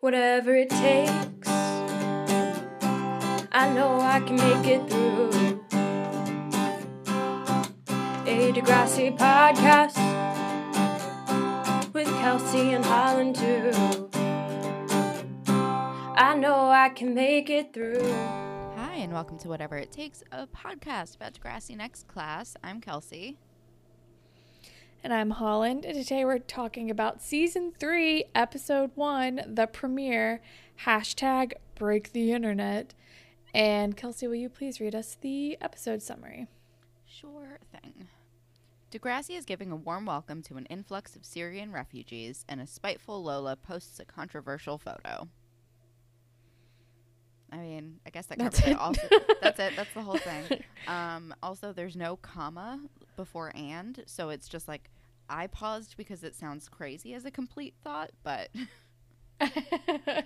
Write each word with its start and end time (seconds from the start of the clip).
whatever 0.00 0.54
it 0.54 0.70
takes. 0.70 1.48
I 3.52 3.70
know 3.74 4.00
I 4.00 4.20
can 4.20 4.36
make 4.36 4.66
it 4.66 4.88
through. 4.88 5.30
A 8.26 8.52
Degrassi 8.52 9.16
podcast 9.18 9.96
with 11.92 12.08
Kelsey 12.20 12.72
and 12.72 12.84
Holland 12.84 13.36
too. 13.36 14.08
I 16.16 16.34
know 16.34 16.70
I 16.70 16.90
can 16.90 17.14
make 17.14 17.50
it 17.50 17.74
through. 17.74 18.10
Hi, 18.76 18.94
and 18.96 19.12
welcome 19.12 19.38
to 19.38 19.48
Whatever 19.48 19.76
It 19.76 19.92
Takes, 19.92 20.22
a 20.32 20.46
podcast 20.46 21.16
about 21.16 21.34
Degrassi 21.34 21.76
Next 21.76 22.06
Class. 22.08 22.56
I'm 22.64 22.80
Kelsey. 22.80 23.36
And 25.02 25.14
I'm 25.14 25.30
Holland, 25.30 25.86
and 25.86 25.96
today 25.96 26.26
we're 26.26 26.38
talking 26.38 26.90
about 26.90 27.22
season 27.22 27.72
three, 27.78 28.26
episode 28.34 28.90
one, 28.94 29.40
the 29.46 29.66
premiere, 29.66 30.42
hashtag 30.84 31.52
break 31.74 32.12
the 32.12 32.32
internet. 32.32 32.92
And 33.54 33.96
Kelsey, 33.96 34.26
will 34.26 34.34
you 34.34 34.50
please 34.50 34.78
read 34.78 34.94
us 34.94 35.16
the 35.18 35.56
episode 35.62 36.02
summary? 36.02 36.48
Sure 37.06 37.58
thing. 37.72 38.08
Degrassi 38.92 39.38
is 39.38 39.46
giving 39.46 39.72
a 39.72 39.76
warm 39.76 40.04
welcome 40.04 40.42
to 40.42 40.56
an 40.56 40.66
influx 40.66 41.16
of 41.16 41.24
Syrian 41.24 41.72
refugees, 41.72 42.44
and 42.46 42.60
a 42.60 42.66
spiteful 42.66 43.22
Lola 43.22 43.56
posts 43.56 44.00
a 44.00 44.04
controversial 44.04 44.76
photo. 44.76 45.28
I 47.50 47.56
mean, 47.56 48.00
I 48.06 48.10
guess 48.10 48.26
that 48.26 48.38
That's 48.38 48.60
covers 48.60 48.70
it. 48.70 48.76
it. 48.76 48.78
Also, 48.78 49.08
that's 49.40 49.58
it. 49.58 49.72
That's 49.76 49.92
the 49.94 50.02
whole 50.02 50.18
thing. 50.18 50.62
Um, 50.88 51.34
also, 51.42 51.74
there's 51.74 51.94
no 51.94 52.16
comma 52.16 52.80
before 53.20 53.52
and, 53.54 54.02
so 54.06 54.30
it's 54.30 54.48
just 54.48 54.68
like 54.68 54.90
I 55.28 55.46
paused 55.46 55.96
because 55.96 56.24
it 56.24 56.34
sounds 56.34 56.68
crazy 56.68 57.14
as 57.14 57.24
a 57.24 57.30
complete 57.30 57.74
thought, 57.84 58.10
but 58.22 58.48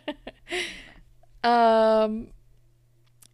um, 1.45 2.29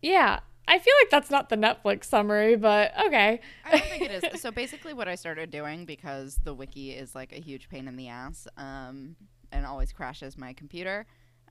yeah, 0.02 0.40
I 0.66 0.78
feel 0.78 0.94
like 1.00 1.10
that's 1.10 1.30
not 1.30 1.48
the 1.48 1.56
Netflix 1.56 2.04
summary, 2.04 2.56
but 2.56 2.92
okay. 3.06 3.40
I 3.64 3.70
don't 3.70 3.84
think 3.84 4.02
it 4.02 4.24
is. 4.24 4.40
So 4.40 4.50
basically, 4.50 4.94
what 4.94 5.08
I 5.08 5.14
started 5.14 5.50
doing 5.50 5.84
because 5.84 6.36
the 6.44 6.54
wiki 6.54 6.92
is 6.92 7.14
like 7.14 7.32
a 7.32 7.40
huge 7.40 7.68
pain 7.68 7.88
in 7.88 7.96
the 7.96 8.08
ass, 8.08 8.46
um, 8.56 9.16
and 9.52 9.66
always 9.66 9.92
crashes 9.92 10.38
my 10.38 10.52
computer. 10.52 11.06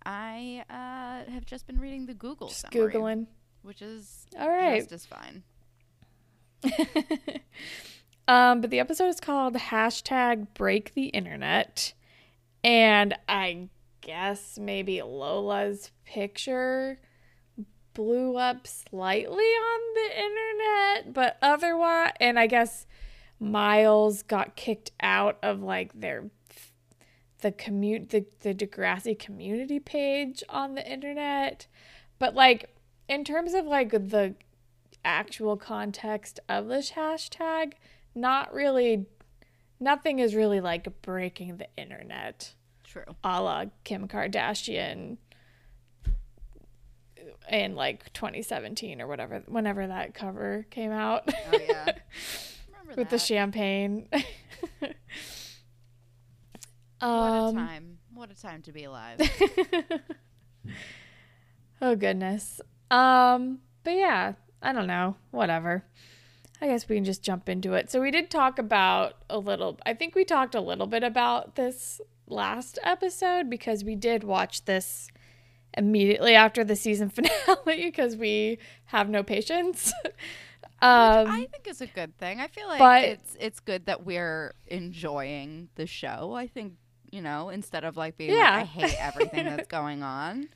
I 0.05 0.63
uh, 0.69 1.31
have 1.31 1.45
just 1.45 1.67
been 1.67 1.79
reading 1.79 2.05
the 2.05 2.13
Google 2.13 2.47
Just 2.47 2.61
summary, 2.61 2.93
Googling. 2.93 3.27
which 3.61 3.81
is 3.81 4.25
All 4.39 4.49
right. 4.49 4.79
just 4.79 4.93
as 4.93 5.05
fine. 5.05 5.43
um, 8.29 8.61
but 8.61 8.69
the 8.69 8.79
episode 8.79 9.07
is 9.07 9.19
called 9.19 9.55
hashtag 9.55 10.45
break 10.53 10.93
the 10.93 11.07
internet. 11.07 11.93
And 12.63 13.17
I 13.27 13.69
guess 14.01 14.59
maybe 14.61 15.01
Lola's 15.01 15.89
picture 16.05 16.99
blew 17.95 18.37
up 18.37 18.67
slightly 18.67 19.43
on 19.43 19.79
the 19.95 20.19
internet, 20.19 21.13
but 21.13 21.37
otherwise, 21.41 22.11
and 22.19 22.37
I 22.37 22.45
guess 22.45 22.85
Miles 23.39 24.21
got 24.21 24.55
kicked 24.55 24.91
out 25.01 25.39
of 25.41 25.63
like 25.63 25.99
their 25.99 26.29
the 27.41 27.51
commute 27.51 28.09
the, 28.09 28.27
the 28.41 28.53
Degrassi 28.53 29.17
community 29.17 29.79
page 29.79 30.43
on 30.49 30.75
the 30.75 30.87
internet. 30.87 31.65
But 32.19 32.35
like 32.35 32.75
in 33.07 33.23
terms 33.23 33.55
of 33.55 33.65
like 33.65 33.89
the 33.89 34.35
actual 35.03 35.57
context 35.57 36.39
of 36.47 36.67
this 36.67 36.91
hashtag, 36.91 37.73
not 38.19 38.53
really 38.53 39.05
nothing 39.79 40.19
is 40.19 40.35
really 40.35 40.61
like 40.61 41.01
breaking 41.01 41.57
the 41.57 41.67
internet 41.77 42.53
True. 42.83 43.03
a 43.23 43.41
la 43.41 43.65
Kim 43.83 44.07
Kardashian 44.07 45.17
in 47.49 47.75
like 47.75 48.13
2017 48.13 49.01
or 49.01 49.07
whatever, 49.07 49.41
whenever 49.47 49.87
that 49.87 50.13
cover 50.13 50.65
came 50.69 50.91
out 50.91 51.27
Oh 51.51 51.57
yeah. 51.57 51.85
Remember 52.67 52.93
with 52.95 53.09
the 53.09 53.17
that. 53.17 53.19
champagne. 53.19 54.07
What 56.99 57.07
a 57.07 57.07
um, 57.07 57.55
time! 57.55 57.97
What 58.13 58.29
a 58.29 58.35
time 58.35 58.61
to 58.63 58.73
be 58.73 58.83
alive. 58.83 59.21
oh 61.81 61.95
goodness. 61.95 62.59
Um, 62.91 63.59
but 63.83 63.91
yeah, 63.91 64.33
I 64.61 64.73
don't 64.73 64.87
know. 64.87 65.15
Whatever. 65.31 65.85
I 66.61 66.67
guess 66.67 66.89
we 66.89 66.95
can 66.95 67.05
just 67.05 67.23
jump 67.23 67.47
into 67.47 67.73
it. 67.73 67.89
So 67.89 68.01
we 68.01 68.11
did 68.11 68.29
talk 68.29 68.59
about 68.59 69.13
a 69.29 69.37
little. 69.39 69.79
I 69.85 69.93
think 69.93 70.13
we 70.15 70.25
talked 70.25 70.55
a 70.55 70.61
little 70.61 70.87
bit 70.87 71.03
about 71.03 71.55
this 71.55 72.01
last 72.27 72.77
episode 72.83 73.49
because 73.49 73.83
we 73.83 73.95
did 73.95 74.23
watch 74.23 74.65
this 74.65 75.07
immediately 75.77 76.35
after 76.35 76.63
the 76.63 76.75
season 76.75 77.09
finale 77.09 77.83
because 77.85 78.15
we 78.17 78.59
have 78.85 79.09
no 79.09 79.23
patience. 79.23 79.93
um, 80.05 80.11
I 80.81 81.47
think 81.51 81.65
it's 81.67 81.81
a 81.81 81.87
good 81.87 82.17
thing. 82.17 82.39
I 82.41 82.47
feel 82.47 82.67
like 82.67 82.79
but- 82.79 83.03
it's 83.05 83.37
it's 83.39 83.59
good 83.59 83.85
that 83.85 84.05
we're 84.05 84.53
enjoying 84.67 85.69
the 85.75 85.85
show. 85.87 86.33
I 86.35 86.47
think 86.47 86.73
you 87.11 87.21
know 87.21 87.49
instead 87.49 87.83
of 87.85 87.95
like 87.97 88.17
being 88.17 88.31
Yeah. 88.31 88.51
like 88.51 88.61
I 88.61 88.63
hate 88.65 88.95
everything 88.99 89.45
that's 89.45 89.67
going 89.79 90.03
on. 90.03 90.49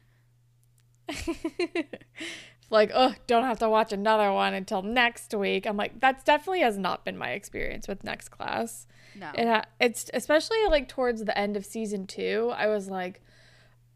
Like, 2.73 2.91
oh, 2.93 3.13
don't 3.27 3.43
have 3.43 3.59
to 3.59 3.69
watch 3.69 3.93
another 3.93 4.33
one 4.33 4.53
until 4.53 4.81
next 4.81 5.33
week. 5.33 5.65
I'm 5.65 5.77
like, 5.77 5.99
that's 5.99 6.23
definitely 6.23 6.61
has 6.61 6.77
not 6.77 7.05
been 7.05 7.17
my 7.17 7.29
experience 7.29 7.87
with 7.87 8.03
next 8.03 8.29
class. 8.29 8.87
No. 9.15 9.29
It 9.35 9.47
ha- 9.47 9.65
it's 9.79 10.09
especially 10.13 10.57
like 10.67 10.89
towards 10.89 11.23
the 11.23 11.37
end 11.37 11.55
of 11.55 11.65
season 11.65 12.07
two. 12.07 12.51
I 12.55 12.67
was 12.67 12.89
like, 12.89 13.21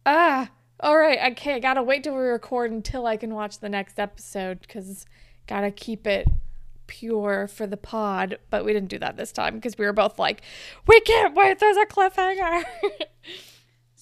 ah, 0.05 0.49
all 0.79 0.97
right, 0.97 1.31
okay, 1.31 1.55
I 1.55 1.59
gotta 1.59 1.81
wait 1.81 2.03
till 2.03 2.13
we 2.13 2.21
record 2.21 2.71
until 2.71 3.07
I 3.07 3.17
can 3.17 3.33
watch 3.33 3.59
the 3.59 3.67
next 3.67 3.99
episode 3.99 4.61
because 4.61 5.05
gotta 5.47 5.71
keep 5.71 6.05
it 6.05 6.27
pure 6.85 7.47
for 7.47 7.65
the 7.65 7.77
pod. 7.77 8.37
But 8.51 8.63
we 8.63 8.73
didn't 8.73 8.89
do 8.89 8.99
that 8.99 9.17
this 9.17 9.31
time 9.31 9.55
because 9.55 9.77
we 9.77 9.85
were 9.85 9.93
both 9.93 10.19
like, 10.19 10.43
we 10.85 11.01
can't 11.01 11.35
wait. 11.35 11.59
There's 11.59 11.77
a 11.77 11.85
cliffhanger. 11.85 12.63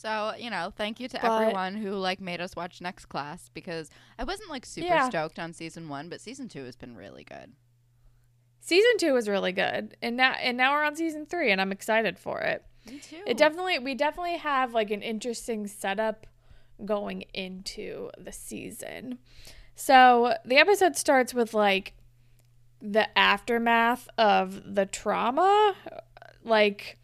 So, 0.06 0.34
you 0.38 0.52
know, 0.52 0.72
thank 0.76 1.00
you 1.00 1.08
to 1.08 1.20
But- 1.20 1.42
everyone 1.42 1.76
who 1.78 1.94
like 1.94 2.22
made 2.22 2.40
us 2.40 2.56
watch 2.56 2.80
Next 2.80 3.08
Class 3.08 3.50
because 3.56 3.90
I 4.20 4.24
wasn't 4.24 4.52
like 4.52 4.64
super 4.64 4.86
Yeah. 4.88 5.10
stoked 5.10 5.40
on 5.40 5.52
season 5.52 5.90
1, 5.90 6.10
but 6.10 6.22
season 6.22 6.48
2 6.48 6.64
has 6.66 6.76
been 6.76 6.96
really 6.96 7.24
good. 7.24 7.54
season 8.60 8.98
two 8.98 9.14
was 9.14 9.30
really 9.30 9.52
good, 9.52 9.96
and 10.02 10.18
now 10.18 10.32
and 10.34 10.58
now 10.58 10.74
we're 10.74 10.84
on 10.84 10.96
season 10.96 11.24
three, 11.28 11.52
and 11.52 11.62
I'm 11.62 11.72
excited 11.72 12.18
for 12.18 12.42
it. 12.42 12.66
Me 12.88 12.98
too. 12.98 13.22
It 13.28 13.38
definitely 13.38 13.78
we 13.78 13.94
definitely 13.94 14.38
have 14.38 14.74
like 14.74 14.90
an 14.90 15.04
interesting 15.04 15.68
setup 15.68 16.26
going 16.84 17.26
into 17.36 18.10
the 18.18 18.32
season. 18.32 19.20
So 19.76 20.36
the 20.46 20.58
episode 20.58 20.96
starts 20.96 21.32
with 21.32 21.54
like 21.54 21.94
the 22.82 23.16
aftermath 23.16 24.10
of 24.18 24.74
the 24.76 24.88
trauma. 24.88 25.76
Like 26.44 26.98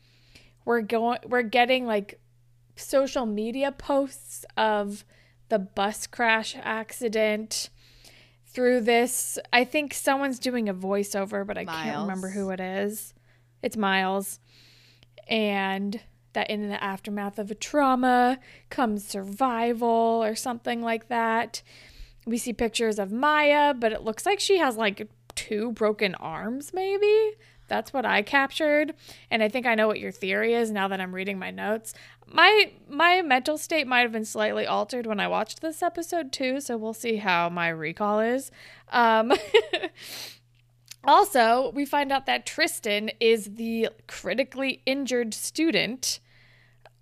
we're 0.66 0.82
going 0.82 1.20
we're 1.28 1.44
getting 1.44 1.86
like 1.86 2.20
social 2.82 3.26
media 3.26 3.72
posts 3.72 4.46
of 4.58 5.06
the 5.50 5.60
bus 5.60 6.08
crash 6.08 6.56
accident 6.62 7.70
through 8.46 8.82
this. 8.82 9.40
I 9.54 9.64
think 9.64 9.94
someone's 9.94 10.40
doing 10.40 10.68
a 10.68 10.74
voiceover, 10.74 11.46
but 11.46 11.58
I 11.58 11.66
can't 11.66 12.02
remember 12.02 12.30
who 12.30 12.50
it 12.50 12.60
is. 12.60 13.14
It's 13.62 13.78
Miles 13.78 14.40
and 15.28 16.00
that 16.34 16.50
in 16.50 16.70
the 16.70 16.82
aftermath 16.84 17.38
of 17.38 17.52
a 17.52 17.56
trauma 17.56 18.40
comes 18.70 19.06
survival 19.06 20.22
or 20.24 20.36
something 20.36 20.82
like 20.82 21.08
that. 21.10 21.62
We 22.26 22.38
see 22.38 22.54
pictures 22.54 23.00
of 23.00 23.12
Maya, 23.12 23.74
but 23.74 23.92
it 23.92 24.04
looks 24.04 24.26
like 24.26 24.40
she 24.40 24.58
has 24.58 24.78
like 24.78 25.08
two 25.36 25.72
broken 25.72 26.16
arms, 26.16 26.74
maybe. 26.74 27.32
That's 27.68 27.94
what 27.94 28.06
I 28.06 28.22
captured, 28.22 28.94
and 29.30 29.42
I 29.42 29.48
think 29.48 29.66
I 29.66 29.76
know 29.76 29.88
what 29.88 30.00
your 30.00 30.12
theory 30.12 30.54
is 30.54 30.72
now 30.72 30.90
that 30.90 31.00
I'm 31.00 31.16
reading 31.16 31.40
my 31.40 31.52
notes. 31.52 31.94
My 32.34 32.72
my 32.90 33.22
mental 33.22 33.58
state 33.58 33.88
might 33.88 34.02
have 34.02 34.12
been 34.12 34.26
slightly 34.26 34.66
altered 34.66 35.06
when 35.06 35.20
I 35.20 35.28
watched 35.28 35.62
this 35.62 35.82
episode 35.84 36.32
too, 36.32 36.62
so 36.62 36.78
we'll 36.78 36.94
see 36.94 37.18
how 37.18 37.50
my 37.50 37.70
recall 37.70 38.20
is. 38.20 38.52
Um, 38.92 39.34
Also, 41.04 41.72
we 41.74 41.84
find 41.84 42.12
out 42.12 42.28
that 42.28 42.46
Tristan 42.46 43.10
is 43.20 43.56
the 43.56 43.90
critically 44.08 44.84
injured 44.86 45.34
student. 45.34 46.20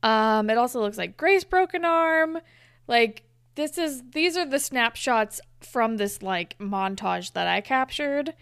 Um, 0.01 0.50
it 0.50 0.57
also 0.57 0.80
looks 0.80 0.98
like 0.98 1.18
Grace 1.18 1.44
broke 1.44 1.74
an 1.74 1.83
arm. 1.83 2.39
Like 2.88 3.24
this 3.56 3.77
is 3.77 4.01
these 4.12 4.38
are 4.38 4.45
the 4.45 4.59
snapshots 4.59 5.42
from 5.59 5.98
this 5.98 6.21
like 6.21 6.57
montage 6.59 7.33
that 7.33 7.45
I 7.48 7.59
captured. 7.59 8.33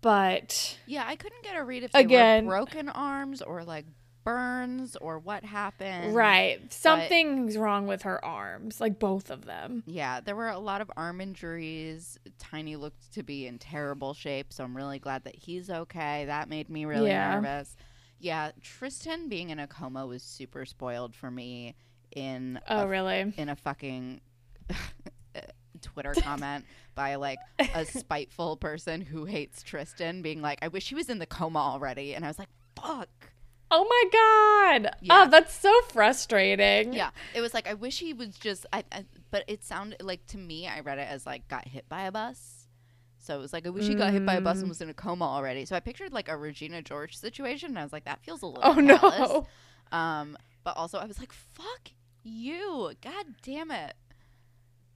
But 0.00 0.78
Yeah, 0.86 1.04
I 1.06 1.16
couldn't 1.16 1.42
get 1.42 1.54
a 1.56 1.62
read 1.62 1.82
if 1.82 1.92
they 1.92 2.00
Again- 2.00 2.46
were 2.46 2.52
broken 2.56 2.88
arms 2.88 3.42
or 3.42 3.62
like 3.62 3.84
burns 4.26 4.96
or 4.96 5.18
what 5.18 5.44
happened. 5.44 6.14
right, 6.14 6.60
something's 6.72 7.56
wrong 7.56 7.86
with 7.86 8.02
her 8.02 8.22
arms, 8.24 8.80
like 8.80 8.98
both 8.98 9.30
of 9.30 9.46
them. 9.46 9.82
Yeah, 9.86 10.20
there 10.20 10.36
were 10.36 10.48
a 10.48 10.58
lot 10.58 10.80
of 10.82 10.90
arm 10.96 11.20
injuries. 11.20 12.18
Tiny 12.38 12.76
looked 12.76 13.12
to 13.14 13.22
be 13.22 13.46
in 13.46 13.58
terrible 13.58 14.12
shape, 14.14 14.52
so 14.52 14.64
I'm 14.64 14.76
really 14.76 14.98
glad 14.98 15.24
that 15.24 15.34
he's 15.36 15.70
okay. 15.70 16.24
That 16.26 16.48
made 16.50 16.68
me 16.68 16.84
really 16.84 17.10
Yeah. 17.10 17.36
nervous. 17.36 17.74
Yeah, 18.18 18.50
Tristan 18.62 19.28
being 19.28 19.50
in 19.50 19.58
a 19.58 19.66
coma 19.66 20.06
was 20.06 20.22
super 20.22 20.66
spoiled 20.66 21.14
for 21.14 21.30
me. 21.30 21.74
in 22.12 22.58
Oh, 22.68 22.82
a 22.82 22.86
really? 22.88 23.32
in 23.36 23.48
a 23.50 23.56
fucking 23.56 24.20
Twitter 25.82 26.14
comment 26.22 26.64
by 26.94 27.16
like 27.16 27.38
a 27.74 27.84
spiteful 27.84 28.56
person 28.56 29.02
who 29.02 29.24
hates 29.26 29.62
Tristan 29.62 30.22
being 30.22 30.40
like, 30.40 30.58
I 30.62 30.68
wish 30.68 30.88
he 30.88 30.94
was 30.94 31.10
in 31.10 31.18
the 31.18 31.26
coma 31.26 31.58
already. 31.58 32.14
And 32.14 32.24
I 32.24 32.28
was 32.28 32.38
like, 32.38 32.48
fuck. 32.74 33.08
Oh 33.70 33.84
my 33.84 34.82
god. 34.84 34.96
Yeah. 35.00 35.24
Oh, 35.26 35.28
that's 35.30 35.54
so 35.54 35.72
frustrating. 35.88 36.92
Yeah. 36.92 37.10
It 37.34 37.40
was 37.40 37.52
like, 37.52 37.68
I 37.68 37.74
wish 37.74 37.98
he 37.98 38.12
was 38.12 38.36
just, 38.36 38.64
I, 38.72 38.84
I, 38.92 39.04
but 39.30 39.44
it 39.48 39.64
sounded 39.64 40.02
like 40.02 40.24
to 40.28 40.38
me, 40.38 40.68
I 40.68 40.80
read 40.80 40.98
it 40.98 41.08
as 41.10 41.26
like 41.26 41.48
got 41.48 41.66
hit 41.66 41.88
by 41.88 42.02
a 42.02 42.12
bus. 42.12 42.68
So 43.18 43.36
it 43.36 43.40
was 43.40 43.52
like, 43.52 43.66
I 43.66 43.70
wish 43.70 43.88
he 43.88 43.96
got 43.96 44.12
hit 44.12 44.24
by 44.24 44.34
a 44.34 44.40
bus 44.40 44.60
and 44.60 44.68
was 44.68 44.80
in 44.80 44.88
a 44.88 44.94
coma 44.94 45.24
already. 45.24 45.64
So 45.64 45.74
I 45.74 45.80
pictured 45.80 46.12
like 46.12 46.28
a 46.28 46.36
Regina 46.36 46.80
George 46.80 47.16
situation. 47.16 47.70
And 47.70 47.78
I 47.80 47.82
was 47.82 47.92
like, 47.92 48.04
that 48.04 48.22
feels 48.22 48.42
a 48.42 48.46
little 48.46 48.62
Oh 48.64 48.74
callous. 48.74 49.46
no. 49.90 49.98
Um, 49.98 50.38
but 50.62 50.76
also 50.76 50.98
I 50.98 51.06
was 51.06 51.18
like, 51.18 51.32
fuck 51.32 51.90
you. 52.22 52.92
God 53.02 53.26
damn 53.42 53.72
it. 53.72 53.94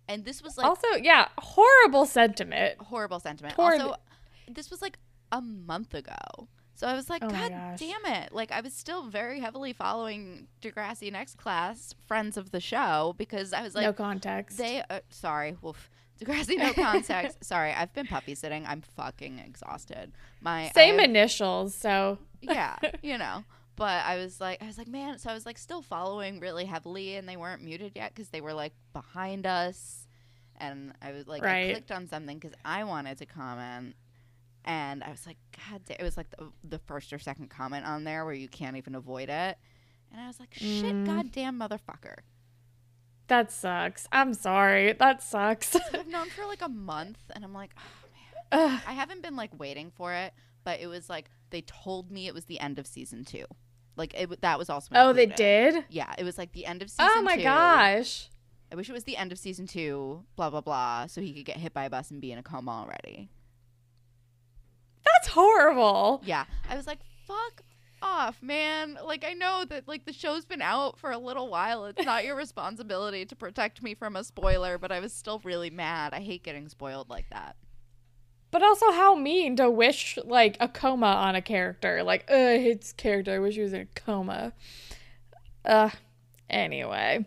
And 0.08 0.24
this 0.24 0.42
was 0.42 0.56
like, 0.56 0.66
also, 0.66 0.86
yeah, 1.02 1.28
horrible 1.38 2.06
sentiment. 2.06 2.78
horrible 2.80 3.18
sentiment. 3.18 3.54
Also, 3.58 3.94
this 4.48 4.70
was 4.70 4.80
like 4.80 4.98
a 5.32 5.40
month 5.40 5.92
ago. 5.94 6.48
So 6.80 6.86
I 6.86 6.94
was 6.94 7.10
like, 7.10 7.22
Oh 7.22 7.28
God 7.28 7.52
damn 7.76 8.06
it. 8.06 8.32
Like, 8.32 8.50
I 8.52 8.62
was 8.62 8.72
still 8.72 9.02
very 9.02 9.38
heavily 9.38 9.74
following 9.74 10.48
Degrassi 10.62 11.12
Next 11.12 11.36
Class, 11.36 11.94
friends 12.06 12.38
of 12.38 12.52
the 12.52 12.60
show, 12.60 13.14
because 13.18 13.52
I 13.52 13.60
was 13.60 13.74
like, 13.74 13.84
no 13.84 13.92
context. 13.92 14.56
they, 14.56 14.82
uh, 14.88 15.00
sorry, 15.10 15.58
woof. 15.60 15.90
Degrassi 16.18 16.56
No 16.56 16.72
Context. 16.90 17.44
sorry, 17.44 17.74
I've 17.74 17.92
been 17.92 18.06
puppy 18.06 18.34
sitting. 18.34 18.64
I'm 18.66 18.80
fucking 18.80 19.40
exhausted. 19.40 20.12
My 20.40 20.70
Same 20.74 20.94
have- 20.94 21.04
initials, 21.04 21.74
so 21.74 22.16
yeah, 22.40 22.76
you 23.02 23.18
know. 23.18 23.44
But 23.76 24.02
I 24.06 24.16
was 24.16 24.40
like, 24.40 24.62
I 24.62 24.66
was 24.66 24.78
like, 24.78 24.88
man. 24.88 25.18
So 25.18 25.28
I 25.28 25.34
was 25.34 25.44
like, 25.44 25.58
still 25.58 25.82
following 25.82 26.40
really 26.40 26.64
heavily, 26.64 27.16
and 27.16 27.28
they 27.28 27.36
weren't 27.36 27.62
muted 27.62 27.92
yet 27.94 28.14
because 28.14 28.30
they 28.30 28.40
were 28.40 28.54
like 28.54 28.72
behind 28.94 29.46
us. 29.46 30.06
And 30.56 30.94
I 31.02 31.12
was 31.12 31.26
like, 31.26 31.44
I 31.44 31.72
clicked 31.72 31.90
on 31.90 32.08
something 32.08 32.38
because 32.38 32.56
I 32.64 32.84
wanted 32.84 33.18
to 33.18 33.26
comment, 33.26 33.96
and 34.64 35.02
I 35.02 35.10
was 35.10 35.26
like, 35.26 35.38
God, 35.70 35.84
da-. 35.86 35.96
it 35.98 36.02
was 36.02 36.16
like 36.16 36.30
the, 36.30 36.48
the 36.64 36.78
first 36.78 37.12
or 37.12 37.18
second 37.18 37.48
comment 37.50 37.86
on 37.86 38.04
there 38.04 38.24
where 38.24 38.34
you 38.34 38.48
can't 38.48 38.76
even 38.76 38.94
avoid 38.94 39.28
it. 39.28 39.58
And 40.12 40.20
I 40.20 40.26
was 40.26 40.40
like, 40.40 40.52
shit, 40.54 40.84
Mm. 40.94 41.06
goddamn 41.06 41.58
motherfucker. 41.60 42.16
that 43.28 43.52
sucks. 43.52 44.06
I'm 44.10 44.34
sorry. 44.34 44.92
That 44.92 45.22
sucks. 45.22 45.76
I've 45.94 46.08
known 46.08 46.28
for 46.36 46.44
like 46.46 46.62
a 46.62 46.68
month, 46.68 47.18
and 47.34 47.44
I'm 47.44 47.54
like, 47.54 47.70
oh 47.78 48.08
man. 48.12 48.70
Ugh. 48.72 48.80
I 48.88 48.92
haven't 48.92 49.22
been 49.22 49.36
like 49.36 49.56
waiting 49.58 49.90
for 49.96 50.12
it, 50.12 50.32
but 50.64 50.80
it 50.80 50.88
was 50.88 51.08
like 51.08 51.30
they 51.50 51.62
told 51.62 52.10
me 52.10 52.26
it 52.26 52.34
was 52.34 52.46
the 52.46 52.58
end 52.60 52.78
of 52.80 52.86
season 52.86 53.24
two. 53.24 53.44
Like 53.96 54.14
it, 54.14 54.40
that 54.40 54.58
was 54.58 54.68
also. 54.70 54.88
oh, 54.96 55.12
they 55.12 55.26
did? 55.26 55.84
Yeah, 55.90 56.12
it 56.18 56.24
was 56.24 56.38
like 56.38 56.52
the 56.52 56.66
end 56.66 56.82
of 56.82 56.90
season. 56.90 57.08
Oh 57.14 57.22
my 57.22 57.36
two. 57.36 57.42
gosh. 57.44 58.28
I 58.72 58.76
wish 58.76 58.88
it 58.88 58.92
was 58.92 59.04
the 59.04 59.16
end 59.16 59.30
of 59.32 59.38
season 59.38 59.66
two. 59.66 60.24
Blah 60.36 60.50
blah 60.50 60.60
blah. 60.60 61.06
So 61.06 61.20
he 61.20 61.32
could 61.32 61.44
get 61.44 61.56
hit 61.58 61.72
by 61.72 61.84
a 61.84 61.90
bus 61.90 62.10
and 62.10 62.20
be 62.20 62.32
in 62.32 62.38
a 62.38 62.42
coma 62.42 62.70
already. 62.72 63.28
That's 65.20 65.34
horrible. 65.34 66.22
Yeah, 66.24 66.44
I 66.68 66.76
was 66.76 66.86
like, 66.86 67.00
fuck 67.26 67.62
off, 68.02 68.42
man. 68.42 68.98
Like 69.04 69.24
I 69.24 69.34
know 69.34 69.64
that 69.68 69.86
like 69.86 70.06
the 70.06 70.12
show's 70.12 70.46
been 70.46 70.62
out 70.62 70.98
for 70.98 71.10
a 71.10 71.18
little 71.18 71.48
while. 71.48 71.84
It's 71.84 72.04
not 72.04 72.24
your 72.24 72.36
responsibility 72.36 73.26
to 73.26 73.36
protect 73.36 73.82
me 73.82 73.94
from 73.94 74.16
a 74.16 74.24
spoiler, 74.24 74.78
but 74.78 74.90
I 74.90 75.00
was 75.00 75.12
still 75.12 75.40
really 75.44 75.70
mad. 75.70 76.14
I 76.14 76.20
hate 76.20 76.42
getting 76.42 76.68
spoiled 76.68 77.10
like 77.10 77.28
that. 77.30 77.56
But 78.50 78.62
also, 78.62 78.90
how 78.90 79.14
mean 79.14 79.56
to 79.56 79.70
wish 79.70 80.18
like 80.24 80.56
a 80.58 80.68
coma 80.68 81.06
on 81.06 81.34
a 81.34 81.42
character. 81.42 82.02
Like, 82.02 82.28
uh, 82.30 82.58
his 82.58 82.92
character. 82.94 83.34
I 83.34 83.38
wish 83.38 83.54
he 83.54 83.60
was 83.60 83.72
in 83.72 83.82
a 83.82 84.00
coma. 84.00 84.54
Uh, 85.64 85.90
anyway, 86.48 87.26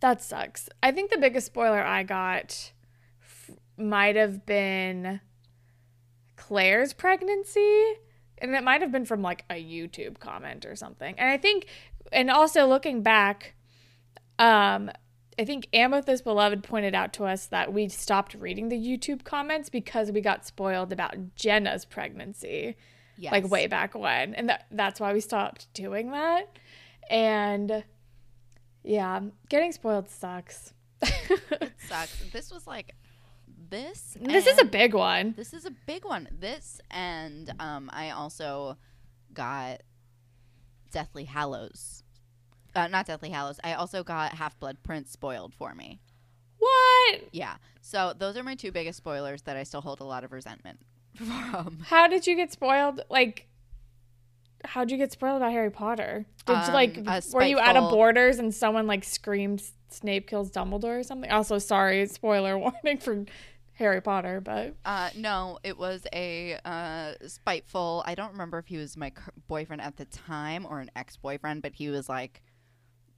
that 0.00 0.22
sucks. 0.22 0.68
I 0.82 0.90
think 0.90 1.10
the 1.10 1.18
biggest 1.18 1.46
spoiler 1.46 1.82
I 1.82 2.02
got 2.02 2.72
f- 3.22 3.50
might 3.76 4.16
have 4.16 4.44
been 4.46 5.20
Clare's 6.46 6.92
pregnancy, 6.92 7.94
and 8.36 8.54
it 8.54 8.62
might 8.62 8.82
have 8.82 8.92
been 8.92 9.06
from 9.06 9.22
like 9.22 9.44
a 9.48 9.54
YouTube 9.54 10.18
comment 10.18 10.66
or 10.66 10.76
something. 10.76 11.14
And 11.18 11.30
I 11.30 11.38
think, 11.38 11.66
and 12.12 12.30
also 12.30 12.66
looking 12.66 13.02
back, 13.02 13.54
um, 14.38 14.90
I 15.38 15.46
think 15.46 15.68
Amethyst 15.72 16.22
Beloved 16.22 16.62
pointed 16.62 16.94
out 16.94 17.14
to 17.14 17.24
us 17.24 17.46
that 17.46 17.72
we 17.72 17.88
stopped 17.88 18.34
reading 18.34 18.68
the 18.68 18.76
YouTube 18.76 19.24
comments 19.24 19.70
because 19.70 20.12
we 20.12 20.20
got 20.20 20.44
spoiled 20.46 20.92
about 20.92 21.34
Jenna's 21.34 21.86
pregnancy, 21.86 22.76
Yes. 23.16 23.32
like 23.32 23.48
way 23.48 23.66
back 23.66 23.94
when, 23.94 24.34
and 24.34 24.50
that 24.50 24.66
that's 24.70 25.00
why 25.00 25.14
we 25.14 25.20
stopped 25.20 25.72
doing 25.72 26.10
that. 26.10 26.58
And 27.08 27.84
yeah, 28.82 29.20
getting 29.48 29.72
spoiled 29.72 30.10
sucks. 30.10 30.74
it 31.00 31.72
sucks. 31.88 32.22
This 32.32 32.52
was 32.52 32.66
like 32.66 32.94
this. 33.70 34.16
this 34.20 34.46
is 34.46 34.58
a 34.58 34.64
big 34.64 34.94
one. 34.94 35.34
This 35.36 35.52
is 35.54 35.64
a 35.64 35.70
big 35.86 36.04
one. 36.04 36.28
This 36.38 36.80
and 36.90 37.52
um, 37.60 37.90
I 37.92 38.10
also 38.10 38.76
got 39.32 39.82
Deathly 40.90 41.24
Hallows. 41.24 42.02
Uh, 42.74 42.88
not 42.88 43.06
Deathly 43.06 43.30
Hallows. 43.30 43.60
I 43.62 43.74
also 43.74 44.02
got 44.02 44.34
Half 44.34 44.58
Blood 44.58 44.78
Prince 44.82 45.10
spoiled 45.10 45.54
for 45.54 45.74
me. 45.74 46.00
What? 46.58 47.20
Yeah. 47.32 47.56
So 47.80 48.14
those 48.18 48.36
are 48.36 48.42
my 48.42 48.54
two 48.54 48.72
biggest 48.72 48.98
spoilers 48.98 49.42
that 49.42 49.56
I 49.56 49.62
still 49.64 49.80
hold 49.80 50.00
a 50.00 50.04
lot 50.04 50.24
of 50.24 50.32
resentment 50.32 50.78
from. 51.14 51.80
How 51.86 52.08
did 52.08 52.26
you 52.26 52.34
get 52.36 52.50
spoiled? 52.52 53.00
Like, 53.10 53.46
how'd 54.64 54.90
you 54.90 54.96
get 54.96 55.12
spoiled 55.12 55.36
about 55.36 55.52
Harry 55.52 55.70
Potter? 55.70 56.26
Did 56.46 56.66
you 56.66 56.72
like, 56.72 56.98
Um, 56.98 57.08
a 57.08 57.22
were 57.32 57.42
you 57.44 57.58
out 57.58 57.76
of 57.76 57.82
spiteful- 57.84 57.90
Borders 57.90 58.38
and 58.38 58.54
someone 58.54 58.86
like 58.86 59.04
screamed 59.04 59.62
Snape 59.88 60.26
kills 60.28 60.50
Dumbledore 60.50 61.00
or 61.00 61.02
something? 61.02 61.30
Also, 61.30 61.58
sorry, 61.58 62.06
spoiler 62.06 62.58
warning 62.84 62.98
for 62.98 63.24
Harry 63.74 64.00
Potter, 64.00 64.40
but 64.40 64.74
Uh, 64.84 65.10
no, 65.16 65.58
it 65.64 65.76
was 65.76 66.06
a 66.12 66.58
uh, 66.64 67.14
spiteful. 67.26 68.02
I 68.06 68.14
don't 68.14 68.32
remember 68.32 68.58
if 68.58 68.66
he 68.66 68.76
was 68.76 68.96
my 68.96 69.12
boyfriend 69.48 69.82
at 69.82 69.96
the 69.96 70.04
time 70.04 70.64
or 70.68 70.80
an 70.80 70.90
ex-boyfriend, 70.94 71.60
but 71.62 71.72
he 71.74 71.88
was 71.88 72.08
like, 72.08 72.42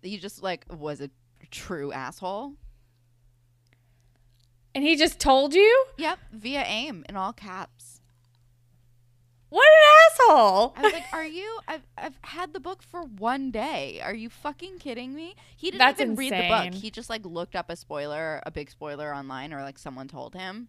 he 0.02 0.16
just 0.18 0.42
like 0.42 0.64
was 0.70 1.00
a 1.00 1.10
true 1.50 1.92
asshole. 1.92 2.54
and 4.74 4.82
he 4.84 4.96
just 4.96 5.18
told 5.20 5.54
you? 5.54 5.86
Yep, 5.98 6.18
via 6.32 6.62
AIM 6.66 7.04
in 7.08 7.16
all 7.16 7.32
caps. 7.32 7.95
What 9.48 9.64
an 9.64 10.28
asshole! 10.28 10.74
I 10.76 10.82
was 10.82 10.92
like, 10.92 11.04
"Are 11.12 11.24
you? 11.24 11.60
I've 11.68 11.86
I've 11.96 12.18
had 12.22 12.52
the 12.52 12.60
book 12.60 12.82
for 12.82 13.02
one 13.02 13.50
day. 13.50 14.00
Are 14.02 14.14
you 14.14 14.28
fucking 14.28 14.78
kidding 14.78 15.14
me?" 15.14 15.36
He 15.56 15.70
didn't 15.70 15.78
That's 15.78 16.00
even 16.00 16.16
read 16.16 16.32
the 16.32 16.48
book. 16.48 16.74
He 16.74 16.90
just 16.90 17.08
like 17.08 17.24
looked 17.24 17.54
up 17.54 17.70
a 17.70 17.76
spoiler, 17.76 18.42
a 18.44 18.50
big 18.50 18.70
spoiler 18.70 19.14
online, 19.14 19.52
or 19.52 19.62
like 19.62 19.78
someone 19.78 20.08
told 20.08 20.34
him. 20.34 20.68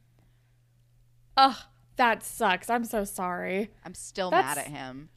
Ugh, 1.35 1.57
that 1.95 2.23
sucks. 2.23 2.69
I'm 2.69 2.85
so 2.85 3.03
sorry. 3.03 3.71
I'm 3.83 3.95
still 3.95 4.31
mad 4.31 4.57
at 4.57 4.67
him. 4.67 5.09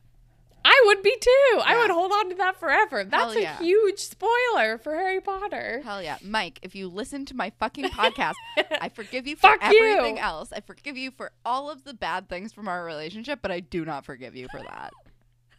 I 0.64 0.82
would 0.86 1.02
be 1.02 1.16
too. 1.20 1.60
I 1.64 1.78
would 1.78 1.90
hold 1.90 2.12
on 2.12 2.28
to 2.30 2.34
that 2.36 2.58
forever. 2.58 3.04
That's 3.04 3.34
a 3.36 3.54
huge 3.56 3.98
spoiler 3.98 4.78
for 4.78 4.94
Harry 4.94 5.20
Potter. 5.20 5.80
Hell 5.84 6.02
yeah, 6.02 6.18
Mike! 6.22 6.58
If 6.62 6.74
you 6.74 6.88
listen 6.88 7.24
to 7.26 7.34
my 7.36 7.50
fucking 7.58 7.86
podcast, 7.86 8.34
I 8.80 8.88
forgive 8.94 9.26
you 9.26 9.36
for 9.36 9.42
Fuck 9.58 9.72
you. 9.72 9.82
everything 9.82 10.18
else. 10.18 10.52
I 10.52 10.60
forgive 10.60 10.96
you 10.96 11.10
for 11.10 11.32
all 11.44 11.70
of 11.70 11.84
the 11.84 11.94
bad 11.94 12.28
things 12.28 12.52
from 12.52 12.68
our 12.68 12.84
relationship, 12.84 13.40
but 13.42 13.50
I 13.50 13.60
do 13.60 13.84
not 13.84 14.04
forgive 14.04 14.36
you 14.36 14.48
for 14.50 14.60
that. 14.60 14.92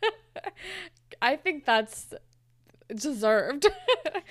I 1.22 1.36
think 1.36 1.66
that's 1.66 2.14
deserved. 2.96 3.68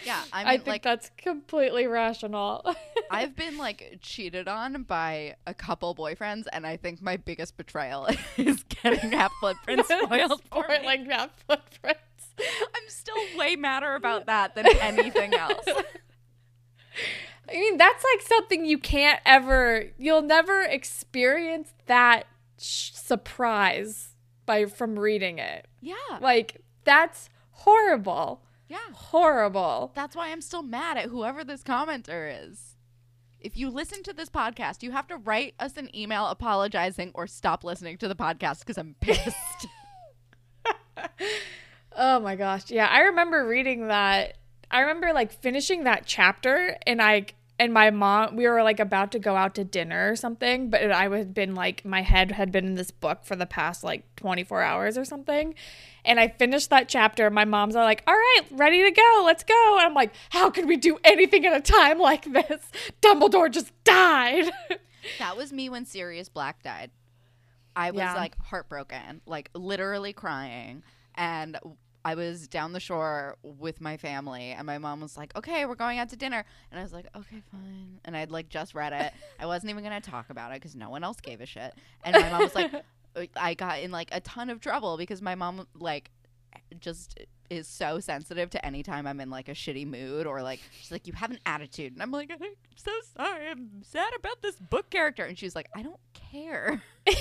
Yeah, 0.07 0.23
I 0.33 0.43
I, 0.55 0.57
think 0.57 0.67
like- 0.67 0.83
that's 0.83 1.11
completely 1.19 1.87
rational. 1.87 2.75
I've 3.11 3.37
been 3.37 3.59
like 3.59 3.99
cheated 4.01 4.49
on 4.49 4.85
by 4.85 5.37
a 5.47 5.53
couple 5.53 5.95
boyfriends, 5.95 6.45
and 6.51 6.67
I 6.67 6.79
think 6.79 7.03
my 7.03 7.19
biggest 7.19 7.59
betrayal 7.59 8.09
is 8.39 8.63
getting 8.63 9.13
Half 9.13 9.33
Blood 9.43 9.57
Prince 9.63 9.89
spoiled 9.89 10.43
for 10.51 10.65
Or 10.65 10.69
me. 10.69 10.85
like 10.87 11.07
that 11.09 11.33
footprints. 11.47 12.01
I'm 12.39 12.89
still 12.89 13.15
way 13.37 13.57
madder 13.57 13.95
about 13.95 14.25
that 14.27 14.55
than 14.55 14.67
anything 14.81 15.35
else. 15.35 15.67
I 17.49 17.53
mean, 17.53 17.77
that's 17.77 18.05
like 18.15 18.23
something 18.27 18.65
you 18.65 18.79
can't 18.79 19.21
ever. 19.27 19.85
You'll 19.99 20.23
never 20.23 20.63
experience 20.63 21.75
that 21.87 22.25
sh- 22.59 22.93
surprise 22.93 24.15
by 24.47 24.65
from 24.67 24.99
reading 24.99 25.39
it. 25.39 25.67
Yeah, 25.83 25.95
Like 26.21 26.63
that's 26.85 27.29
horrible. 27.51 28.43
Yeah. 28.71 28.79
Horrible. 28.95 29.93
That's 29.95 30.17
why 30.17 30.31
I'm 30.31 30.41
still 30.41 30.63
mad 30.63 30.97
at 30.97 31.11
whoever 31.11 31.45
this 31.45 31.63
commenter 31.63 32.33
is. 32.49 32.77
If 33.39 33.57
you 33.57 33.69
listen 33.69 34.03
to 34.05 34.13
this 34.13 34.31
podcast, 34.31 34.83
you 34.83 34.93
have 34.93 35.09
to 35.09 35.17
write 35.17 35.55
us 35.59 35.77
an 35.77 35.95
email 35.95 36.27
apologizing 36.27 37.11
or 37.15 37.27
stop 37.27 37.65
listening 37.65 37.99
to 37.99 38.09
the 38.09 38.15
podcast 38.15 38.61
because 38.61 38.79
I'm 38.79 38.95
pissed. 39.01 39.67
Oh 41.93 42.21
my 42.21 42.37
gosh. 42.37 42.71
Yeah, 42.71 42.87
I 42.87 43.01
remember 43.01 43.47
reading 43.47 43.89
that. 43.89 44.39
I 44.71 44.81
remember 44.81 45.13
like 45.13 45.33
finishing 45.33 45.85
that 45.85 46.07
chapter 46.07 46.77
and 46.87 47.03
I 47.03 47.27
and 47.61 47.73
my 47.73 47.91
mom 47.91 48.35
we 48.35 48.49
were 48.49 48.63
like 48.65 48.81
about 48.81 49.13
to 49.13 49.19
go 49.21 49.37
out 49.37 49.55
to 49.55 49.63
dinner 49.63 50.11
or 50.11 50.17
something 50.17 50.71
but 50.71 50.91
i 50.91 51.09
had 51.09 51.33
been 51.33 51.55
like 51.55 51.85
my 51.85 52.03
head 52.03 52.33
had 52.33 52.51
been 52.51 52.65
in 52.67 52.75
this 52.75 52.91
book 52.91 53.25
for 53.25 53.37
the 53.37 53.47
past 53.47 53.85
like 53.85 54.03
24 54.17 54.63
hours 54.63 54.99
or 54.99 55.05
something 55.05 55.55
and 56.05 56.19
i 56.19 56.27
finished 56.27 56.71
that 56.71 56.89
chapter 56.89 57.31
my 57.31 57.45
mom's 57.45 57.77
all 57.77 57.85
like 57.85 58.03
all 58.09 58.15
right 58.15 58.43
ready 58.51 58.83
to 58.83 58.91
go 58.91 59.23
let's 59.25 59.45
go 59.45 59.77
and 59.79 59.87
i'm 59.87 59.95
like 59.95 60.13
how 60.31 60.51
can 60.51 60.67
we 60.67 60.77
do 60.77 60.99
anything 61.05 61.47
at 61.47 61.55
a 61.57 61.61
time 61.61 61.99
like 61.99 62.25
this 62.33 62.63
dumbledore 63.03 63.51
just 63.51 63.73
died 63.85 64.51
That 65.19 65.35
was 65.37 65.51
me 65.51 65.71
when 65.71 65.87
Sirius 65.87 66.29
Black 66.29 66.63
died. 66.63 66.91
I 67.75 67.91
was 67.91 68.01
Yeah. 68.01 68.15
like 68.15 68.37
heartbroken, 68.39 69.23
like 69.25 69.49
literally 69.55 70.13
crying. 70.13 70.83
And 71.15 71.59
I 72.05 72.15
was 72.15 72.49
down 72.49 72.73
the 72.73 72.81
shore 72.81 73.37
with 73.43 73.81
my 73.81 73.97
family, 73.97 74.53
and 74.53 74.67
my 74.67 74.79
mom 74.79 75.01
was 75.01 75.17
like, 75.17 75.37
Okay, 75.37 75.67
we're 75.67 75.75
going 75.75 75.99
out 75.99 76.09
to 76.11 76.17
dinner. 76.17 76.45
And 76.71 76.81
I 76.81 76.83
was 76.83 76.93
like, 76.93 77.07
Okay, 77.17 77.43
fine. 77.51 78.01
And 78.05 78.17
I'd 78.17 78.31
like 78.31 78.49
just 78.49 78.75
read 78.75 78.93
it. 78.93 79.13
I 79.39 79.47
wasn't 79.47 79.71
even 79.71 79.85
going 79.85 80.01
to 80.01 80.11
talk 80.11 80.31
about 80.31 80.53
it 80.53 80.61
because 80.61 80.75
no 80.75 80.91
one 80.91 81.05
else 81.05 81.21
gave 81.21 81.41
a 81.41 81.47
shit. 81.47 81.75
And 82.05 82.17
my 82.17 82.31
mom 82.31 82.43
was 82.43 82.55
like, 82.55 82.73
uh, 83.17 83.27
I 83.37 83.55
got 83.55 83.81
in 83.81 83.91
like 83.91 84.09
a 84.13 84.21
ton 84.21 84.51
of 84.51 84.61
trouble 84.61 84.97
because 84.97 85.21
my 85.21 85.35
mom, 85.35 85.67
like, 85.79 86.11
just 86.81 87.19
is 87.51 87.67
so 87.67 87.99
sensitive 87.99 88.49
to 88.51 88.65
any 88.65 88.83
time 88.83 89.07
I'm 89.07 89.21
in 89.21 89.29
like 89.29 89.49
a 89.49 89.53
shitty 89.53 89.87
mood 89.87 90.27
or 90.27 90.41
like 90.41 90.61
she's 90.79 90.93
like 90.93 91.07
you 91.09 91.13
have 91.15 91.33
an 91.33 91.41
attitude 91.45 91.93
and 91.93 92.01
I'm 92.01 92.13
like 92.13 92.31
I'm 92.31 92.39
so 92.77 92.93
sorry 93.17 93.49
I'm 93.49 93.83
sad 93.83 94.13
about 94.17 94.41
this 94.41 94.55
book 94.57 94.89
character 94.89 95.25
and 95.25 95.37
she's 95.37 95.57
like 95.57 95.69
I 95.75 95.83
don't 95.83 95.99
care 96.31 96.81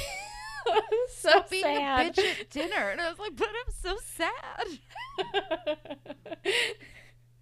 so 1.10 1.44
being 1.50 1.64
sad 1.64 2.08
a 2.08 2.22
bitch 2.22 2.42
at 2.42 2.50
dinner 2.50 2.90
and 2.90 3.02
I 3.02 3.10
was 3.10 3.20
like 3.20 3.36
but 3.36 3.50
I'm 3.50 3.74
so 3.74 3.98
sad 4.04 4.80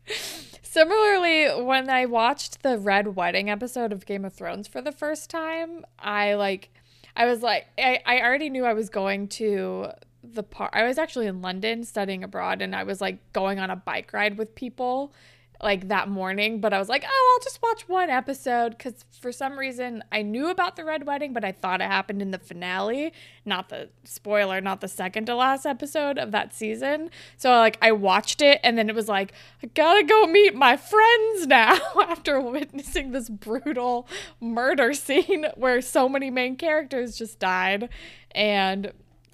Similarly, 0.61 1.63
when 1.63 1.89
I 1.89 2.05
watched 2.05 2.61
the 2.61 2.77
Red 2.77 3.15
Wedding 3.15 3.49
episode 3.49 3.91
of 3.91 4.05
Game 4.05 4.23
of 4.23 4.33
Thrones 4.33 4.67
for 4.67 4.81
the 4.81 4.91
first 4.91 5.29
time, 5.29 5.85
I 5.97 6.35
like, 6.35 6.69
I 7.15 7.25
was 7.25 7.41
like, 7.41 7.65
I, 7.77 7.99
I 8.05 8.21
already 8.21 8.49
knew 8.49 8.63
I 8.63 8.73
was 8.73 8.89
going 8.89 9.27
to 9.29 9.87
the 10.23 10.43
part. 10.43 10.71
I 10.73 10.83
was 10.83 10.97
actually 10.97 11.27
in 11.27 11.41
London 11.41 11.83
studying 11.83 12.23
abroad, 12.23 12.61
and 12.61 12.75
I 12.75 12.83
was 12.83 13.01
like 13.01 13.17
going 13.33 13.59
on 13.59 13.69
a 13.69 13.75
bike 13.75 14.13
ride 14.13 14.37
with 14.37 14.55
people 14.55 15.13
like 15.61 15.87
that 15.87 16.07
morning, 16.07 16.61
but 16.61 16.73
I 16.73 16.79
was 16.79 16.89
like, 16.89 17.03
oh, 17.07 17.33
I'll 17.33 17.43
just 17.43 17.61
watch 17.61 17.87
one 17.87 18.09
episode 18.09 18.77
because 18.77 19.05
for 19.19 19.31
some 19.31 19.57
reason 19.57 20.03
I 20.11 20.21
knew 20.21 20.49
about 20.49 20.75
the 20.75 20.85
Red 20.85 21.05
Wedding, 21.05 21.33
but 21.33 21.43
I 21.43 21.51
thought 21.51 21.81
it 21.81 21.85
happened 21.85 22.21
in 22.21 22.31
the 22.31 22.37
finale, 22.37 23.11
not 23.45 23.69
the 23.69 23.89
spoiler, 24.03 24.61
not 24.61 24.81
the 24.81 24.87
second 24.87 25.25
to 25.25 25.35
last 25.35 25.65
episode 25.65 26.17
of 26.17 26.31
that 26.31 26.53
season. 26.53 27.09
So 27.37 27.49
like 27.51 27.77
I 27.81 27.91
watched 27.91 28.41
it 28.41 28.59
and 28.63 28.77
then 28.77 28.89
it 28.89 28.95
was 28.95 29.07
like, 29.07 29.33
I 29.63 29.67
gotta 29.67 30.03
go 30.03 30.27
meet 30.27 30.53
my 30.53 30.77
friends 30.77 31.47
now 31.47 31.77
after 32.01 32.39
witnessing 32.39 33.11
this 33.11 33.29
brutal 33.29 34.07
murder 34.39 34.93
scene 34.93 35.47
where 35.55 35.81
so 35.81 36.07
many 36.07 36.29
main 36.29 36.55
characters 36.55 37.17
just 37.17 37.39
died. 37.39 37.89
And 38.31 38.91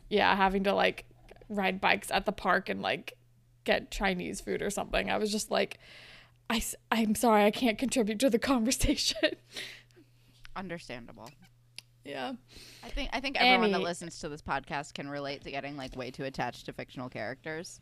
yeah, 0.10 0.36
having 0.36 0.64
to 0.64 0.74
like 0.74 1.06
ride 1.50 1.82
bikes 1.82 2.10
at 2.12 2.26
the 2.26 2.32
park 2.32 2.70
and 2.70 2.82
like 2.82 3.14
get 3.66 3.92
Chinese 3.92 4.42
food 4.42 4.62
or 4.62 4.70
something. 4.70 5.10
I 5.10 5.18
was 5.18 5.32
just 5.32 5.52
like, 5.52 5.80
I, 6.92 7.02
am 7.02 7.16
sorry, 7.16 7.46
I 7.46 7.52
can't 7.52 7.78
contribute 7.78 8.20
to 8.20 8.30
the 8.30 8.40
conversation. 8.40 9.18
understandable 10.56 11.30
yeah. 12.06 12.34
I 12.84 12.90
think 12.90 13.10
I 13.14 13.20
think 13.20 13.38
everyone 13.40 13.72
that 13.72 13.82
listens 13.82 14.20
to 14.20 14.30
this 14.30 14.42
podcast 14.42 14.94
can 14.94 15.10
relate 15.10 15.44
to 15.44 15.52
getting 15.52 15.78
like 15.78 15.96
way 15.96 16.12
too 16.12 16.26
attached 16.26 16.66
to 16.66 16.74
fictional 16.74 17.10
characters 17.10 17.80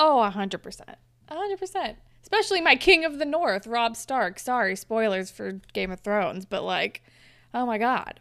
Oh, 0.00 0.22
a 0.22 0.30
100%. 0.30 0.80
a 1.28 1.34
100%. 1.34 1.96
Especially 2.22 2.60
my 2.60 2.76
King 2.76 3.04
of 3.04 3.18
the 3.18 3.24
North, 3.24 3.66
Robb 3.66 3.96
Stark. 3.96 4.38
Sorry, 4.38 4.76
spoilers 4.76 5.30
for 5.30 5.60
Game 5.72 5.90
of 5.90 6.00
Thrones, 6.00 6.46
but 6.46 6.62
like, 6.62 7.02
oh 7.52 7.66
my 7.66 7.78
God. 7.78 8.20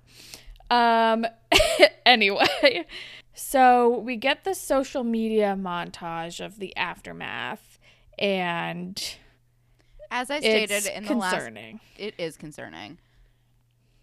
Um, 0.72 1.28
anyway, 2.06 2.86
so 3.34 4.00
we 4.00 4.16
get 4.16 4.44
the 4.44 4.56
social 4.56 5.04
media 5.04 5.56
montage 5.58 6.44
of 6.44 6.58
the 6.58 6.76
aftermath, 6.76 7.80
and 8.18 9.16
as 10.12 10.30
I 10.30 10.40
stated 10.40 10.86
in 10.86 11.06
the 11.06 11.14
last 11.16 11.34
concerning. 11.34 11.80
it 11.98 12.14
is 12.18 12.38
concerning. 12.38 12.98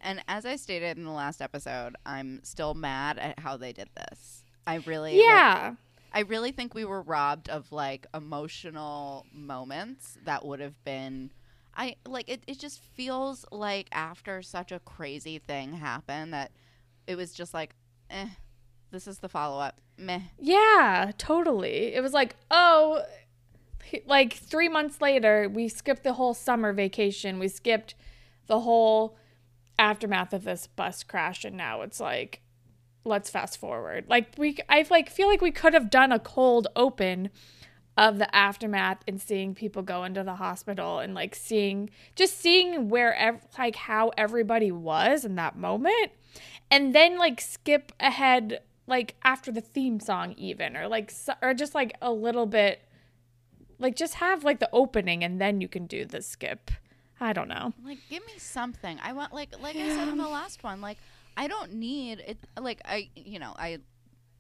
And 0.00 0.22
as 0.28 0.44
I 0.44 0.56
stated 0.56 0.98
in 0.98 1.04
the 1.04 1.10
last 1.10 1.40
episode, 1.40 1.96
I'm 2.04 2.40
still 2.44 2.74
mad 2.74 3.18
at 3.18 3.38
how 3.38 3.56
they 3.56 3.72
did 3.72 3.88
this. 3.96 4.42
I 4.66 4.76
really 4.86 5.12
like, 5.12 5.24
Yeah. 5.24 5.74
I 6.12 6.20
really 6.20 6.52
think 6.52 6.74
we 6.74 6.84
were 6.84 7.02
robbed 7.02 7.48
of 7.48 7.72
like 7.72 8.06
emotional 8.14 9.26
moments 9.32 10.16
that 10.24 10.44
would 10.44 10.60
have 10.60 10.82
been 10.84 11.32
I 11.76 11.96
like 12.06 12.28
it 12.28 12.42
it 12.46 12.60
just 12.60 12.80
feels 12.94 13.44
like 13.50 13.88
after 13.90 14.40
such 14.42 14.70
a 14.70 14.78
crazy 14.78 15.40
thing 15.40 15.72
happened 15.72 16.32
that 16.32 16.52
it 17.08 17.16
was 17.16 17.32
just 17.32 17.52
like 17.52 17.74
eh 18.10 18.28
this 18.92 19.08
is 19.08 19.18
the 19.18 19.28
follow 19.28 19.60
up. 19.60 19.80
Meh. 19.98 20.20
Yeah, 20.38 21.10
totally. 21.18 21.94
It 21.94 22.00
was 22.00 22.12
like, 22.12 22.36
oh, 22.50 23.02
like 24.06 24.34
three 24.34 24.68
months 24.68 25.00
later, 25.00 25.48
we 25.48 25.68
skipped 25.68 26.04
the 26.04 26.14
whole 26.14 26.34
summer 26.34 26.72
vacation. 26.72 27.38
We 27.38 27.48
skipped 27.48 27.94
the 28.46 28.60
whole 28.60 29.16
aftermath 29.78 30.32
of 30.32 30.44
this 30.44 30.66
bus 30.66 31.02
crash, 31.02 31.44
and 31.44 31.56
now 31.56 31.82
it's 31.82 32.00
like, 32.00 32.42
let's 33.04 33.30
fast 33.30 33.58
forward. 33.58 34.04
Like 34.08 34.28
we, 34.36 34.58
I 34.68 34.86
like 34.90 35.10
feel 35.10 35.28
like 35.28 35.40
we 35.40 35.50
could 35.50 35.74
have 35.74 35.90
done 35.90 36.12
a 36.12 36.18
cold 36.18 36.68
open 36.74 37.30
of 37.96 38.18
the 38.18 38.34
aftermath 38.34 38.98
and 39.06 39.20
seeing 39.20 39.54
people 39.54 39.82
go 39.82 40.04
into 40.04 40.24
the 40.24 40.34
hospital 40.34 40.98
and 40.98 41.14
like 41.14 41.34
seeing 41.34 41.90
just 42.16 42.38
seeing 42.38 42.88
where 42.88 43.14
ev- 43.14 43.46
like 43.56 43.76
how 43.76 44.10
everybody 44.16 44.72
was 44.72 45.24
in 45.24 45.36
that 45.36 45.56
moment 45.56 46.10
and 46.70 46.94
then 46.94 47.16
like 47.18 47.40
skip 47.40 47.92
ahead 48.00 48.60
like 48.88 49.14
after 49.22 49.52
the 49.52 49.60
theme 49.60 50.00
song 50.00 50.34
even 50.36 50.76
or 50.76 50.88
like 50.88 51.12
or 51.40 51.54
just 51.54 51.74
like 51.74 51.96
a 52.02 52.10
little 52.10 52.46
bit 52.46 52.82
like 53.78 53.96
just 53.96 54.14
have 54.14 54.44
like 54.44 54.60
the 54.60 54.68
opening 54.72 55.22
and 55.24 55.40
then 55.40 55.60
you 55.60 55.68
can 55.68 55.86
do 55.86 56.04
the 56.04 56.20
skip 56.22 56.70
i 57.20 57.32
don't 57.32 57.48
know 57.48 57.72
Like 57.84 57.98
give 58.10 58.24
me 58.26 58.34
something. 58.38 58.98
I 59.02 59.12
want 59.12 59.32
like 59.32 59.54
like 59.60 59.76
I 59.76 59.88
said 59.88 60.08
in 60.08 60.16
the 60.18 60.28
last 60.28 60.62
one, 60.64 60.80
like 60.80 60.98
I 61.36 61.46
don't 61.48 61.74
need 61.74 62.18
it 62.26 62.38
like 62.60 62.80
I 62.84 63.08
you 63.14 63.38
know, 63.38 63.54
I 63.58 63.78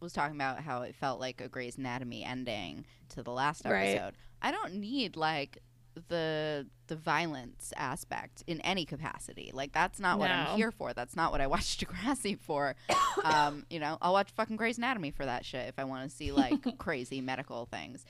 was 0.00 0.12
talking 0.12 0.36
about 0.36 0.60
how 0.60 0.82
it 0.82 0.94
felt 0.94 1.18
like 1.20 1.40
a 1.40 1.48
Grey's 1.48 1.78
Anatomy 1.78 2.24
ending 2.24 2.84
to 3.10 3.22
the 3.22 3.30
last 3.32 3.62
Right. 3.64 3.94
episode. 3.96 4.14
I 4.42 4.50
don't 4.50 4.74
need 4.74 5.16
like 5.16 5.58
the 6.08 6.66
the 6.88 6.96
violence 6.96 7.72
aspect 7.76 8.42
in 8.46 8.60
any 8.62 8.84
capacity. 8.84 9.50
Like 9.54 9.72
that's 9.72 9.98
not 10.00 10.18
what 10.18 10.30
I'm 10.30 10.56
here 10.56 10.70
for. 10.72 10.92
That's 10.92 11.16
not 11.16 11.30
what 11.32 11.40
I 11.40 11.46
watch 11.54 11.78
Degrassi 11.78 12.38
for. 12.38 12.74
um, 13.22 13.64
you 13.70 13.78
know, 13.78 13.96
I'll 14.02 14.12
watch 14.12 14.30
fucking 14.32 14.56
Grey's 14.56 14.78
Anatomy 14.78 15.10
for 15.12 15.24
that 15.24 15.44
shit 15.44 15.68
if 15.68 15.78
I 15.78 15.84
want 15.84 16.08
to 16.10 16.14
see 16.14 16.32
like 16.32 16.60
crazy 16.78 17.20
medical 17.20 17.66
things. 17.66 18.04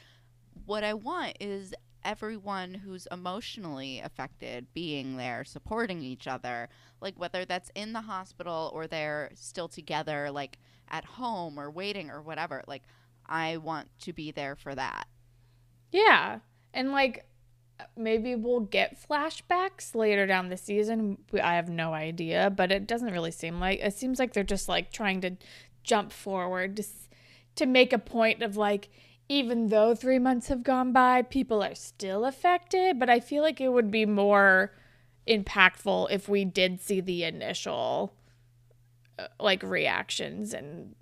What 0.66 0.84
I 0.84 0.94
want 0.94 1.36
is 1.40 1.74
everyone 2.04 2.74
who's 2.74 3.06
emotionally 3.10 4.00
affected 4.00 4.66
being 4.74 5.16
there, 5.16 5.44
supporting 5.44 6.02
each 6.02 6.26
other, 6.26 6.68
like 7.00 7.18
whether 7.18 7.44
that's 7.44 7.70
in 7.74 7.92
the 7.92 8.02
hospital 8.02 8.70
or 8.74 8.86
they're 8.86 9.30
still 9.34 9.68
together, 9.68 10.30
like 10.30 10.58
at 10.88 11.04
home 11.04 11.58
or 11.58 11.70
waiting 11.70 12.10
or 12.10 12.20
whatever. 12.22 12.62
Like, 12.66 12.82
I 13.26 13.56
want 13.58 13.88
to 14.00 14.12
be 14.12 14.30
there 14.32 14.54
for 14.56 14.74
that. 14.74 15.06
yeah 15.92 16.40
and 16.72 16.92
like 16.92 17.24
maybe 17.96 18.34
we'll 18.34 18.60
get 18.60 18.96
flashbacks 19.08 19.94
later 19.94 20.26
down 20.26 20.48
the 20.48 20.56
season 20.56 21.18
i 21.42 21.54
have 21.54 21.68
no 21.68 21.92
idea 21.92 22.50
but 22.50 22.70
it 22.72 22.86
doesn't 22.86 23.12
really 23.12 23.30
seem 23.30 23.60
like 23.60 23.80
it 23.80 23.92
seems 23.94 24.18
like 24.18 24.32
they're 24.32 24.44
just 24.44 24.68
like 24.68 24.92
trying 24.92 25.20
to 25.20 25.36
jump 25.82 26.12
forward 26.12 26.76
to 26.76 26.84
to 27.56 27.66
make 27.66 27.92
a 27.92 27.98
point 27.98 28.42
of 28.42 28.56
like 28.56 28.88
even 29.28 29.68
though 29.68 29.94
3 29.94 30.18
months 30.18 30.48
have 30.48 30.62
gone 30.62 30.92
by 30.92 31.22
people 31.22 31.62
are 31.62 31.74
still 31.74 32.24
affected 32.24 32.98
but 32.98 33.10
i 33.10 33.20
feel 33.20 33.42
like 33.42 33.60
it 33.60 33.72
would 33.72 33.90
be 33.90 34.06
more 34.06 34.72
impactful 35.26 36.06
if 36.10 36.28
we 36.28 36.44
did 36.44 36.80
see 36.80 37.00
the 37.00 37.24
initial 37.24 38.12
uh, 39.18 39.26
like 39.40 39.62
reactions 39.62 40.52
and 40.52 40.94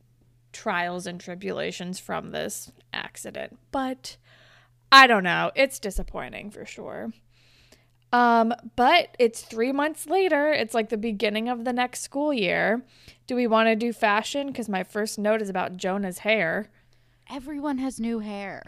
trials 0.53 1.07
and 1.07 1.21
tribulations 1.21 1.99
from 1.99 2.31
this 2.31 2.71
accident 2.93 3.59
but 3.71 4.17
I 4.93 5.07
don't 5.07 5.25
know. 5.25 5.51
It's 5.55 5.79
disappointing 5.79 6.51
for 6.51 6.67
sure. 6.67 7.13
Um, 8.13 8.53
but 8.77 9.17
it's 9.19 9.41
three 9.41 9.73
months 9.73 10.07
later. 10.07 10.53
It's 10.53 10.75
like 10.75 10.91
the 10.91 10.99
beginning 10.99 11.49
of 11.49 11.65
the 11.65 11.73
next 11.73 12.03
school 12.03 12.35
year. 12.35 12.85
Do 13.27 13.35
we 13.35 13.47
want 13.47 13.69
to 13.69 13.75
do 13.75 13.95
fashion? 13.95 14.49
Because 14.49 14.69
my 14.69 14.85
first 14.85 15.19
note 15.19 15.41
is 15.41 15.49
about 15.49 15.79
Jonah's 15.79 16.19
hair. 16.19 16.71
Everyone 17.33 17.79
has 17.79 17.99
new 17.99 18.19
hair. 18.19 18.63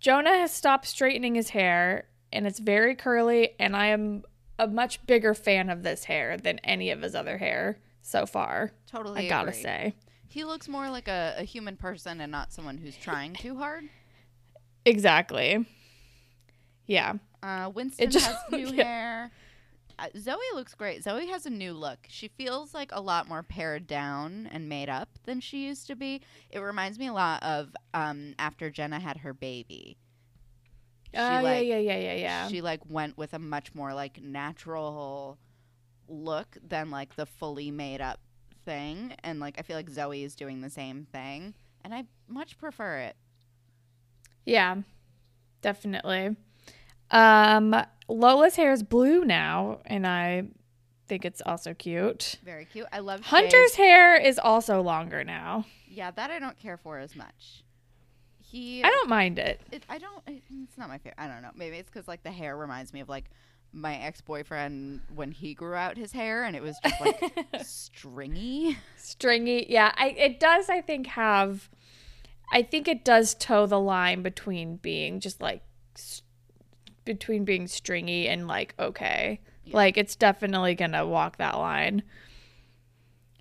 Jonah 0.00 0.36
has 0.38 0.52
stopped 0.52 0.86
straightening 0.86 1.34
his 1.34 1.48
hair, 1.50 2.04
and 2.30 2.46
it's 2.46 2.58
very 2.58 2.94
curly. 2.94 3.54
And 3.58 3.74
I 3.74 3.86
am 3.86 4.22
a 4.58 4.68
much 4.68 5.04
bigger 5.06 5.32
fan 5.32 5.70
of 5.70 5.82
this 5.82 6.04
hair 6.04 6.36
than 6.36 6.58
any 6.58 6.90
of 6.90 7.00
his 7.00 7.14
other 7.14 7.38
hair 7.38 7.78
so 8.02 8.26
far. 8.26 8.72
Totally. 8.86 9.24
I 9.26 9.28
gotta 9.30 9.48
agree. 9.48 9.62
say. 9.62 9.94
He 10.28 10.44
looks 10.44 10.68
more 10.68 10.90
like 10.90 11.08
a, 11.08 11.36
a 11.38 11.44
human 11.44 11.76
person 11.78 12.20
and 12.20 12.30
not 12.30 12.52
someone 12.52 12.76
who's 12.76 12.96
trying 12.96 13.32
too 13.32 13.56
hard. 13.56 13.84
Exactly. 14.84 15.66
Yeah. 16.86 17.14
Uh, 17.42 17.70
Winston 17.74 18.10
just- 18.10 18.26
has 18.26 18.36
new 18.52 18.68
yeah. 18.68 18.84
hair. 18.84 19.30
Uh, 19.98 20.08
Zoe 20.16 20.38
looks 20.54 20.74
great. 20.74 21.02
Zoe 21.02 21.26
has 21.28 21.44
a 21.46 21.50
new 21.50 21.72
look. 21.72 22.06
She 22.08 22.28
feels 22.28 22.72
like 22.72 22.90
a 22.92 23.00
lot 23.00 23.28
more 23.28 23.42
pared 23.42 23.86
down 23.86 24.48
and 24.52 24.68
made 24.68 24.88
up 24.88 25.08
than 25.24 25.40
she 25.40 25.66
used 25.66 25.86
to 25.88 25.96
be. 25.96 26.22
It 26.50 26.60
reminds 26.60 26.98
me 26.98 27.08
a 27.08 27.12
lot 27.12 27.42
of 27.42 27.74
um, 27.94 28.34
after 28.38 28.70
Jenna 28.70 29.00
had 29.00 29.18
her 29.18 29.34
baby. 29.34 29.98
She, 31.12 31.18
Oh 31.18 31.40
yeah, 31.40 31.40
like, 31.40 31.66
yeah, 31.66 31.78
yeah, 31.78 31.98
yeah, 31.98 32.14
yeah. 32.14 32.48
She 32.48 32.60
like 32.60 32.80
went 32.88 33.16
with 33.16 33.34
a 33.34 33.38
much 33.38 33.74
more 33.74 33.94
like 33.94 34.22
natural 34.22 35.38
look 36.08 36.56
than 36.66 36.90
like 36.90 37.16
the 37.16 37.26
fully 37.26 37.70
made 37.70 38.00
up 38.00 38.20
thing. 38.64 39.14
And 39.24 39.40
like 39.40 39.58
I 39.58 39.62
feel 39.62 39.76
like 39.76 39.88
Zoe 39.90 40.22
is 40.22 40.36
doing 40.36 40.60
the 40.60 40.70
same 40.70 41.06
thing, 41.12 41.54
and 41.82 41.94
I 41.94 42.04
much 42.28 42.58
prefer 42.58 42.98
it. 42.98 43.16
Yeah, 44.44 44.76
definitely. 45.60 46.36
Um, 47.10 47.74
Lola's 48.08 48.56
hair 48.56 48.72
is 48.72 48.82
blue 48.82 49.24
now, 49.24 49.80
and 49.84 50.06
I 50.06 50.44
think 51.06 51.24
it's 51.24 51.42
also 51.44 51.74
cute. 51.74 52.36
Very 52.44 52.64
cute. 52.64 52.86
I 52.92 53.00
love 53.00 53.20
Hunter's 53.20 53.52
Shay's- 53.52 53.74
hair 53.76 54.16
is 54.16 54.38
also 54.38 54.80
longer 54.82 55.24
now. 55.24 55.64
Yeah, 55.86 56.10
that 56.12 56.30
I 56.30 56.38
don't 56.38 56.58
care 56.58 56.76
for 56.76 56.98
as 56.98 57.14
much. 57.16 57.64
He, 58.40 58.82
I 58.82 58.88
don't 58.88 59.08
mind 59.10 59.38
it. 59.38 59.60
It, 59.70 59.82
I 59.90 59.98
don't. 59.98 60.22
It's 60.26 60.78
not 60.78 60.88
my 60.88 60.96
favorite. 60.98 61.16
I 61.18 61.26
don't 61.28 61.42
know. 61.42 61.50
Maybe 61.54 61.76
it's 61.76 61.90
because 61.90 62.08
like 62.08 62.22
the 62.22 62.30
hair 62.30 62.56
reminds 62.56 62.92
me 62.94 63.00
of 63.00 63.08
like 63.08 63.26
my 63.72 63.96
ex 63.98 64.22
boyfriend 64.22 65.02
when 65.14 65.30
he 65.32 65.52
grew 65.52 65.74
out 65.74 65.98
his 65.98 66.12
hair 66.12 66.44
and 66.44 66.56
it 66.56 66.62
was 66.62 66.78
just 66.82 66.98
like 67.00 67.20
stringy. 67.62 68.78
Stringy, 68.96 69.66
yeah. 69.70 69.92
I 69.96 70.08
it 70.10 70.40
does. 70.40 70.70
I 70.70 70.80
think 70.80 71.08
have. 71.08 71.68
I 72.50 72.62
think 72.62 72.88
it 72.88 73.04
does 73.04 73.34
toe 73.34 73.66
the 73.66 73.78
line 73.80 74.22
between 74.22 74.76
being 74.76 75.20
just 75.20 75.42
like 75.42 75.62
s- 75.94 76.22
between 77.08 77.44
being 77.44 77.66
stringy 77.66 78.28
and 78.28 78.46
like 78.46 78.74
okay. 78.78 79.40
Yeah. 79.64 79.76
Like 79.76 79.96
it's 79.96 80.14
definitely 80.14 80.74
gonna 80.74 81.06
walk 81.06 81.38
that 81.38 81.56
line. 81.56 82.02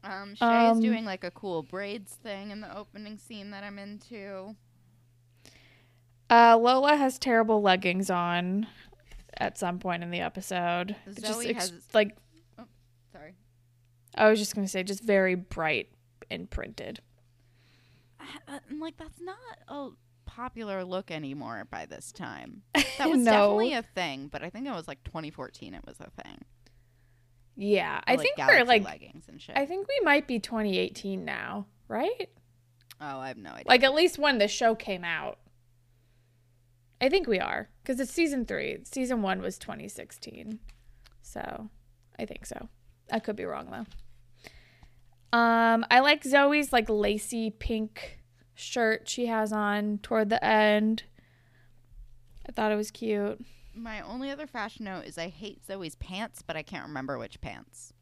Um, 0.04 0.36
Shay's 0.36 0.42
Um, 0.72 0.80
doing 0.80 1.04
like 1.06 1.24
a 1.26 1.32
cool 1.32 1.64
braids 1.64 2.14
thing 2.14 2.52
in 2.52 2.62
the 2.62 2.76
opening 2.78 3.18
scene 3.18 3.52
that 3.52 3.64
I'm 3.64 3.78
into. 3.78 4.56
Uh, 6.30 6.58
Lola 6.58 6.96
has 6.96 7.18
terrible 7.20 7.62
leggings 7.62 8.10
on 8.10 8.68
at 9.38 9.58
some 9.58 9.80
point 9.80 10.04
in 10.04 10.12
the 10.12 10.22
episode. 10.22 10.96
It's 11.06 11.22
just 11.22 11.34
Zoe 11.42 11.50
ex- 11.50 11.70
has- 11.72 11.88
like 11.94 12.18
Sorry. 13.12 13.36
I 14.16 14.30
was 14.30 14.40
just 14.40 14.56
gonna 14.56 14.68
say, 14.68 14.84
just 14.84 15.04
very 15.04 15.36
bright 15.36 15.90
and 16.30 16.50
printed. 16.50 17.02
Uh, 18.48 18.60
and 18.70 18.80
like 18.80 18.98
that's 18.98 19.20
not 19.22 19.38
a 19.68 19.90
popular 20.38 20.84
look 20.86 21.10
anymore 21.12 21.68
by 21.72 21.86
this 21.86 22.12
time. 22.12 22.62
That 23.00 23.10
was 23.10 23.20
No. 23.20 23.32
definitely 23.32 23.74
a 23.74 23.82
thing, 23.84 24.28
but 24.32 24.44
I 24.44 24.50
think 24.50 24.68
it 24.68 24.72
was 24.72 24.88
like 24.88 25.04
2014. 25.04 25.74
It 25.74 25.84
was 25.86 25.98
a 26.00 26.10
thing. 26.24 26.46
Yeah, 27.56 27.98
Or, 27.98 28.02
I 28.08 28.16
like, 28.16 28.22
think 28.22 28.38
we're 28.48 28.64
like, 28.64 28.84
leggings 28.84 29.26
and 29.28 29.42
shit. 29.42 29.58
I 29.58 29.66
think 29.66 29.88
we 29.88 30.00
might 30.04 30.28
be 30.28 30.40
2018 30.40 31.26
now, 31.26 31.66
right? 31.88 32.30
oh, 33.02 33.20
I 33.20 33.28
have 33.28 33.38
no 33.38 33.52
idea. 33.52 33.64
Like 33.68 33.84
at 33.84 33.94
least 33.94 34.18
when 34.20 34.38
the 34.38 34.48
show 34.48 34.74
came 34.76 35.04
out. 35.04 35.40
I 37.00 37.10
think 37.10 37.28
we 37.28 37.40
are 37.40 37.70
because 37.84 38.00
it's 38.00 38.12
season 38.12 38.46
three. 38.46 38.80
Season 38.84 39.22
one 39.22 39.40
was 39.42 39.58
2016, 39.60 40.60
so 41.22 41.70
I 42.18 42.26
think 42.26 42.46
so. 42.48 42.70
I 43.12 43.20
could 43.20 43.36
be 43.36 43.46
wrong 43.46 43.70
though. 43.72 45.38
Um, 45.38 45.86
I 45.92 46.00
like 46.00 46.24
Zoe's 46.24 46.74
like 46.74 46.90
lacy 46.90 47.52
pink 47.52 48.17
shirt 48.58 49.08
she 49.08 49.28
has 49.28 49.54
on 49.54 50.00
toward 50.02 50.30
the 50.30 50.44
end. 50.44 51.04
I 52.48 52.52
thought 52.52 52.72
it 52.72 52.76
was 52.76 52.92
cute. 52.92 53.44
My 53.76 54.02
only 54.02 54.32
other 54.32 54.48
fashion 54.48 54.86
note 54.86 55.06
is 55.06 55.18
I 55.18 55.28
hate 55.30 55.66
Zoe's 55.66 55.96
pants, 55.96 56.42
but 56.42 56.56
I 56.58 56.64
can't 56.64 56.88
remember 56.88 57.18
which 57.18 57.40
pants. 57.40 57.94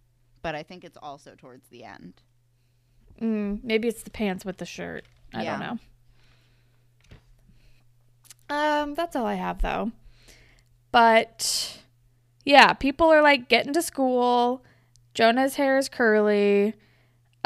But 0.41 0.55
I 0.55 0.63
think 0.63 0.83
it's 0.85 0.97
also 1.01 1.35
towards 1.35 1.67
the 1.69 1.83
end. 1.83 2.21
Mm, 3.21 3.63
maybe 3.63 3.87
it's 3.87 4.03
the 4.03 4.09
pants 4.11 4.45
with 4.45 4.57
the 4.57 4.65
shirt. 4.65 5.05
I 5.33 5.43
Yeah. 5.43 5.51
don't 5.57 5.79
know. 8.49 8.55
Um, 8.55 8.93
that's 8.93 9.15
all 9.15 9.25
I 9.25 9.33
have 9.35 9.61
though. 9.61 9.91
But 10.91 11.79
yeah, 12.45 12.73
people 12.73 13.07
are 13.11 13.21
like 13.21 13.49
getting 13.49 13.73
to 13.73 13.81
school. 13.81 14.63
Jonah's 15.13 15.55
hair 15.55 15.77
is 15.77 15.89
curly. 15.89 16.75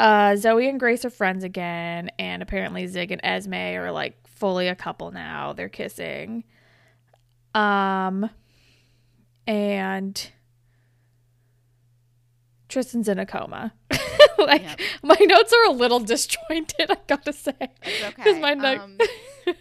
Uh, 0.00 0.34
Zoe 0.36 0.66
and 0.68 0.80
Grace 0.80 1.04
are 1.04 1.10
friends 1.10 1.44
again, 1.44 2.10
and 2.18 2.42
apparently 2.42 2.86
Zig 2.86 3.12
and 3.12 3.20
Esme 3.22 3.52
are 3.52 3.92
like 3.92 4.16
fully 4.26 4.66
a 4.68 4.74
couple 4.74 5.10
now. 5.10 5.52
They're 5.52 5.68
kissing. 5.68 6.44
Um, 7.54 8.30
and 9.46 10.30
Tristan's 12.68 13.08
in 13.08 13.18
a 13.18 13.26
coma. 13.26 13.74
like 14.38 14.62
Yep. 14.62 14.80
my 15.02 15.16
notes 15.20 15.52
are 15.52 15.64
a 15.66 15.72
little 15.72 15.98
disjointed. 16.00 16.90
I 16.90 16.96
gotta 17.06 17.32
say, 17.34 17.52
It's 17.82 18.02
okay. 18.02 18.12
because 18.16 18.38
my 18.40 18.54
note. 18.54 18.80
Um, 18.80 18.98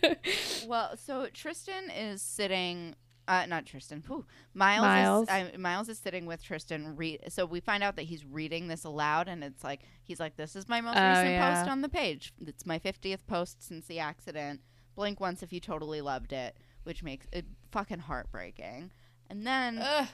well, 0.68 0.96
so 0.96 1.28
Tristan 1.34 1.90
is 1.90 2.22
sitting. 2.22 2.96
Uh, 3.30 3.46
not 3.46 3.66
Tristan. 3.66 4.04
Whew. 4.08 4.26
Miles. 4.56 4.82
Miles. 4.84 5.24
Is, 5.30 5.56
uh, 5.56 5.58
Miles 5.60 5.88
is 5.88 6.00
sitting 6.00 6.26
with 6.26 6.44
Tristan. 6.44 6.96
Read. 6.96 7.22
So 7.30 7.46
we 7.46 7.60
find 7.60 7.84
out 7.84 7.96
that 7.98 8.04
he's 8.06 8.26
reading 8.26 8.68
this 8.68 8.84
aloud, 8.84 9.28
and 9.30 9.44
it's 9.44 9.64
like 9.64 9.82
he's 10.04 10.20
like, 10.20 10.36
"This 10.36 10.56
is 10.56 10.68
my 10.68 10.82
most 10.82 10.98
Oh, 10.98 11.08
recent 11.10 11.30
yeah. 11.30 11.56
post 11.60 11.70
on 11.72 11.82
the 11.82 11.90
page. 11.90 12.34
It's 12.46 12.66
my 12.66 12.80
fiftieth 12.80 13.26
post 13.28 13.62
since 13.62 13.86
the 13.86 14.00
accident. 14.00 14.62
Blink 14.96 15.20
once 15.20 15.44
if 15.44 15.54
you 15.54 15.60
totally 15.60 16.02
loved 16.02 16.34
it," 16.34 16.58
which 16.84 17.04
makes 17.04 17.28
it 17.32 17.46
fucking 17.72 18.00
heartbreaking. 18.00 18.92
And 19.30 19.46
then 19.46 19.78
Ugh. 19.80 20.08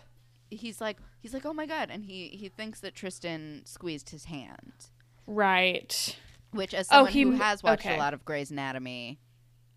he's 0.52 0.82
like, 0.82 0.98
he's 1.22 1.34
like, 1.34 1.46
"Oh 1.46 1.54
my 1.54 1.66
god!" 1.66 1.90
And 1.90 2.04
he 2.04 2.28
he 2.30 2.50
thinks 2.50 2.82
that 2.82 2.96
Tristan 2.96 3.62
squeezed 3.66 4.10
his 4.10 4.26
hand. 4.26 4.90
right. 5.26 6.18
Which, 6.52 6.74
as 6.74 6.88
Oh, 6.90 6.96
someone 7.06 7.12
he 7.12 7.22
who 7.24 7.32
has 7.32 7.64
watched 7.64 7.86
okay. 7.86 7.96
a 7.96 8.00
lot 8.00 8.14
of 8.14 8.24
Grey's 8.24 8.50
Anatomy, 8.52 9.20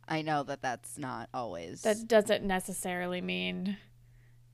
I 0.09 0.23
know 0.23 0.42
that 0.44 0.62
that's 0.62 0.99
not 0.99 1.29
always. 1.35 1.83
That 1.83 2.09
doesn't 2.09 2.42
necessarily 2.44 3.21
mean 3.21 3.77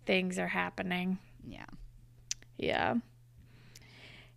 things 0.05 0.39
are 0.39 0.49
happening. 0.49 1.19
yeah. 1.47 1.67
Yeah. 2.57 2.95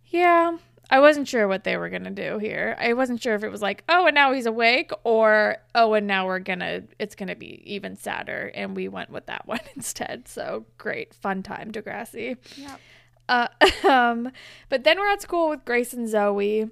Yeah. 0.06 0.56
I 0.90 1.00
wasn't 1.00 1.28
sure 1.28 1.46
what 1.46 1.64
they 1.64 1.76
were 1.76 1.90
going 1.90 2.04
to 2.04 2.10
do 2.10 2.38
here. 2.38 2.74
I 2.80 2.94
wasn't 2.94 3.22
sure 3.22 3.34
if 3.34 3.44
it 3.44 3.50
was 3.50 3.60
like, 3.60 3.84
oh, 3.90 4.06
and 4.06 4.14
now 4.14 4.32
he's 4.32 4.46
awake, 4.46 4.90
or 5.04 5.58
oh, 5.74 5.92
and 5.92 6.06
now 6.06 6.26
we're 6.26 6.38
going 6.38 6.60
to, 6.60 6.84
it's 6.98 7.14
going 7.14 7.28
to 7.28 7.34
be 7.34 7.62
even 7.74 7.94
sadder. 7.94 8.50
And 8.54 8.74
we 8.74 8.88
went 8.88 9.10
with 9.10 9.26
that 9.26 9.46
one 9.46 9.60
instead. 9.76 10.28
So 10.28 10.64
great. 10.78 11.12
Fun 11.12 11.42
time, 11.42 11.72
Degrassi. 11.72 12.38
Yep. 12.56 12.80
Uh, 13.28 13.48
um, 13.88 14.30
but 14.70 14.84
then 14.84 14.98
we're 14.98 15.10
at 15.10 15.20
school 15.20 15.50
with 15.50 15.64
Grace 15.66 15.92
and 15.92 16.08
Zoe, 16.08 16.70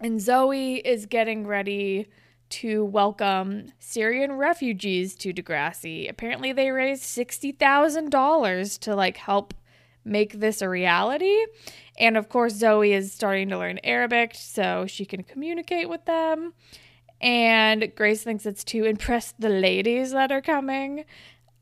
and 0.00 0.20
Zoe 0.20 0.76
is 0.76 1.06
getting 1.06 1.46
ready 1.46 2.08
to 2.50 2.84
welcome 2.84 3.72
Syrian 3.78 4.32
refugees 4.32 5.14
to 5.16 5.32
Degrassi. 5.32 6.08
Apparently, 6.08 6.52
they 6.52 6.70
raised 6.70 7.02
sixty 7.02 7.52
thousand 7.52 8.10
dollars 8.10 8.78
to 8.78 8.94
like 8.94 9.16
help 9.16 9.54
make 10.04 10.38
this 10.38 10.62
a 10.62 10.68
reality. 10.68 11.36
And 11.98 12.16
of 12.16 12.28
course, 12.28 12.54
Zoe 12.54 12.92
is 12.92 13.12
starting 13.12 13.48
to 13.48 13.58
learn 13.58 13.80
Arabic 13.82 14.34
so 14.34 14.86
she 14.86 15.04
can 15.04 15.22
communicate 15.22 15.88
with 15.88 16.04
them. 16.04 16.54
And 17.20 17.92
Grace 17.96 18.22
thinks 18.22 18.46
it's 18.46 18.64
to 18.64 18.84
impress 18.84 19.32
the 19.38 19.48
ladies 19.48 20.12
that 20.12 20.30
are 20.30 20.42
coming. 20.42 21.06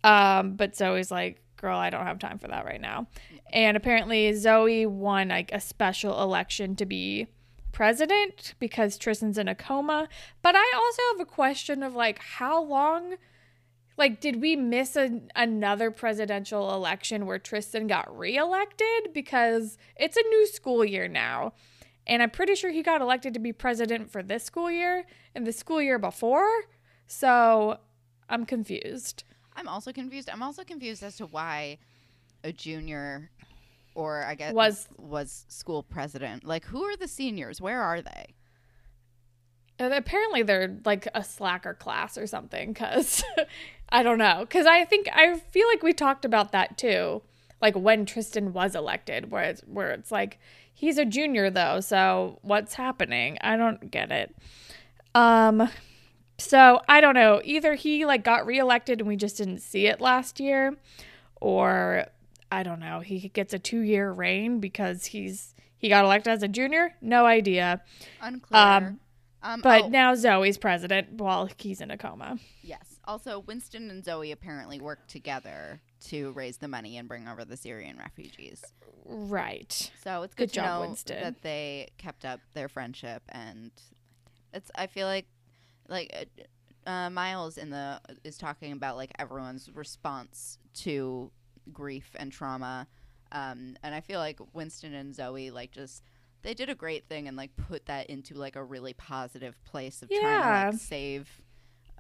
Um, 0.03 0.57
but 0.57 0.77
Zoe's 0.77 1.11
like, 1.11 1.41
girl, 1.57 1.79
I 1.79 1.91
don't 1.91 2.05
have 2.05 2.19
time 2.19 2.39
for 2.39 2.49
that 2.49 2.67
right 2.67 2.81
now. 2.81 3.07
And 3.53 3.77
apparently, 3.77 4.33
Zoe 4.35 4.85
won 4.85 5.29
like 5.29 5.53
a 5.53 5.61
special 5.61 6.21
election 6.21 6.77
to 6.77 6.87
be 6.87 7.29
president 7.75 8.55
because 8.59 8.97
Tristan's 8.97 9.37
in 9.37 9.49
a 9.49 9.55
coma. 9.55 10.09
But 10.41 10.55
I 10.57 10.73
also 10.75 11.03
have 11.13 11.21
a 11.21 11.31
question 11.31 11.83
of 11.83 11.95
like, 11.95 12.19
how 12.21 12.63
long? 12.63 13.17
Like, 13.97 14.21
did 14.21 14.41
we 14.41 14.57
miss 14.57 14.97
a, 14.97 15.21
another 15.37 15.91
presidential 15.91 16.73
election 16.75 17.27
where 17.27 17.39
Tristan 17.39 17.87
got 17.87 18.17
reelected? 18.17 19.13
Because 19.13 19.77
it's 19.97 20.17
a 20.17 20.29
new 20.31 20.47
school 20.47 20.85
year 20.85 21.07
now. 21.07 21.53
And 22.07 22.23
I'm 22.23 22.31
pretty 22.31 22.55
sure 22.55 22.71
he 22.71 22.83
got 22.83 23.01
elected 23.01 23.35
to 23.35 23.41
be 23.41 23.53
president 23.53 24.11
for 24.11 24.23
this 24.23 24.45
school 24.45 24.71
year 24.71 25.05
and 25.35 25.47
the 25.47 25.53
school 25.53 25.83
year 25.83 25.99
before. 25.99 26.49
So 27.07 27.79
I'm 28.29 28.47
confused. 28.47 29.25
I'm 29.55 29.69
also 29.69 29.93
confused. 29.93 30.29
I'm 30.31 30.43
also 30.43 30.65
confused 30.65 31.03
as 31.03 31.17
to 31.17 31.27
why 31.27 31.79
a 32.43 32.53
junior 32.53 33.31
or 33.95 34.25
I 34.25 34.35
guess 34.35 34.53
Was- 34.55 34.89
was 34.99 35.45
school 35.49 35.83
president. 35.83 36.45
Like 36.45 36.65
who 36.67 36.83
are 36.85 36.97
the 36.97 37.09
seniors? 37.09 37.61
Where 37.61 37.81
are 37.83 38.03
they? 38.03 38.35
And 39.79 39.93
apparently 39.93 40.43
they're 40.43 40.79
like 40.85 41.09
a 41.15 41.25
slacker 41.25 41.75
class 41.75 42.17
or 42.17 42.27
something 42.27 42.73
because 42.73 43.25
I 43.89 44.03
don't 44.03 44.19
know. 44.19 44.39
Because 44.41 44.67
I 44.67 44.85
think 44.85 45.09
I 45.13 45.37
feel 45.39 45.67
like 45.69 45.83
we 45.83 45.93
talked 45.93 46.25
about 46.25 46.53
that 46.53 46.79
too. 46.79 47.23
Like 47.61 47.75
when 47.75 48.07
Tristan 48.07 48.53
was 48.53 48.75
elected, 48.75 49.31
where 49.31 49.45
it's, 49.45 49.63
where 49.63 49.91
it's 49.91 50.13
like 50.13 50.39
he's 50.73 50.99
a 50.99 51.05
junior 51.05 51.51
though, 51.51 51.81
so 51.81 52.39
what's 52.43 52.75
happening? 52.75 53.39
I 53.41 53.57
don't 53.57 53.91
get 53.91 54.11
it. 54.13 54.35
Um, 55.15 55.69
So 56.39 56.81
I 56.89 57.01
don't 57.01 57.15
know. 57.15 57.41
Either 57.45 57.75
he 57.75 58.05
like 58.07 58.25
got 58.25 58.45
reelected 58.47 59.01
and 59.01 59.09
we 59.09 59.17
just 59.17 59.37
didn't 59.39 59.61
see 59.61 59.87
it 59.87 60.01
last 60.01 60.41
year, 60.41 60.77
or 61.41 62.07
I 62.51 62.63
don't 62.63 62.81
know. 62.81 63.01
He 63.01 63.29
gets 63.29 63.53
a 63.55 63.59
two 63.59 63.81
year 63.81 64.13
reign 64.13 64.61
because 64.61 65.07
he's 65.07 65.55
he 65.79 65.89
got 65.89 66.05
elected 66.05 66.33
as 66.33 66.43
a 66.43 66.49
junior. 66.49 66.95
No 67.01 67.27
idea. 67.27 67.83
Unclear. 68.21 68.61
Um, 68.61 69.01
Um, 69.43 69.61
But 69.61 69.83
oh, 69.85 69.89
now 69.89 70.15
Zoe's 70.15 70.57
president 70.57 71.13
while 71.15 71.49
he's 71.59 71.81
in 71.83 71.91
a 71.91 71.99
coma. 71.99 72.39
yes. 72.63 72.99
Also, 73.07 73.41
Winston 73.41 73.91
and 73.91 74.03
Zoe 74.03 74.33
apparently 74.33 74.81
worked 74.81 75.11
together 75.11 75.83
to 76.07 76.33
raise 76.33 76.57
the 76.57 76.69
money 76.69 76.97
and 76.97 77.07
bring 77.07 77.29
over 77.29 77.45
the 77.45 77.57
Syrian 77.59 77.99
refugees. 77.99 78.63
Right. 79.05 79.91
So 80.03 80.23
it's 80.23 80.35
good, 80.35 80.45
Good 80.45 80.49
to 80.51 80.55
job, 80.55 80.65
know 80.65 80.81
Winston. 80.89 81.23
that 81.23 81.43
they 81.43 81.91
kept 81.99 82.25
up 82.25 82.41
their 82.55 82.69
friendship, 82.71 83.23
and 83.29 83.71
it's. 84.55 84.71
I 84.75 84.87
feel 84.87 85.07
like, 85.07 85.27
like 85.89 86.27
uh, 86.87 86.91
uh, 86.91 87.11
Miles 87.11 87.59
in 87.59 87.69
the 87.69 88.01
is 88.25 88.39
talking 88.39 88.73
about 88.73 88.97
like 88.97 89.13
everyone's 89.19 89.69
response 89.75 90.59
to 90.77 91.31
grief 91.73 92.11
and 92.17 92.31
trauma, 92.33 92.87
um, 93.33 93.77
and 93.83 93.95
I 93.95 94.01
feel 94.01 94.21
like 94.21 94.39
Winston 94.53 94.95
and 94.95 95.15
Zoe 95.15 95.51
like 95.51 95.73
just 95.73 96.03
they 96.43 96.55
did 96.55 96.69
a 96.69 96.75
great 96.75 97.09
thing 97.09 97.27
and 97.27 97.37
like 97.37 97.57
put 97.57 97.87
that 97.87 98.09
into 98.09 98.35
like 98.35 98.55
a 98.55 98.63
really 98.63 98.93
positive 98.93 99.57
place 99.65 100.03
of 100.03 100.11
trying 100.11 100.21
to 100.21 100.77
like 100.77 100.81
save 100.81 101.41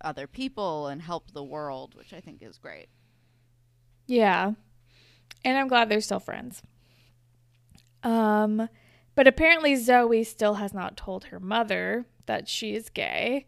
other 0.02 0.26
people 0.26 0.86
and 0.86 1.02
help 1.02 1.32
the 1.32 1.42
world, 1.42 1.94
which 1.94 2.12
I 2.12 2.20
think 2.20 2.42
is 2.42 2.58
great. 2.58 2.88
Yeah. 4.06 4.52
And 5.44 5.58
I'm 5.58 5.68
glad 5.68 5.88
they're 5.88 6.00
still 6.00 6.20
friends. 6.20 6.62
Um 8.02 8.68
but 9.14 9.26
apparently 9.26 9.76
Zoe 9.76 10.24
still 10.24 10.54
has 10.54 10.74
not 10.74 10.96
told 10.96 11.26
her 11.26 11.40
mother 11.40 12.04
that 12.26 12.48
she 12.48 12.74
is 12.74 12.90
gay 12.90 13.46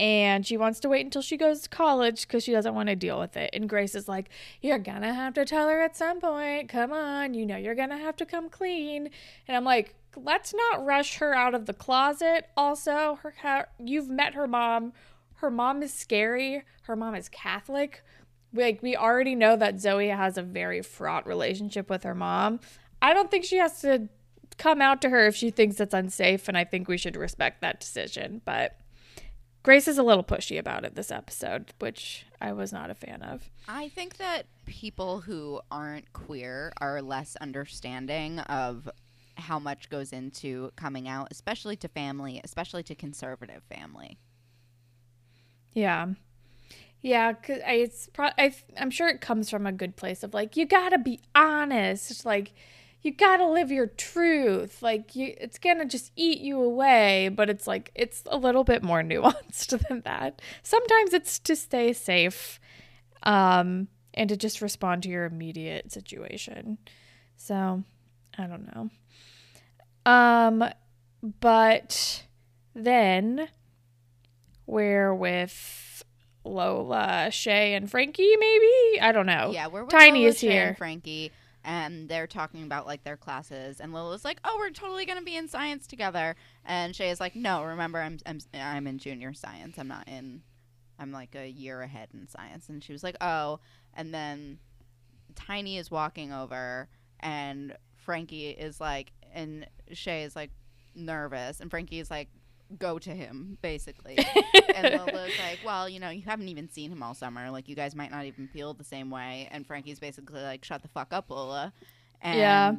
and 0.00 0.46
she 0.46 0.56
wants 0.56 0.80
to 0.80 0.88
wait 0.88 1.04
until 1.04 1.22
she 1.22 1.36
goes 1.36 1.60
to 1.60 1.68
college 1.68 2.26
cuz 2.26 2.42
she 2.42 2.52
doesn't 2.52 2.74
want 2.74 2.88
to 2.88 2.96
deal 2.96 3.20
with 3.20 3.36
it. 3.36 3.50
And 3.52 3.68
Grace 3.68 3.94
is 3.94 4.08
like, 4.08 4.30
"You're 4.60 4.78
to 4.78 4.92
have 4.92 5.34
to 5.34 5.44
tell 5.44 5.68
her 5.68 5.80
at 5.80 5.96
some 5.96 6.20
point. 6.20 6.68
Come 6.68 6.92
on, 6.92 7.34
you 7.34 7.46
know 7.46 7.56
you're 7.56 7.74
to 7.74 7.96
have 7.96 8.16
to 8.16 8.26
come 8.26 8.48
clean." 8.48 9.10
And 9.46 9.56
I'm 9.56 9.64
like, 9.64 9.94
"Let's 10.16 10.54
not 10.54 10.84
rush 10.84 11.18
her 11.18 11.34
out 11.34 11.54
of 11.54 11.66
the 11.66 11.74
closet. 11.74 12.46
Also, 12.56 13.20
her 13.22 13.34
ha- 13.42 13.66
you've 13.78 14.08
met 14.08 14.34
her 14.34 14.48
mom. 14.48 14.92
Her 15.34 15.50
mom 15.50 15.82
is 15.82 15.92
scary. 15.94 16.64
Her 16.82 16.96
mom 16.96 17.14
is 17.14 17.28
Catholic 17.28 18.02
like 18.52 18.82
we 18.82 18.96
already 18.96 19.34
know 19.34 19.56
that 19.56 19.80
Zoe 19.80 20.08
has 20.08 20.36
a 20.36 20.42
very 20.42 20.82
fraught 20.82 21.26
relationship 21.26 21.88
with 21.88 22.02
her 22.02 22.14
mom. 22.14 22.60
I 23.00 23.14
don't 23.14 23.30
think 23.30 23.44
she 23.44 23.56
has 23.58 23.80
to 23.82 24.08
come 24.58 24.82
out 24.82 25.00
to 25.02 25.08
her 25.10 25.26
if 25.26 25.36
she 25.36 25.50
thinks 25.50 25.80
it's 25.80 25.94
unsafe 25.94 26.48
and 26.48 26.56
I 26.56 26.64
think 26.64 26.88
we 26.88 26.98
should 26.98 27.16
respect 27.16 27.60
that 27.60 27.80
decision. 27.80 28.42
But 28.44 28.76
Grace 29.62 29.86
is 29.86 29.98
a 29.98 30.02
little 30.02 30.24
pushy 30.24 30.58
about 30.58 30.84
it 30.84 30.94
this 30.94 31.10
episode, 31.10 31.72
which 31.78 32.26
I 32.40 32.52
was 32.52 32.72
not 32.72 32.90
a 32.90 32.94
fan 32.94 33.22
of. 33.22 33.50
I 33.68 33.88
think 33.88 34.16
that 34.16 34.46
people 34.64 35.20
who 35.20 35.60
aren't 35.70 36.12
queer 36.14 36.72
are 36.80 37.02
less 37.02 37.36
understanding 37.36 38.38
of 38.40 38.88
how 39.36 39.58
much 39.58 39.90
goes 39.90 40.12
into 40.12 40.70
coming 40.76 41.08
out, 41.08 41.28
especially 41.30 41.76
to 41.76 41.88
family, 41.88 42.40
especially 42.42 42.82
to 42.84 42.94
conservative 42.94 43.62
family. 43.64 44.18
Yeah. 45.74 46.08
Yeah, 47.02 47.32
cause 47.32 47.58
I, 47.66 47.72
it's 47.72 48.08
pro- 48.12 48.30
I, 48.38 48.54
I'm 48.78 48.90
sure 48.90 49.08
it 49.08 49.20
comes 49.20 49.48
from 49.48 49.66
a 49.66 49.72
good 49.72 49.96
place 49.96 50.22
of 50.22 50.34
like 50.34 50.56
you 50.56 50.66
gotta 50.66 50.98
be 50.98 51.20
honest, 51.34 52.24
like 52.26 52.52
you 53.02 53.12
gotta 53.12 53.46
live 53.46 53.70
your 53.70 53.86
truth. 53.86 54.82
Like 54.82 55.16
you, 55.16 55.34
it's 55.38 55.58
gonna 55.58 55.86
just 55.86 56.12
eat 56.16 56.40
you 56.40 56.60
away. 56.60 57.28
But 57.28 57.50
it's 57.50 57.66
like 57.66 57.90
it's 57.94 58.22
a 58.26 58.36
little 58.36 58.64
bit 58.64 58.82
more 58.82 59.02
nuanced 59.02 59.78
than 59.88 60.02
that. 60.02 60.42
Sometimes 60.62 61.14
it's 61.14 61.38
to 61.40 61.56
stay 61.56 61.92
safe, 61.92 62.60
um, 63.22 63.88
and 64.14 64.28
to 64.28 64.36
just 64.36 64.60
respond 64.60 65.02
to 65.04 65.08
your 65.08 65.24
immediate 65.24 65.92
situation. 65.92 66.78
So 67.36 67.84
I 68.36 68.46
don't 68.46 68.74
know. 68.74 68.90
Um, 70.06 70.64
but 71.40 72.24
then 72.74 73.48
we're 74.66 75.14
with 75.14 76.04
Lola, 76.44 77.28
Shay, 77.30 77.74
and 77.74 77.90
Frankie, 77.90 78.36
maybe? 78.36 79.00
I 79.00 79.12
don't 79.12 79.26
know. 79.26 79.50
Yeah, 79.52 79.66
we're 79.66 79.82
with 79.84 79.90
Tiny 79.90 80.20
Lola, 80.20 80.30
is 80.30 80.38
Shay, 80.38 80.46
and 80.48 80.54
here. 80.54 80.74
Frankie, 80.76 81.32
and 81.64 82.08
they're 82.08 82.26
talking 82.26 82.62
about 82.62 82.86
like 82.86 83.04
their 83.04 83.16
classes, 83.16 83.80
and 83.80 83.92
Lola's 83.92 84.24
like, 84.24 84.40
"Oh, 84.44 84.56
we're 84.58 84.70
totally 84.70 85.04
gonna 85.06 85.22
be 85.22 85.36
in 85.36 85.48
science 85.48 85.86
together," 85.86 86.36
and 86.64 86.94
Shay 86.94 87.10
is 87.10 87.20
like, 87.20 87.36
"No, 87.36 87.64
remember, 87.64 88.00
I'm 88.00 88.18
I'm 88.26 88.38
I'm 88.54 88.86
in 88.86 88.98
junior 88.98 89.32
science. 89.32 89.78
I'm 89.78 89.88
not 89.88 90.08
in. 90.08 90.42
I'm 90.98 91.12
like 91.12 91.34
a 91.34 91.48
year 91.48 91.82
ahead 91.82 92.08
in 92.14 92.28
science." 92.28 92.68
And 92.68 92.82
she 92.82 92.92
was 92.92 93.02
like, 93.02 93.16
"Oh," 93.20 93.60
and 93.94 94.12
then 94.14 94.58
Tiny 95.34 95.78
is 95.78 95.90
walking 95.90 96.32
over, 96.32 96.88
and 97.20 97.76
Frankie 97.96 98.50
is 98.50 98.80
like, 98.80 99.12
and 99.32 99.66
Shay 99.92 100.24
is 100.24 100.34
like 100.34 100.50
nervous, 100.94 101.60
and 101.60 101.70
Frankie 101.70 102.00
is 102.00 102.10
like. 102.10 102.28
Go 102.78 102.98
to 103.00 103.10
him, 103.10 103.58
basically. 103.62 104.16
and 104.74 104.94
Lola's 104.94 105.32
like, 105.40 105.58
well, 105.64 105.88
you 105.88 105.98
know, 105.98 106.10
you 106.10 106.22
haven't 106.22 106.48
even 106.48 106.68
seen 106.68 106.92
him 106.92 107.02
all 107.02 107.14
summer. 107.14 107.50
Like, 107.50 107.68
you 107.68 107.74
guys 107.74 107.94
might 107.96 108.10
not 108.10 108.24
even 108.26 108.46
feel 108.48 108.74
the 108.74 108.84
same 108.84 109.10
way. 109.10 109.48
And 109.50 109.66
Frankie's 109.66 109.98
basically 109.98 110.40
like, 110.40 110.64
shut 110.64 110.82
the 110.82 110.88
fuck 110.88 111.12
up, 111.12 111.30
Lola. 111.30 111.72
And 112.22 112.38
Yeah. 112.38 112.72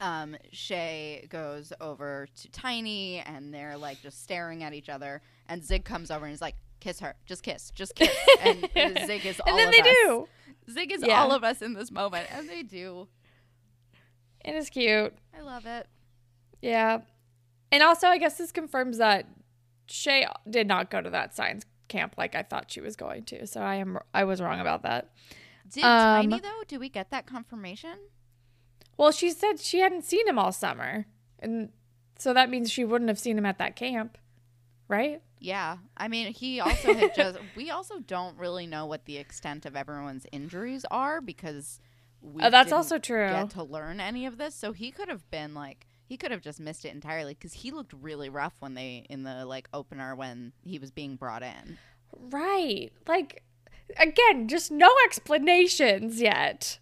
um, 0.00 0.36
Shay 0.52 1.26
goes 1.28 1.72
over 1.80 2.28
to 2.40 2.48
Tiny, 2.50 3.18
and 3.18 3.52
they're 3.52 3.76
like 3.76 4.00
just 4.00 4.22
staring 4.22 4.62
at 4.62 4.72
each 4.72 4.88
other. 4.88 5.20
And 5.48 5.62
Zig 5.64 5.84
comes 5.84 6.10
over 6.10 6.24
and 6.24 6.32
is 6.32 6.40
like, 6.40 6.54
kiss 6.80 7.00
her, 7.00 7.14
just 7.26 7.42
kiss, 7.42 7.70
just 7.74 7.94
kiss. 7.94 8.16
And 8.42 8.60
Zig 9.06 9.26
is 9.26 9.40
all 9.40 9.48
and 9.50 9.58
then 9.58 9.68
of 9.68 9.72
they 9.74 9.80
us. 9.80 9.96
do. 10.06 10.28
Zig 10.70 10.92
is 10.92 11.02
Yeah. 11.04 11.20
all 11.20 11.32
of 11.32 11.42
us 11.44 11.60
in 11.62 11.74
this 11.74 11.90
moment, 11.90 12.28
and 12.32 12.48
they 12.48 12.62
do. 12.62 13.08
It 14.44 14.54
is 14.54 14.70
cute. 14.70 15.12
I 15.36 15.42
love 15.42 15.66
it. 15.66 15.86
Yeah. 16.62 16.98
And 17.70 17.82
also, 17.82 18.06
I 18.08 18.18
guess 18.18 18.38
this 18.38 18.52
confirms 18.52 18.98
that 18.98 19.26
Shay 19.86 20.26
did 20.48 20.66
not 20.66 20.90
go 20.90 21.00
to 21.00 21.10
that 21.10 21.34
science 21.34 21.64
camp 21.88 22.14
like 22.18 22.34
I 22.34 22.42
thought 22.42 22.70
she 22.70 22.80
was 22.80 22.96
going 22.96 23.24
to. 23.24 23.46
So 23.46 23.60
I 23.60 23.76
am 23.76 23.98
I 24.14 24.24
was 24.24 24.40
wrong 24.40 24.60
about 24.60 24.82
that. 24.82 25.10
Did 25.72 25.84
Um, 25.84 26.30
Tiny 26.30 26.40
though? 26.40 26.62
Do 26.66 26.78
we 26.78 26.88
get 26.88 27.10
that 27.10 27.26
confirmation? 27.26 27.98
Well, 28.96 29.12
she 29.12 29.30
said 29.30 29.60
she 29.60 29.80
hadn't 29.80 30.04
seen 30.04 30.26
him 30.26 30.38
all 30.38 30.52
summer. 30.52 31.06
And 31.38 31.70
so 32.18 32.34
that 32.34 32.50
means 32.50 32.70
she 32.70 32.84
wouldn't 32.84 33.08
have 33.08 33.18
seen 33.18 33.38
him 33.38 33.46
at 33.46 33.58
that 33.58 33.76
camp. 33.76 34.18
Right? 34.88 35.22
Yeah, 35.40 35.76
I 35.96 36.08
mean, 36.08 36.32
he 36.32 36.60
also 36.60 36.94
had 36.94 37.14
just. 37.14 37.38
We 37.56 37.70
also 37.70 38.00
don't 38.00 38.36
really 38.38 38.66
know 38.66 38.86
what 38.86 39.04
the 39.04 39.18
extent 39.18 39.66
of 39.66 39.76
everyone's 39.76 40.26
injuries 40.32 40.84
are 40.90 41.20
because 41.20 41.80
we. 42.20 42.42
Oh, 42.42 42.50
that's 42.50 42.72
also 42.72 42.98
true. 42.98 43.28
Get 43.28 43.50
to 43.50 43.62
learn 43.62 44.00
any 44.00 44.26
of 44.26 44.38
this, 44.38 44.54
so 44.54 44.72
he 44.72 44.90
could 44.90 45.08
have 45.08 45.30
been 45.30 45.54
like 45.54 45.86
he 46.08 46.16
could 46.16 46.30
have 46.30 46.40
just 46.40 46.58
missed 46.58 46.86
it 46.86 46.94
entirely 46.94 47.34
because 47.34 47.52
he 47.52 47.70
looked 47.70 47.92
really 47.92 48.30
rough 48.30 48.54
when 48.60 48.72
they 48.72 49.04
in 49.10 49.24
the 49.24 49.44
like 49.44 49.68
opener 49.74 50.16
when 50.16 50.52
he 50.64 50.78
was 50.78 50.90
being 50.90 51.16
brought 51.16 51.42
in. 51.42 51.76
Right. 52.30 52.90
Like 53.06 53.42
again, 53.98 54.48
just 54.48 54.70
no 54.70 54.90
explanations 55.04 56.20
yet. 56.20 56.78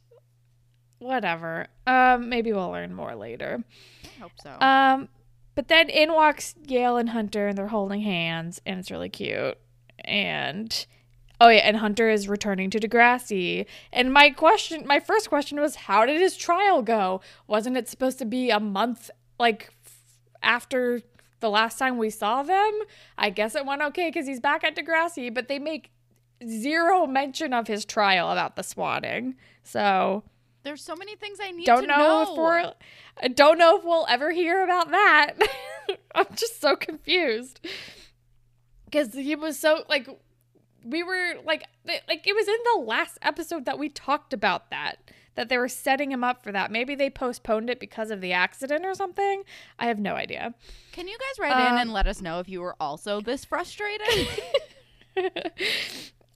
Whatever. 1.01 1.67
Um 1.89 2.29
maybe 2.29 2.53
we'll 2.53 2.71
learn 2.71 2.95
more 2.95 3.17
later. 3.17 3.65
I 4.05 4.21
hope 4.21 4.33
so. 4.41 4.65
Um 4.65 5.09
but 5.57 5.67
then 5.67 5.89
in 5.89 6.13
walks 6.13 6.55
Yael 6.65 7.01
and 7.01 7.11
Hunter 7.11 7.49
and 7.49 7.59
they're 7.59 7.67
holding 7.67 8.03
hands 8.03 8.61
and 8.65 8.79
it's 8.79 8.93
really 8.93 9.09
cute. 9.09 9.59
And 10.05 10.87
oh 11.41 11.49
yeah, 11.49 11.59
and 11.61 11.77
Hunter 11.79 12.09
is 12.09 12.29
returning 12.29 12.71
to 12.71 12.79
Degrassi. 12.79 13.67
And 13.93 14.13
my 14.13 14.31
question 14.31 14.87
my 14.87 15.01
first 15.01 15.29
question 15.29 15.61
was 15.61 15.77
how 15.77 16.07
did 16.07 16.21
his 16.21 16.37
trial 16.37 16.83
go? 16.83 17.21
Wasn't 17.47 17.77
it 17.77 17.89
supposed 17.89 18.19
to 18.19 18.25
be 18.25 18.51
a 18.51 18.61
month 18.61 19.11
like 19.39 19.73
f- 19.85 19.99
after 20.43 21.03
the 21.41 21.51
last 21.51 21.79
time 21.79 21.99
we 21.99 22.11
saw 22.11 22.43
them? 22.43 22.73
I 23.19 23.31
guess 23.31 23.55
it 23.55 23.67
went 23.67 23.83
okay 23.83 24.11
cuz 24.11 24.27
he's 24.27 24.41
back 24.41 24.65
at 24.65 24.75
Degrassi, 24.77 25.33
but 25.33 25.49
they 25.49 25.59
make 25.59 25.91
zero 26.47 27.07
mention 27.07 27.53
of 27.55 27.67
his 27.67 27.85
trial 27.85 28.31
about 28.31 28.57
the 28.57 28.63
swatting. 28.63 29.37
So, 29.63 30.23
There's 30.65 30.83
so 30.83 30.95
many 30.95 31.17
things 31.17 31.39
I 31.43 31.51
need 31.51 31.65
don't 31.67 31.83
to 31.83 31.87
know, 31.87 31.97
know. 31.97 32.23
if 32.33 32.39
we're 32.39 32.73
I 33.23 33.29
don't 33.29 33.59
know 33.59 33.79
if 33.79 33.85
we'll 33.85 34.07
ever 34.09 34.31
hear 34.33 34.63
about 34.63 34.91
that. 34.91 35.33
I'm 36.15 36.27
just 36.35 36.61
so 36.61 36.77
confused 36.77 37.61
because 38.85 39.15
he 39.15 39.35
was 39.35 39.59
so 39.59 39.85
like 39.89 40.09
we 40.87 41.03
were 41.03 41.35
like 41.45 41.65
like 41.85 42.27
it 42.27 42.35
was 42.35 42.49
in 42.49 42.57
the 42.75 42.81
last 42.87 43.19
episode 43.23 43.65
that 43.65 43.79
we 43.79 43.89
talked 43.89 44.33
about 44.33 44.71
that 44.71 44.99
that 45.35 45.49
they 45.49 45.59
were 45.59 45.69
setting 45.69 46.11
him 46.11 46.25
up 46.25 46.43
for 46.43 46.51
that. 46.51 46.71
Maybe 46.71 46.95
they 46.95 47.11
postponed 47.11 47.69
it 47.69 47.79
because 47.79 48.11
of 48.11 48.21
the 48.21 48.33
accident 48.33 48.87
or 48.87 48.95
something. 48.95 49.43
I 49.79 49.87
have 49.87 49.99
no 49.99 50.15
idea. 50.15 50.55
Can 50.93 51.09
you 51.09 51.19
guys 51.19 51.39
write 51.39 51.61
in 51.61 51.73
Um, 51.75 51.79
and 51.79 51.93
let 51.93 52.07
us 52.07 52.23
know 52.23 52.41
if 52.41 52.49
you 52.49 52.63
were 52.63 52.75
also 52.81 53.21
this 53.21 53.45
frustrated? 53.45 54.29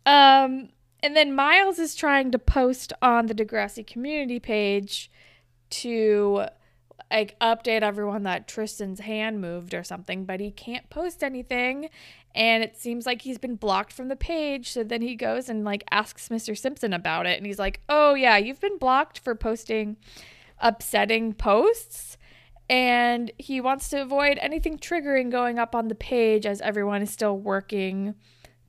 um, 0.06 0.68
and 1.02 1.16
then 1.16 1.34
Miles 1.34 1.78
is 1.78 1.94
trying 1.94 2.30
to 2.30 2.38
post 2.38 2.92
on 3.00 3.26
the 3.26 3.34
Degrassi 3.34 3.86
community 3.86 4.38
page 4.38 5.10
to 5.70 6.46
like 7.10 7.38
update 7.40 7.82
everyone 7.82 8.22
that 8.22 8.46
Tristan's 8.46 9.00
hand 9.00 9.40
moved 9.40 9.74
or 9.74 9.82
something, 9.82 10.24
but 10.24 10.40
he 10.40 10.50
can't 10.50 10.88
post 10.90 11.24
anything. 11.24 11.88
And 12.34 12.62
it 12.62 12.76
seems 12.76 13.06
like 13.06 13.22
he's 13.22 13.38
been 13.38 13.56
blocked 13.56 13.92
from 13.92 14.08
the 14.08 14.16
page. 14.16 14.70
So 14.70 14.84
then 14.84 15.02
he 15.02 15.16
goes 15.16 15.48
and 15.48 15.64
like 15.64 15.84
asks 15.90 16.28
Mr. 16.28 16.56
Simpson 16.56 16.92
about 16.92 17.26
it, 17.26 17.36
and 17.36 17.46
he's 17.46 17.58
like, 17.58 17.80
"Oh 17.88 18.14
yeah, 18.14 18.36
you've 18.36 18.60
been 18.60 18.78
blocked 18.78 19.18
for 19.18 19.34
posting 19.34 19.96
upsetting 20.58 21.32
posts." 21.34 22.16
And 22.68 23.32
he 23.36 23.60
wants 23.60 23.88
to 23.88 24.00
avoid 24.00 24.38
anything 24.40 24.78
triggering 24.78 25.28
going 25.28 25.58
up 25.58 25.74
on 25.74 25.88
the 25.88 25.94
page 25.96 26.46
as 26.46 26.60
everyone 26.60 27.02
is 27.02 27.10
still 27.10 27.36
working 27.36 28.14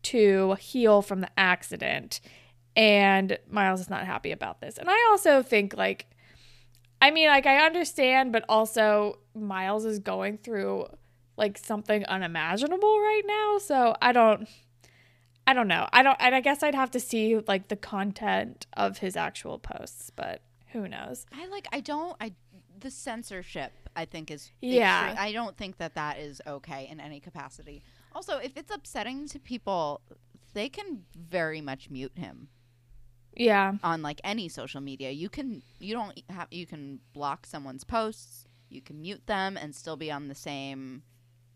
to 0.04 0.56
heal 0.56 1.04
from 1.04 1.22
the 1.22 1.30
accident. 1.38 2.20
And 2.76 3.38
Miles 3.48 3.80
is 3.80 3.92
not 3.92 4.08
happy 4.08 4.32
about 4.32 4.60
this. 4.60 4.80
And 4.80 4.90
I 4.90 5.08
also 5.12 5.44
think, 5.44 5.78
like, 5.78 6.08
I 7.00 7.12
mean, 7.12 7.28
like, 7.28 7.46
I 7.46 7.64
understand, 7.66 8.32
but 8.32 8.44
also 8.50 9.20
Miles 9.36 9.86
is 9.86 10.00
going 10.00 10.40
through 10.40 10.88
like 11.38 11.58
something 11.58 12.06
unimaginable 12.06 13.00
right 13.00 13.24
now. 13.26 13.58
So 13.58 13.96
I 14.02 14.12
don't, 14.12 14.48
I 15.48 15.54
don't 15.54 15.68
know. 15.68 15.88
I 15.92 16.04
don't, 16.04 16.18
and 16.20 16.36
I 16.36 16.42
guess 16.42 16.62
I'd 16.64 16.76
have 16.76 16.92
to 16.92 17.00
see 17.00 17.38
like 17.48 17.68
the 17.68 17.76
content 17.76 18.68
of 18.74 19.00
his 19.00 19.16
actual 19.16 19.60
posts, 19.60 20.12
but 20.16 20.42
who 20.72 20.88
knows? 20.88 21.26
I 21.34 21.48
like. 21.48 21.68
I 21.74 21.80
don't. 21.82 22.16
I 22.22 22.34
the 22.80 22.92
censorship. 22.92 23.74
I 23.96 24.06
think 24.06 24.32
is 24.32 24.52
Yeah. 24.62 25.14
extre- 25.14 25.20
I 25.20 25.32
don't 25.34 25.58
think 25.58 25.78
that 25.78 25.96
that 25.96 26.18
is 26.18 26.42
okay 26.48 26.88
in 26.90 27.02
any 27.02 27.20
capacity. 27.20 27.84
Also, 28.16 28.38
if 28.38 28.56
it's 28.56 28.74
upsetting 28.74 29.28
to 29.28 29.40
people, 29.40 30.00
they 30.54 30.70
can 30.70 31.04
very 31.14 31.60
much 31.60 31.90
mute 31.90 32.14
him 32.16 32.48
Yeah. 33.36 33.74
on 33.84 34.02
like 34.02 34.22
any 34.24 34.48
social 34.48 34.80
media. 34.80 35.12
You 35.12 35.28
can. 35.30 35.62
You 35.80 35.94
don't 35.96 36.22
have. 36.30 36.48
You 36.52 36.66
can 36.66 37.00
block 37.14 37.46
someone's 37.46 37.84
posts. 37.84 38.46
You 38.70 38.82
can 38.82 39.02
mute 39.02 39.28
them 39.28 39.58
and 39.58 39.76
still 39.76 39.98
be 39.98 40.10
on 40.10 40.30
the 40.30 40.36
same 40.36 41.04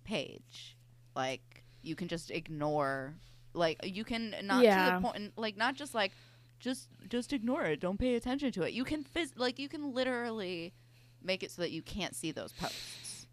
page. 0.06 0.78
Like 1.16 1.64
you 1.82 1.96
can 1.96 2.08
just 2.08 2.32
ignore. 2.32 3.16
Like 3.54 3.80
you 3.84 4.04
can 4.06 4.34
not 4.44 4.62
to 4.62 4.68
the 4.68 5.00
point. 5.12 5.34
Like 5.38 5.58
not 5.58 5.76
just 5.76 5.94
like 5.94 6.12
just 6.60 6.88
just 7.10 7.34
ignore 7.34 7.64
it. 7.64 7.80
Don't 7.82 8.00
pay 8.00 8.16
attention 8.16 8.52
to 8.54 8.64
it. 8.64 8.74
You 8.74 8.86
can 8.86 9.04
phys- 9.04 9.34
like 9.36 9.60
you 9.60 9.68
can 9.68 9.94
literally 9.94 10.74
make 11.22 11.44
it 11.44 11.52
so 11.52 11.62
that 11.62 11.72
you 11.72 11.82
can't 11.82 12.16
see 12.16 12.32
those 12.32 12.52
posts. 12.54 13.28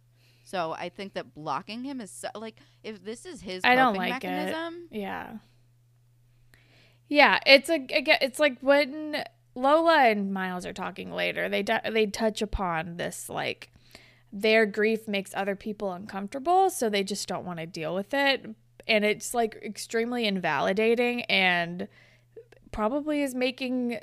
So 0.44 0.72
I 0.72 0.88
think 0.90 1.14
that 1.14 1.34
blocking 1.34 1.84
him 1.84 2.00
is 2.00 2.10
so, 2.10 2.28
like 2.34 2.56
if 2.82 3.04
this 3.04 3.24
is 3.24 3.40
his 3.40 3.64
I 3.64 3.74
don't 3.74 3.94
coping 3.94 4.10
like 4.10 4.24
it. 4.24 4.28
mechanism. 4.28 4.88
Yeah. 4.90 5.36
Yeah, 7.08 7.40
it's 7.46 7.68
a 7.68 7.74
again, 7.74 8.18
it's 8.20 8.38
like 8.38 8.58
when 8.60 9.24
Lola 9.54 10.04
and 10.04 10.32
Miles 10.32 10.64
are 10.64 10.72
talking 10.72 11.12
later, 11.12 11.48
they 11.48 11.62
d- 11.62 11.74
they 11.90 12.06
touch 12.06 12.40
upon 12.42 12.96
this 12.96 13.28
like 13.28 13.70
their 14.32 14.64
grief 14.64 15.06
makes 15.06 15.32
other 15.34 15.54
people 15.54 15.92
uncomfortable, 15.92 16.70
so 16.70 16.88
they 16.88 17.04
just 17.04 17.28
don't 17.28 17.44
want 17.44 17.58
to 17.58 17.66
deal 17.66 17.94
with 17.94 18.14
it, 18.14 18.46
and 18.88 19.04
it's 19.04 19.34
like 19.34 19.56
extremely 19.62 20.26
invalidating 20.26 21.22
and 21.24 21.88
probably 22.70 23.22
is 23.22 23.34
making 23.34 23.98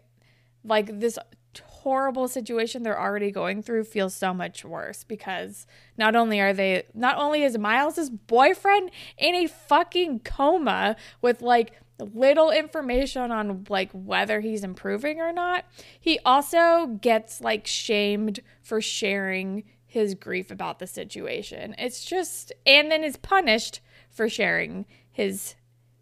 like 0.64 1.00
this 1.00 1.18
horrible 1.64 2.28
situation 2.28 2.84
they're 2.84 3.00
already 3.00 3.32
going 3.32 3.64
through 3.64 3.84
feel 3.84 4.10
so 4.10 4.34
much 4.34 4.64
worse 4.66 5.04
because 5.04 5.66
not 5.98 6.16
only 6.16 6.40
are 6.40 6.54
they 6.54 6.84
not 6.94 7.18
only 7.18 7.44
is 7.44 7.58
Miles's 7.58 8.10
boyfriend 8.10 8.92
in 9.18 9.34
a 9.34 9.48
fucking 9.48 10.20
coma 10.20 10.96
with 11.22 11.42
like 11.42 11.72
little 12.14 12.52
information 12.52 13.32
on 13.32 13.66
like 13.70 13.90
whether 13.94 14.42
he's 14.42 14.64
improving 14.64 15.20
or 15.20 15.32
not 15.32 15.66
he 16.00 16.20
also 16.26 16.98
gets 17.02 17.42
like 17.42 17.66
shamed 17.66 18.42
for 18.62 18.80
sharing 18.82 19.64
his 19.90 20.16
grief 20.16 20.50
about 20.52 20.80
the 20.80 20.88
situation 20.88 21.76
it's 21.78 22.06
just 22.06 22.54
and 22.66 22.90
then 22.90 23.04
is 23.04 23.18
punished 23.18 23.82
for 24.10 24.30
sharing 24.30 24.86
his 25.12 25.56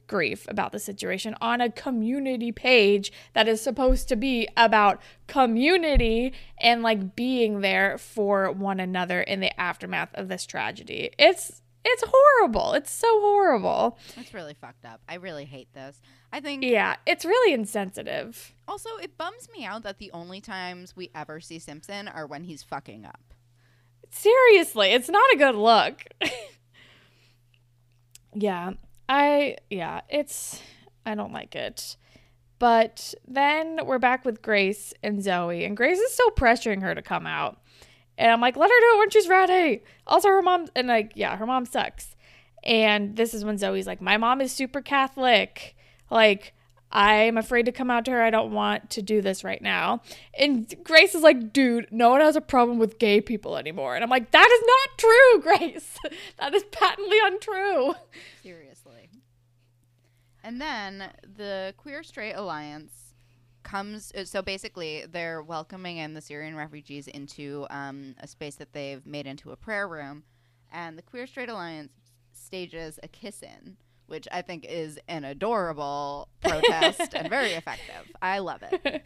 grief 0.07 0.45
about 0.47 0.71
the 0.71 0.79
situation 0.79 1.35
on 1.41 1.59
a 1.59 1.69
community 1.69 2.51
page 2.51 3.11
that 3.33 3.47
is 3.47 3.59
supposed 3.61 4.07
to 4.07 4.15
be 4.15 4.47
about 4.55 5.01
community 5.27 6.33
and 6.59 6.81
like 6.81 7.15
being 7.15 7.59
there 7.61 7.97
for 7.97 8.49
one 8.51 8.79
another 8.79 9.19
in 9.21 9.41
the 9.41 9.59
aftermath 9.59 10.09
of 10.13 10.29
this 10.29 10.45
tragedy. 10.45 11.09
It's 11.19 11.61
it's 11.83 12.03
horrible. 12.07 12.73
It's 12.73 12.91
so 12.91 13.07
horrible. 13.21 13.97
It's 14.17 14.33
really 14.33 14.53
fucked 14.53 14.83
up. 14.85 15.01
I 15.07 15.15
really 15.15 15.45
hate 15.45 15.73
this. 15.73 16.01
I 16.33 16.41
think 16.41 16.63
Yeah, 16.63 16.95
it's 17.05 17.23
really 17.25 17.53
insensitive. 17.53 18.53
also 18.67 18.89
it 19.01 19.17
bums 19.17 19.47
me 19.57 19.65
out 19.65 19.83
that 19.83 19.97
the 19.97 20.11
only 20.11 20.39
times 20.41 20.95
we 20.95 21.09
ever 21.15 21.39
see 21.41 21.59
Simpson 21.59 22.07
are 22.07 22.27
when 22.27 22.43
he's 22.45 22.63
fucking 22.63 23.05
up. 23.05 23.33
Seriously, 24.09 24.89
it's 24.89 25.09
not 25.09 25.33
a 25.33 25.37
good 25.37 25.55
look. 25.55 26.03
yeah, 28.33 28.71
I 29.07 29.57
yeah, 29.69 30.01
it's 30.09 30.61
I 31.05 31.15
don't 31.15 31.33
like 31.33 31.55
it. 31.55 31.97
But 32.59 33.13
then 33.27 33.79
we're 33.85 33.99
back 33.99 34.25
with 34.25 34.41
Grace 34.41 34.93
and 35.03 35.21
Zoe, 35.21 35.63
and 35.63 35.77
Grace 35.77 35.99
is 35.99 36.11
still 36.13 36.31
pressuring 36.31 36.81
her 36.81 36.95
to 36.95 37.01
come 37.01 37.27
out. 37.27 37.61
And 38.17 38.31
I'm 38.31 38.41
like, 38.41 38.57
let 38.57 38.69
her 38.69 38.79
do 38.79 38.95
it 38.95 38.99
when 38.99 39.09
she's 39.11 39.27
ready. 39.27 39.83
Also, 40.07 40.29
her 40.29 40.41
mom 40.41 40.67
and 40.75 40.87
like, 40.87 41.11
yeah, 41.15 41.35
her 41.37 41.45
mom 41.45 41.65
sucks. 41.65 42.15
And 42.63 43.15
this 43.15 43.33
is 43.33 43.45
when 43.45 43.57
Zoe's 43.57 43.85
like, 43.85 44.01
my 44.01 44.17
mom 44.17 44.41
is 44.41 44.51
super 44.51 44.81
Catholic. 44.81 45.75
Like, 46.09 46.53
I'm 46.91 47.37
afraid 47.37 47.65
to 47.65 47.71
come 47.71 47.91
out 47.91 48.05
to 48.05 48.11
her. 48.11 48.21
I 48.23 48.29
don't 48.29 48.53
want 48.53 48.89
to 48.91 49.01
do 49.01 49.21
this 49.21 49.43
right 49.43 49.61
now. 49.61 50.01
And 50.37 50.73
Grace 50.83 51.13
is 51.15 51.21
like, 51.21 51.51
dude, 51.51 51.87
no 51.91 52.09
one 52.11 52.21
has 52.21 52.35
a 52.37 52.41
problem 52.41 52.79
with 52.79 52.97
gay 52.97 53.19
people 53.19 53.57
anymore. 53.57 53.95
And 53.95 54.03
I'm 54.03 54.09
like, 54.09 54.31
that 54.31 54.49
is 54.49 54.63
not 54.67 54.97
true, 54.97 55.41
Grace. 55.57 55.97
that 56.39 56.53
is 56.55 56.63
patently 56.71 57.17
untrue. 57.23 57.93
Seriously. 58.41 59.09
And 60.43 60.61
then 60.61 61.11
the 61.35 61.73
Queer 61.77 62.03
Straight 62.03 62.33
Alliance 62.33 63.13
comes. 63.63 64.13
uh, 64.15 64.23
So 64.23 64.41
basically, 64.41 65.05
they're 65.11 65.41
welcoming 65.43 65.97
in 65.97 66.13
the 66.13 66.21
Syrian 66.21 66.55
refugees 66.55 67.07
into 67.07 67.67
um, 67.69 68.15
a 68.19 68.27
space 68.27 68.55
that 68.55 68.71
they've 68.71 69.05
made 69.05 69.27
into 69.27 69.51
a 69.51 69.57
prayer 69.57 69.87
room. 69.89 70.23
And 70.71 70.97
the 70.97 71.01
Queer 71.01 71.27
Straight 71.27 71.49
Alliance 71.49 71.91
stages 72.31 72.97
a 73.03 73.09
kiss 73.09 73.41
in, 73.41 73.75
which 74.07 74.27
I 74.31 74.41
think 74.41 74.65
is 74.65 74.99
an 75.07 75.23
adorable 75.23 76.29
protest 76.41 77.13
and 77.13 77.29
very 77.29 77.51
effective. 77.53 78.11
I 78.21 78.39
love 78.39 78.63
it. 78.63 79.03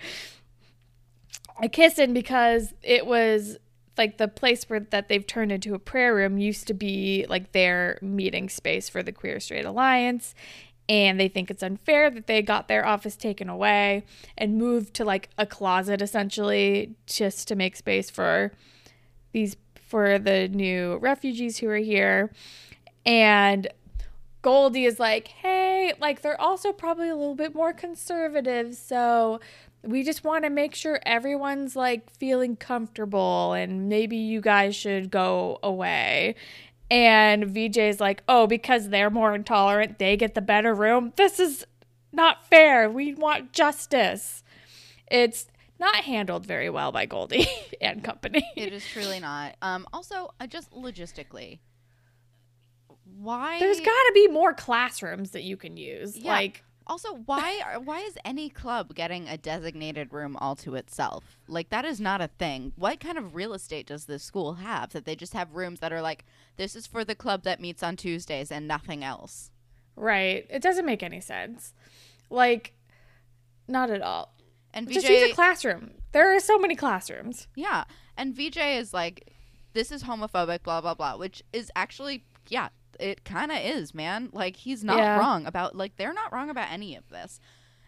a 1.62 1.70
kissing 1.70 2.14
because 2.14 2.74
it 2.82 3.06
was 3.06 3.58
like 3.98 4.18
the 4.18 4.28
place 4.28 4.70
where 4.70 4.80
that 4.80 5.10
they've 5.10 5.28
turned 5.28 5.52
into 5.52 5.74
a 5.74 5.80
prayer 5.80 6.16
room 6.16 6.38
used 6.38 6.68
to 6.68 6.74
be 6.74 7.26
like 7.30 7.52
their 7.52 8.00
meeting 8.02 8.50
space 8.50 8.90
for 8.90 9.04
the 9.04 9.12
queer 9.12 9.40
straight 9.40 9.66
alliance 9.66 10.34
and 10.90 11.20
they 11.20 11.28
think 11.28 11.52
it's 11.52 11.64
unfair 11.64 12.10
that 12.10 12.28
they 12.28 12.42
got 12.42 12.68
their 12.68 12.86
office 12.86 13.16
taken 13.16 13.48
away 13.50 14.04
and 14.38 14.58
moved 14.58 14.94
to 14.94 15.06
like 15.06 15.30
a 15.38 15.46
closet 15.46 16.02
essentially 16.02 16.96
just 17.06 17.48
to 17.48 17.56
make 17.56 17.76
space 17.76 18.10
for 18.10 18.52
these 19.34 19.56
for 19.88 20.18
the 20.18 20.48
new 20.48 20.98
refugees 20.98 21.58
who 21.58 21.68
are 21.68 21.76
here 21.76 22.32
and 23.06 23.68
Goldi 24.44 24.88
is 24.88 25.00
like, 25.00 25.28
hey, 25.28 25.94
like 26.00 26.22
they're 26.22 26.40
also 26.40 26.72
probably 26.72 27.10
a 27.10 27.16
little 27.16 27.36
bit 27.36 27.54
more 27.54 27.74
conservative, 27.74 28.76
so 28.76 29.40
we 29.84 30.04
just 30.04 30.24
want 30.24 30.44
to 30.44 30.50
make 30.50 30.76
sure 30.76 31.00
everyone's 31.06 31.76
like 31.76 32.10
feeling 32.12 32.56
comfortable 32.56 33.54
and 33.54 33.90
maybe 33.90 34.18
you 34.18 34.42
guys 34.42 34.76
should 34.76 35.10
go 35.10 35.60
away. 35.64 36.36
And 36.90 37.46
Vijay's 37.46 38.00
like, 38.00 38.22
oh, 38.28 38.48
because 38.48 38.90
they're 38.90 39.10
more 39.10 39.34
intolerant, 39.34 39.98
they 39.98 40.18
get 40.18 40.36
the 40.36 40.42
better 40.42 40.74
room. 40.74 41.14
This 41.16 41.40
is 41.40 41.66
not 42.12 42.46
fair. 42.48 42.90
We 42.90 43.14
want 43.14 43.54
justice. 43.54 44.44
It's 45.10 45.48
not 45.80 45.96
handled 46.04 46.46
very 46.46 46.70
well 46.70 46.92
by 46.92 47.08
Goldi 47.08 47.48
and 47.82 48.04
company. 48.04 48.46
It 48.56 48.74
is 48.74 48.86
truly 48.86 49.20
not. 49.20 49.56
Um, 49.62 49.88
also, 49.94 50.34
uh, 50.40 50.48
just 50.48 50.72
logistically, 50.72 51.60
why? 53.18 53.60
There's 53.60 53.80
got 53.80 53.86
to 53.86 54.12
be 54.14 54.28
more 54.28 54.54
classrooms 54.54 55.32
that 55.32 55.44
you 55.44 55.58
can 55.58 55.78
use. 55.78 56.18
Yeah. 56.18 56.32
Like, 56.34 56.64
Also, 56.88 57.14
why 57.26 57.62
are, 57.66 57.80
why 57.80 58.00
is 58.02 58.18
any 58.26 58.50
club 58.50 58.96
getting 58.96 59.28
a 59.28 59.38
designated 59.38 60.12
room 60.12 60.36
all 60.38 60.56
to 60.58 60.76
itself? 60.76 61.38
Like 61.48 61.70
that 61.70 61.86
is 61.86 62.00
not 62.02 62.22
a 62.22 62.28
thing. 62.28 62.74
What 62.76 63.00
kind 63.00 63.18
of 63.18 63.36
real 63.36 63.54
estate 63.54 63.88
does 63.88 64.06
this 64.06 64.24
school 64.24 64.56
have 64.56 64.92
that 64.92 65.06
they 65.06 65.16
just 65.16 65.34
have 65.34 65.56
rooms 65.56 65.80
that 65.80 65.94
are 65.94 66.02
like 66.02 66.26
this 66.58 66.76
is 66.76 66.88
for 66.88 67.06
the 67.06 67.16
club 67.16 67.44
that 67.44 67.60
meets 67.62 67.84
on 67.84 67.96
Tuesdays 67.96 68.52
and 68.52 68.68
nothing 68.68 69.04
else? 69.04 69.52
Right. 69.96 70.46
It 70.50 70.62
doesn't 70.62 70.86
make 70.86 71.04
any 71.04 71.22
sense. 71.22 71.74
Like, 72.30 72.74
not 73.68 73.90
at 73.90 74.02
all. 74.02 74.34
And 74.74 74.90
Just 74.90 75.08
use 75.08 75.32
a 75.32 75.34
classroom. 75.36 75.92
There 76.14 76.36
are 76.36 76.40
so 76.40 76.58
many 76.58 76.76
classrooms. 76.76 77.48
yeah, 77.56 77.84
and 78.18 78.34
Vijay 78.36 78.78
is 78.80 78.94
like, 78.94 79.34
this 79.74 79.92
is 79.92 80.04
homophobic, 80.04 80.64
blah 80.64 80.82
blah 80.82 80.94
blah, 80.94 81.18
which 81.18 81.44
is 81.54 81.72
actually 81.76 82.24
yeah, 82.50 82.70
it 83.00 83.24
kind 83.24 83.52
of 83.52 83.58
is, 83.64 83.94
man. 83.94 84.30
Like 84.34 84.56
he's 84.56 84.84
not 84.84 84.98
Yeah. 84.98 85.18
wrong 85.18 85.46
about 85.46 85.76
like 85.76 85.96
they're 85.98 86.14
not 86.14 86.32
wrong 86.34 86.50
about 86.50 86.72
any 86.72 86.96
of 86.96 87.08
this. 87.10 87.40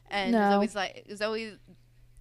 And 0.09 0.31
No. 0.31 0.59
Zoe's 0.61 0.75
like 0.75 1.05
Zoe 1.15 1.57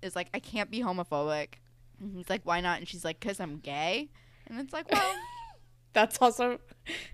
is 0.03 0.17
like 0.17 0.29
I 0.35 0.39
can't 0.39 0.71
be 0.71 0.81
homophobic. 0.81 1.55
And 2.01 2.17
he's 2.17 2.29
like 2.31 2.43
why 2.45 2.61
not? 2.61 2.79
And 2.79 2.89
she's 2.89 3.05
like 3.05 3.21
cuz 3.21 3.41
I'm 3.41 3.59
gay. 3.59 4.11
And 4.47 4.59
it's 4.61 4.73
like, 4.73 4.91
well, 4.91 5.15
that's 5.93 6.19
also 6.21 6.59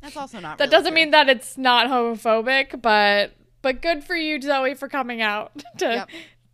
That's 0.01 0.17
also 0.17 0.41
not. 0.41 0.59
that 0.59 0.65
really 0.65 0.71
doesn't 0.71 0.93
true. 0.93 0.95
mean 0.95 1.11
that 1.11 1.29
it's 1.29 1.59
not 1.59 1.89
homophobic, 1.89 2.81
but 2.81 3.35
but 3.61 3.83
good 3.83 4.05
for 4.05 4.15
you, 4.17 4.41
Zoe, 4.41 4.75
for 4.75 4.89
coming 4.89 5.21
out 5.21 5.53
to 5.79 5.85
Yep. 5.87 6.11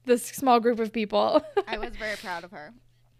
this 0.07 0.27
small 0.27 0.59
group 0.61 0.79
of 0.81 0.93
people. 0.93 1.45
I 1.69 1.79
was 1.79 1.95
very 1.97 2.17
proud 2.17 2.45
of 2.45 2.51
her. 2.51 2.73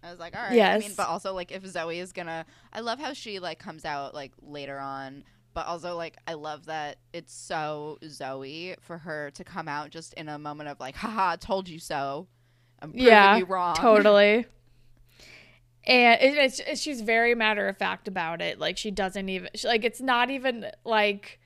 I 0.03 0.11
was 0.11 0.19
like, 0.19 0.35
all 0.37 0.43
right. 0.43 0.53
I 0.53 0.55
Yes. 0.57 0.81
mean, 0.83 0.93
but 0.97 1.09
also 1.09 1.33
like 1.35 1.51
if 1.53 1.65
Zoe 1.67 1.99
is 1.99 2.13
gonna, 2.13 2.45
I 2.73 2.81
love 2.81 2.99
how 2.99 3.13
she 3.13 3.39
like 3.39 3.59
comes 3.59 3.85
out 3.85 4.15
like 4.15 4.33
later 4.43 4.79
on. 4.79 5.25
But 5.55 5.67
also 5.67 5.97
like 5.97 6.17
I 6.27 6.35
love 6.35 6.67
that 6.67 6.99
it's 7.13 7.33
so 7.33 7.99
Zoe 8.07 8.75
for 8.81 8.99
her 8.99 9.31
to 9.33 9.45
come 9.45 9.69
out 9.69 9.91
just 9.91 10.13
in 10.15 10.29
a 10.29 10.39
moment 10.39 10.69
of 10.69 10.81
like, 10.81 10.97
haha, 10.97 11.37
told 11.37 11.69
you 11.69 11.79
so. 11.79 12.27
I'm 12.83 12.91
proving 12.91 13.07
yeah, 13.07 13.37
you 13.37 13.45
wrong. 13.47 13.77
totally. 13.77 14.47
And 15.87 16.21
it, 16.21 16.35
it's, 16.39 16.61
it's 16.61 16.81
she's 16.81 17.03
very 17.03 17.35
matter 17.35 17.69
of 17.69 17.77
fact 17.77 18.09
about 18.09 18.41
it. 18.41 18.59
Like 18.59 18.79
she 18.79 18.91
doesn't 18.91 19.29
even 19.29 19.51
she, 19.55 19.69
like 19.69 19.85
it's 19.85 20.01
not 20.01 20.31
even 20.31 20.67
like 20.85 21.39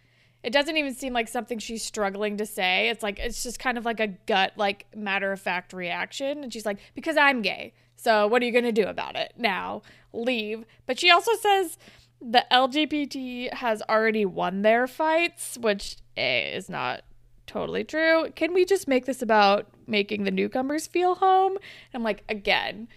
it 0.44 0.52
doesn't 0.52 0.76
even 0.76 0.94
seem 0.94 1.12
like 1.12 1.26
something 1.26 1.58
she's 1.58 1.84
struggling 1.84 2.36
to 2.36 2.46
say. 2.46 2.88
It's 2.88 3.02
like 3.02 3.18
it's 3.18 3.42
just 3.42 3.58
kind 3.58 3.76
of 3.76 3.84
like 3.84 3.98
a 3.98 4.06
gut 4.06 4.52
like 4.56 4.86
matter 4.94 5.32
of 5.32 5.40
fact 5.40 5.72
reaction 5.72 6.44
and 6.44 6.52
she's 6.52 6.64
like 6.64 6.78
because 6.94 7.16
I'm 7.16 7.42
gay. 7.42 7.72
So 7.96 8.28
what 8.28 8.40
are 8.40 8.44
you 8.44 8.52
going 8.52 8.64
to 8.64 8.72
do 8.72 8.84
about 8.86 9.16
it? 9.16 9.32
Now 9.36 9.82
leave. 10.12 10.64
But 10.86 11.00
she 11.00 11.10
also 11.10 11.32
says 11.34 11.76
the 12.20 12.44
LGBT 12.50 13.52
has 13.54 13.82
already 13.88 14.24
won 14.24 14.62
their 14.62 14.86
fights, 14.86 15.56
which 15.58 15.96
A 16.16 16.52
is 16.54 16.68
not 16.68 17.02
totally 17.46 17.84
true. 17.84 18.30
Can 18.34 18.52
we 18.52 18.64
just 18.64 18.88
make 18.88 19.06
this 19.06 19.22
about 19.22 19.68
making 19.86 20.24
the 20.24 20.30
newcomers 20.30 20.86
feel 20.86 21.16
home? 21.16 21.52
And 21.52 21.94
I'm 21.94 22.02
like, 22.02 22.24
again, 22.28 22.88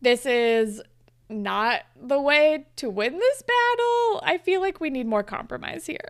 this 0.00 0.26
is 0.26 0.82
not 1.28 1.82
the 2.00 2.20
way 2.20 2.66
to 2.76 2.90
win 2.90 3.18
this 3.18 3.42
battle. 3.42 4.20
I 4.22 4.40
feel 4.42 4.60
like 4.60 4.80
we 4.80 4.90
need 4.90 5.06
more 5.06 5.22
compromise 5.22 5.86
here. 5.86 6.08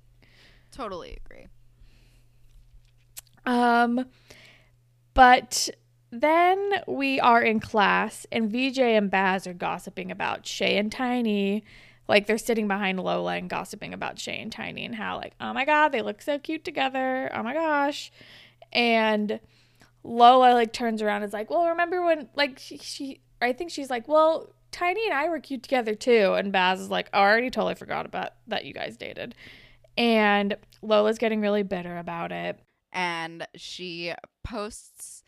Totally 0.70 1.18
agree. 1.24 1.46
um, 3.46 4.06
but 5.14 5.70
then 6.10 6.72
we 6.86 7.18
are 7.20 7.42
in 7.42 7.60
class, 7.60 8.26
and 8.30 8.50
Vijay 8.50 8.96
and 8.96 9.10
Baz 9.10 9.46
are 9.46 9.54
gossiping 9.54 10.10
about 10.10 10.46
Shay 10.46 10.76
and 10.76 10.92
Tiny. 10.92 11.64
Like 12.08 12.26
they're 12.26 12.38
sitting 12.38 12.68
behind 12.68 13.00
Lola 13.00 13.36
and 13.36 13.50
gossiping 13.50 13.92
about 13.94 14.18
Shay 14.18 14.40
and 14.40 14.52
Tiny 14.52 14.84
and 14.84 14.94
how, 14.94 15.16
like, 15.16 15.34
oh 15.40 15.52
my 15.52 15.64
god, 15.64 15.90
they 15.90 16.02
look 16.02 16.22
so 16.22 16.38
cute 16.38 16.64
together. 16.64 17.30
Oh 17.34 17.42
my 17.42 17.52
gosh. 17.54 18.12
And 18.72 19.40
Lola 20.04 20.52
like 20.54 20.72
turns 20.72 21.02
around 21.02 21.22
and 21.22 21.28
is 21.30 21.32
like, 21.32 21.50
well, 21.50 21.68
remember 21.68 22.04
when 22.04 22.28
like 22.36 22.58
she, 22.58 22.78
she 22.78 23.20
I 23.42 23.52
think 23.52 23.70
she's 23.70 23.90
like, 23.90 24.06
well, 24.08 24.52
Tiny 24.72 25.04
and 25.06 25.14
I 25.14 25.28
were 25.28 25.40
cute 25.40 25.62
together 25.62 25.94
too. 25.94 26.34
And 26.34 26.52
Baz 26.52 26.80
is 26.80 26.90
like, 26.90 27.08
I 27.12 27.18
already 27.20 27.50
totally 27.50 27.74
forgot 27.74 28.06
about 28.06 28.32
that 28.46 28.64
you 28.64 28.72
guys 28.74 28.96
dated. 28.96 29.34
And 29.96 30.56
Lola's 30.82 31.18
getting 31.18 31.40
really 31.40 31.62
bitter 31.62 31.96
about 31.98 32.30
it. 32.32 32.60
and 32.92 33.46
she 33.56 34.12
posts 34.44 35.22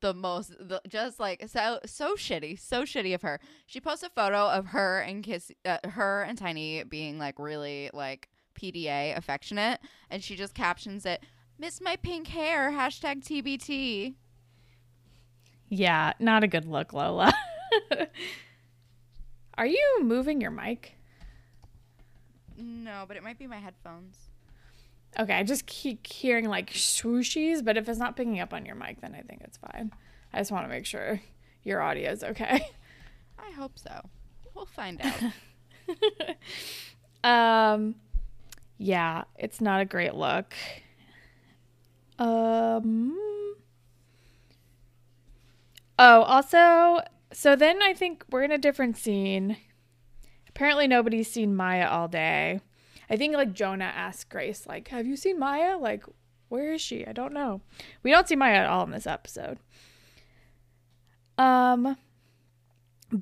the 0.00 0.14
most 0.14 0.50
the, 0.58 0.80
just 0.88 1.20
like 1.20 1.46
so 1.48 1.78
so 1.84 2.14
shitty 2.14 2.58
so 2.58 2.82
shitty 2.82 3.14
of 3.14 3.22
her 3.22 3.38
she 3.66 3.80
posts 3.80 4.02
a 4.02 4.10
photo 4.10 4.48
of 4.48 4.66
her 4.66 5.00
and 5.00 5.22
kiss 5.22 5.50
uh, 5.64 5.78
her 5.84 6.22
and 6.22 6.38
tiny 6.38 6.82
being 6.84 7.18
like 7.18 7.38
really 7.38 7.90
like 7.92 8.28
pda 8.58 9.16
affectionate 9.16 9.78
and 10.10 10.22
she 10.24 10.34
just 10.36 10.54
captions 10.54 11.04
it 11.06 11.22
miss 11.58 11.80
my 11.80 11.96
pink 11.96 12.28
hair 12.28 12.70
hashtag 12.72 13.22
tbt 13.22 14.14
Yeah, 15.68 16.14
not 16.18 16.42
a 16.42 16.48
good 16.48 16.64
look, 16.64 16.92
Lola. 16.92 17.32
Are 19.56 19.66
you 19.66 19.98
moving 20.02 20.40
your 20.40 20.50
mic? 20.50 20.96
no 22.56 23.04
but 23.06 23.16
it 23.16 23.22
might 23.22 23.38
be 23.38 23.46
my 23.46 23.58
headphones 23.58 24.29
Okay, 25.18 25.34
I 25.34 25.42
just 25.42 25.66
keep 25.66 26.06
hearing 26.06 26.48
like 26.48 26.72
swooshies, 26.72 27.64
but 27.64 27.76
if 27.76 27.88
it's 27.88 27.98
not 27.98 28.16
picking 28.16 28.40
up 28.40 28.54
on 28.54 28.64
your 28.64 28.76
mic, 28.76 29.00
then 29.00 29.14
I 29.14 29.22
think 29.22 29.42
it's 29.42 29.58
fine. 29.58 29.92
I 30.32 30.38
just 30.38 30.52
want 30.52 30.64
to 30.64 30.68
make 30.68 30.86
sure 30.86 31.20
your 31.64 31.82
audio 31.82 32.10
is 32.10 32.24
okay. 32.24 32.66
i 33.38 33.50
hope 33.52 33.78
so 33.78 34.00
we'll 34.54 34.64
find 34.66 35.00
out 35.02 35.32
Um, 37.22 37.96
yeah, 38.78 39.24
it's 39.38 39.60
not 39.60 39.80
a 39.80 39.84
great 39.84 40.14
look. 40.14 40.54
Um. 42.18 43.16
Oh, 45.98 46.22
also, 46.22 47.02
so 47.32 47.56
then 47.56 47.82
I 47.82 47.92
think 47.92 48.24
we're 48.30 48.42
in 48.42 48.52
a 48.52 48.58
different 48.58 48.96
scene. 48.96 49.58
Apparently, 50.48 50.86
nobody's 50.86 51.30
seen 51.30 51.54
Maya 51.54 51.88
all 51.88 52.08
day. 52.08 52.60
I 53.10 53.16
think 53.16 53.34
like 53.34 53.52
Jonah 53.52 53.92
asked 53.94 54.28
Grace, 54.30 54.66
like, 54.66 54.88
"Have 54.88 55.06
you 55.06 55.16
seen 55.16 55.38
Maya? 55.38 55.76
Like, 55.76 56.04
where 56.48 56.72
is 56.72 56.80
she? 56.80 57.04
I 57.06 57.12
don't 57.12 57.32
know." 57.32 57.60
We 58.04 58.10
don't 58.12 58.28
see 58.28 58.36
Maya 58.36 58.54
at 58.54 58.66
all 58.66 58.84
in 58.84 58.92
this 58.92 59.06
episode. 59.06 59.58
Um, 61.38 61.96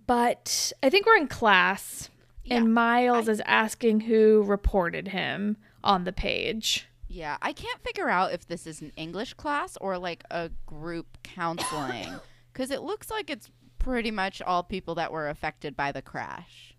but 0.07 0.73
I 0.83 0.91
think 0.91 1.07
we're 1.07 1.17
in 1.17 1.29
class 1.29 2.11
Yeah, 2.45 2.57
and 2.59 2.75
Miles 2.75 3.29
I- 3.29 3.33
is 3.33 3.43
asking 3.47 4.01
who 4.01 4.43
reported 4.43 5.09
him 5.09 5.57
on 5.85 6.05
the 6.05 6.13
page. 6.13 6.87
Yeah, 7.07 7.39
I 7.41 7.53
can't 7.53 7.81
figure 7.83 8.09
out 8.11 8.33
if 8.33 8.47
this 8.47 8.67
is 8.67 8.83
an 8.83 8.93
English 8.97 9.35
class 9.35 9.79
or 9.81 9.97
like 9.97 10.25
a 10.31 10.51
group 10.67 11.17
counseling 11.23 12.21
because 12.53 12.71
it 12.71 12.83
looks 12.83 13.11
like 13.11 13.31
it's 13.31 13.51
pretty 13.79 14.11
much 14.11 14.43
all 14.43 14.63
people 14.63 14.95
that 14.97 15.11
were 15.11 15.29
affected 15.31 15.75
by 15.75 15.91
the 15.93 16.03
crash. 16.03 16.75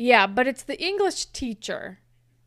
Yeah, 0.00 0.26
but 0.26 0.48
it's 0.48 0.62
the 0.62 0.82
English 0.82 1.26
teacher 1.26 1.98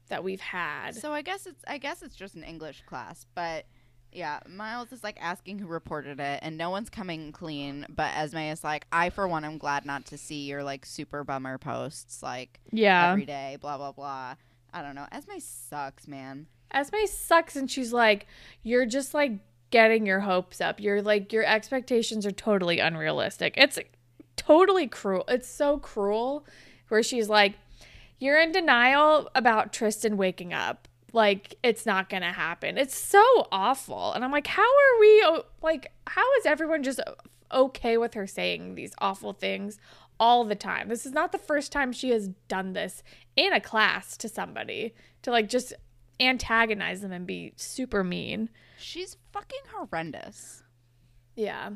that 0.09 0.23
we've 0.23 0.41
had. 0.41 0.95
So 0.95 1.13
I 1.13 1.21
guess 1.21 1.45
it's 1.45 1.63
I 1.67 1.77
guess 1.77 2.01
it's 2.01 2.15
just 2.15 2.33
an 2.33 2.43
English 2.43 2.81
class, 2.87 3.27
but 3.35 3.67
yeah, 4.11 4.39
Miles 4.49 4.91
is 4.91 5.03
like 5.03 5.17
asking 5.21 5.59
who 5.59 5.67
reported 5.67 6.19
it, 6.19 6.39
and 6.41 6.57
no 6.57 6.71
one's 6.71 6.89
coming 6.89 7.31
clean. 7.31 7.85
But 7.89 8.11
Esme 8.15 8.37
is 8.37 8.63
like, 8.63 8.87
I 8.91 9.11
for 9.11 9.27
one 9.27 9.45
am 9.45 9.59
glad 9.59 9.85
not 9.85 10.07
to 10.07 10.17
see 10.17 10.45
your 10.45 10.63
like 10.63 10.83
super 10.83 11.23
bummer 11.23 11.59
posts 11.59 12.23
like 12.23 12.59
yeah. 12.71 13.11
every 13.11 13.25
day, 13.25 13.59
blah 13.61 13.77
blah 13.77 13.91
blah. 13.91 14.33
I 14.73 14.81
don't 14.81 14.95
know. 14.95 15.05
Esme 15.11 15.37
sucks, 15.37 16.07
man. 16.07 16.47
Esme 16.71 17.05
sucks 17.05 17.55
and 17.55 17.69
she's 17.69 17.93
like, 17.93 18.25
You're 18.63 18.87
just 18.87 19.13
like 19.13 19.33
getting 19.69 20.07
your 20.07 20.21
hopes 20.21 20.59
up. 20.59 20.79
You're 20.79 21.03
like 21.03 21.31
your 21.31 21.45
expectations 21.45 22.25
are 22.25 22.31
totally 22.31 22.79
unrealistic. 22.79 23.53
It's 23.57 23.77
totally 24.37 24.87
cruel. 24.87 25.23
It's 25.27 25.47
so 25.47 25.77
cruel 25.77 26.47
where 26.93 27.03
she's 27.03 27.27
like, 27.27 27.55
You're 28.19 28.39
in 28.39 28.53
denial 28.53 29.29
about 29.35 29.73
Tristan 29.73 30.15
waking 30.15 30.53
up. 30.53 30.87
Like 31.11 31.55
it's 31.61 31.85
not 31.85 32.09
gonna 32.09 32.31
happen. 32.31 32.77
It's 32.77 32.97
so 32.97 33.47
awful. 33.51 34.13
And 34.13 34.23
I'm 34.23 34.31
like, 34.31 34.47
how 34.47 34.63
are 34.63 34.99
we 34.99 35.27
like 35.61 35.91
how 36.07 36.23
is 36.39 36.45
everyone 36.45 36.83
just 36.83 37.01
okay 37.51 37.97
with 37.97 38.13
her 38.13 38.25
saying 38.25 38.75
these 38.75 38.93
awful 38.99 39.33
things 39.33 39.77
all 40.19 40.45
the 40.45 40.55
time? 40.55 40.87
This 40.87 41.05
is 41.05 41.11
not 41.11 41.31
the 41.31 41.37
first 41.37 41.71
time 41.71 41.91
she 41.91 42.11
has 42.11 42.29
done 42.47 42.73
this 42.73 43.03
in 43.35 43.53
a 43.53 43.59
class 43.59 44.15
to 44.17 44.29
somebody 44.29 44.95
to 45.23 45.31
like 45.31 45.49
just 45.49 45.73
antagonize 46.19 47.01
them 47.01 47.11
and 47.11 47.27
be 47.27 47.53
super 47.55 48.03
mean. 48.03 48.49
She's 48.77 49.17
fucking 49.31 49.59
horrendous. 49.73 50.63
Yeah. 51.35 51.71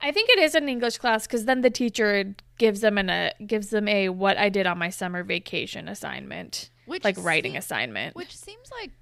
I 0.00 0.12
think 0.12 0.30
it 0.30 0.38
is 0.38 0.54
an 0.54 0.68
English 0.68 0.98
class 0.98 1.26
because 1.26 1.44
then 1.44 1.60
the 1.62 1.70
teacher 1.70 2.34
gives 2.56 2.80
them 2.80 2.98
an 2.98 3.10
a 3.10 3.32
gives 3.44 3.70
them 3.70 3.88
a 3.88 4.08
what 4.10 4.38
I 4.38 4.48
did 4.48 4.66
on 4.66 4.78
my 4.78 4.90
summer 4.90 5.24
vacation 5.24 5.88
assignment, 5.88 6.70
Which 6.86 7.04
like 7.04 7.16
writing 7.18 7.52
se- 7.52 7.58
assignment. 7.58 8.14
Which 8.14 8.36
seems 8.36 8.70
like 8.80 8.92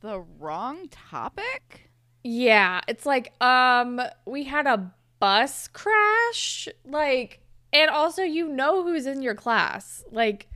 the 0.00 0.20
wrong 0.38 0.88
topic. 0.88 1.90
Yeah, 2.22 2.80
it's 2.88 3.06
like 3.06 3.32
um 3.42 4.00
we 4.26 4.44
had 4.44 4.66
a 4.66 4.92
bus 5.18 5.68
crash, 5.68 6.68
like 6.84 7.40
and 7.72 7.90
also 7.90 8.22
you 8.22 8.48
know 8.48 8.82
who's 8.82 9.06
in 9.06 9.22
your 9.22 9.34
class. 9.34 10.04
Like 10.10 10.48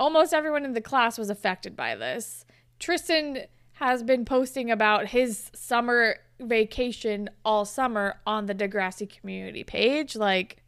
almost 0.00 0.34
everyone 0.34 0.64
in 0.64 0.72
the 0.72 0.80
class 0.80 1.18
was 1.18 1.30
affected 1.30 1.76
by 1.76 1.94
this. 1.94 2.44
Tristan 2.80 3.44
has 3.74 4.02
been 4.02 4.24
posting 4.24 4.70
about 4.70 5.06
his 5.08 5.50
summer 5.54 6.16
vacation 6.42 7.30
all 7.44 7.64
summer 7.64 8.20
on 8.26 8.46
the 8.46 8.54
Degrassi 8.54 9.08
community 9.08 9.64
page. 9.64 10.16
Like 10.16 10.62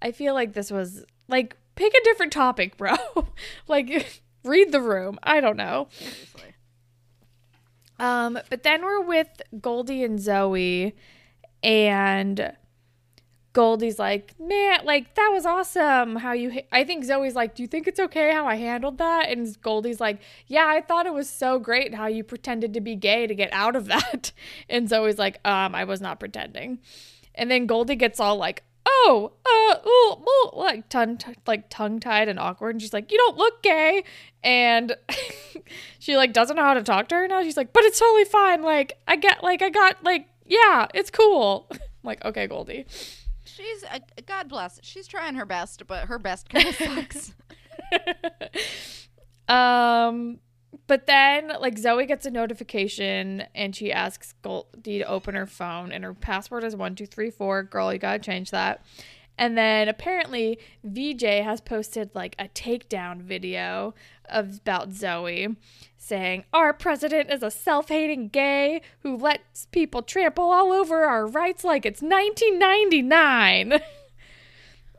I 0.00 0.12
feel 0.12 0.34
like 0.34 0.52
this 0.52 0.70
was 0.70 1.04
like 1.28 1.56
pick 1.74 1.92
a 1.94 2.04
different 2.04 2.32
topic, 2.32 2.76
bro. 2.78 2.96
like 3.68 4.22
read 4.44 4.72
the 4.72 4.80
room. 4.80 5.18
I 5.22 5.40
don't 5.40 5.56
know. 5.56 5.88
Seriously. 5.90 6.54
Um, 7.98 8.38
but 8.50 8.64
then 8.64 8.82
we're 8.82 9.02
with 9.02 9.28
Goldi 9.54 10.04
and 10.04 10.18
Zoe, 10.18 10.96
and 11.62 12.52
Goldi's 13.54 13.98
like, 13.98 14.34
"Man, 14.40 14.80
like 14.84 15.14
that 15.14 15.30
was 15.32 15.44
awesome. 15.44 16.16
How 16.16 16.32
you?" 16.32 16.52
Ha-. 16.52 16.66
I 16.72 16.84
think 16.84 17.04
Zoe's 17.04 17.34
like, 17.34 17.54
"Do 17.54 17.62
you 17.62 17.66
think 17.66 17.86
it's 17.86 18.00
okay 18.00 18.32
how 18.32 18.46
I 18.46 18.54
handled 18.56 18.98
that?" 18.98 19.28
And 19.28 19.46
Goldi's 19.62 20.00
like, 20.00 20.20
"Yeah, 20.46 20.66
I 20.66 20.80
thought 20.80 21.06
it 21.06 21.12
was 21.14 21.28
so 21.28 21.58
great 21.58 21.94
how 21.94 22.06
you 22.06 22.24
pretended 22.24 22.72
to 22.74 22.80
be 22.80 22.96
gay 22.96 23.26
to 23.26 23.34
get 23.34 23.52
out 23.52 23.76
of 23.76 23.86
that." 23.92 24.32
And 24.68 24.88
Zoe's 24.88 25.18
like, 25.18 25.40
"Um, 25.46 25.74
I 25.74 25.84
was 25.84 26.00
not 26.00 26.18
pretending." 26.18 26.78
And 27.34 27.50
then 27.50 27.66
Goldi 27.66 27.96
gets 27.96 28.20
all 28.20 28.36
like 28.36 28.62
oh, 29.04 29.32
uh, 29.46 29.88
ooh, 29.88 30.24
ooh," 30.28 30.58
like 30.58 30.88
tongue, 30.88 31.18
like 31.46 31.68
tongue 31.68 32.00
tied 32.00 32.28
and 32.28 32.38
awkward. 32.38 32.74
And 32.74 32.82
she's 32.82 32.92
like, 32.92 33.10
you 33.10 33.18
don't 33.18 33.36
look 33.36 33.62
gay. 33.62 34.04
And 34.42 34.96
she 35.98 36.16
like 36.16 36.32
doesn't 36.32 36.56
know 36.56 36.62
how 36.62 36.74
to 36.74 36.82
talk 36.82 37.08
to 37.08 37.14
her 37.16 37.28
now. 37.28 37.42
She's 37.42 37.56
like, 37.56 37.72
but 37.72 37.84
it's 37.84 37.98
totally 37.98 38.24
fine. 38.24 38.62
Like 38.62 38.98
I 39.06 39.16
get, 39.16 39.42
like 39.42 39.62
I 39.62 39.70
got, 39.70 40.02
like 40.02 40.28
yeah, 40.46 40.86
it's 40.94 41.10
cool. 41.10 41.68
I'm 41.72 41.80
like 42.02 42.24
okay, 42.24 42.48
Goldi. 42.48 42.86
She's 43.54 43.84
uh, 43.84 43.98
God 44.26 44.48
bless. 44.48 44.80
She's 44.82 45.06
trying 45.06 45.34
her 45.34 45.46
best, 45.46 45.86
but 45.86 46.06
her 46.06 46.18
best 46.18 46.48
kind 46.48 46.68
of 46.68 46.74
sucks. 46.76 47.34
um, 49.48 50.38
but 50.86 51.06
then 51.06 51.52
like 51.60 51.78
Zoe 51.78 52.06
gets 52.06 52.26
a 52.26 52.30
notification 52.30 53.44
and 53.54 53.74
she 53.74 53.92
asks 53.92 54.34
Goldi 54.42 54.98
to 54.98 55.02
open 55.04 55.34
her 55.34 55.46
phone 55.46 55.92
and 55.92 56.04
her 56.04 56.14
password 56.14 56.64
is 56.64 56.74
one 56.76 56.94
two 56.94 57.06
three 57.06 57.30
four. 57.30 57.62
Girl, 57.62 57.92
you 57.92 57.98
gotta 57.98 58.18
change 58.18 58.50
that. 58.50 58.84
And 59.38 59.56
then 59.56 59.88
apparently 59.88 60.58
Vijay 60.86 61.42
has 61.42 61.60
posted 61.60 62.10
like 62.14 62.36
a 62.38 62.48
takedown 62.48 63.22
video 63.22 63.94
of 64.26 64.58
about 64.58 64.92
Zoe 64.92 65.56
saying 65.96 66.44
our 66.52 66.72
president 66.72 67.30
is 67.30 67.42
a 67.42 67.50
self-hating 67.50 68.28
gay 68.28 68.82
who 69.00 69.16
lets 69.16 69.66
people 69.66 70.02
trample 70.02 70.50
all 70.50 70.72
over 70.72 71.04
our 71.04 71.26
rights 71.26 71.64
like 71.64 71.86
it's 71.86 72.02
1999. 72.02 73.80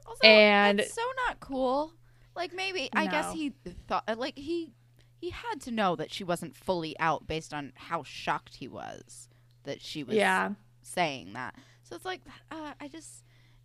Also, 0.05 0.27
And- 0.27 0.79
that's 0.79 0.93
so 0.93 1.01
not 1.27 1.39
cool. 1.39 1.93
Like 2.35 2.53
maybe 2.53 2.89
I 2.93 3.07
guess 3.07 3.31
he 3.31 3.53
thought 3.87 4.03
like 4.17 4.37
he 4.37 4.73
he 5.19 5.29
had 5.29 5.61
to 5.61 5.71
know 5.71 5.95
that 5.95 6.11
she 6.11 6.23
wasn't 6.23 6.55
fully 6.55 6.99
out 6.99 7.27
based 7.27 7.53
on 7.53 7.71
how 7.75 8.03
shocked 8.03 8.55
he 8.55 8.67
was 8.67 9.29
that 9.63 9.81
she 9.81 10.03
was 10.03 10.15
yeah. 10.17 10.51
saying 10.81 11.33
that. 11.33 11.55
So 11.83 11.95
it's 11.95 12.05
like 12.05 12.21
uh, 12.51 12.73
I 12.79 12.87
just 12.87 13.23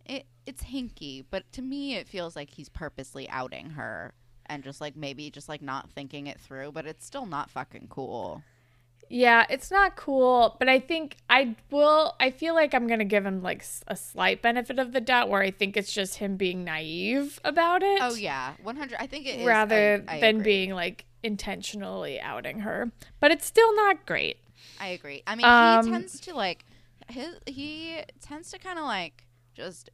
it 0.09 0.25
it's 0.45 0.63
hinky, 0.63 1.23
but 1.29 1.49
to 1.53 1.61
me 1.61 1.95
it 1.95 2.07
feels 2.07 2.35
like 2.35 2.49
he's 2.49 2.67
purposely 2.69 3.29
outing 3.29 3.69
her 3.71 4.13
and 4.47 4.63
just 4.63 4.81
like 4.81 4.95
maybe 4.95 5.29
just 5.29 5.47
like 5.47 5.61
not 5.61 5.89
thinking 5.91 6.27
it 6.27 6.39
through, 6.39 6.71
but 6.71 6.85
it's 6.85 7.05
still 7.05 7.25
not 7.25 7.49
fucking 7.49 7.87
cool. 7.89 8.43
Yeah, 9.11 9.45
it's 9.49 9.71
not 9.71 9.95
cool, 9.95 10.55
but 10.59 10.69
I 10.69 10.79
think 10.79 11.17
I 11.29 11.55
will. 11.71 12.15
I 12.19 12.29
feel 12.29 12.53
like 12.53 12.73
I'm 12.75 12.85
gonna 12.87 13.05
give 13.05 13.25
him 13.25 13.41
like 13.41 13.63
a 13.87 13.95
slight 13.95 14.41
benefit 14.41 14.77
of 14.77 14.91
the 14.91 15.01
doubt, 15.01 15.29
where 15.29 15.41
I 15.41 15.49
think 15.51 15.75
it's 15.77 15.91
just 15.91 16.17
him 16.17 16.35
being 16.37 16.63
naive 16.63 17.39
about 17.43 17.81
it. 17.81 17.99
Oh 18.03 18.13
yeah, 18.13 18.53
100 18.61 18.97
I 18.99 19.07
think 19.07 19.25
it 19.25 19.39
is 19.39 19.47
rather 19.47 20.03
I, 20.07 20.17
I 20.17 20.19
than 20.19 20.35
agree. 20.41 20.43
being 20.43 20.73
like 20.75 21.05
intentionally 21.23 22.19
outing 22.19 22.59
her. 22.59 22.91
But 23.19 23.31
it's 23.31 23.45
still 23.47 23.75
not 23.75 24.05
great. 24.05 24.37
I 24.79 24.89
agree. 24.89 25.23
I 25.25 25.35
mean, 25.35 25.45
Um, 25.47 25.85
he 25.85 25.91
tends 25.91 26.19
to 26.21 26.35
like 26.35 26.65
his 27.09 27.35
he 27.47 28.01
tends 28.21 28.51
to 28.51 28.59
kind 28.59 28.77
of 28.77 28.85
like 28.85 29.23
just 29.53 29.89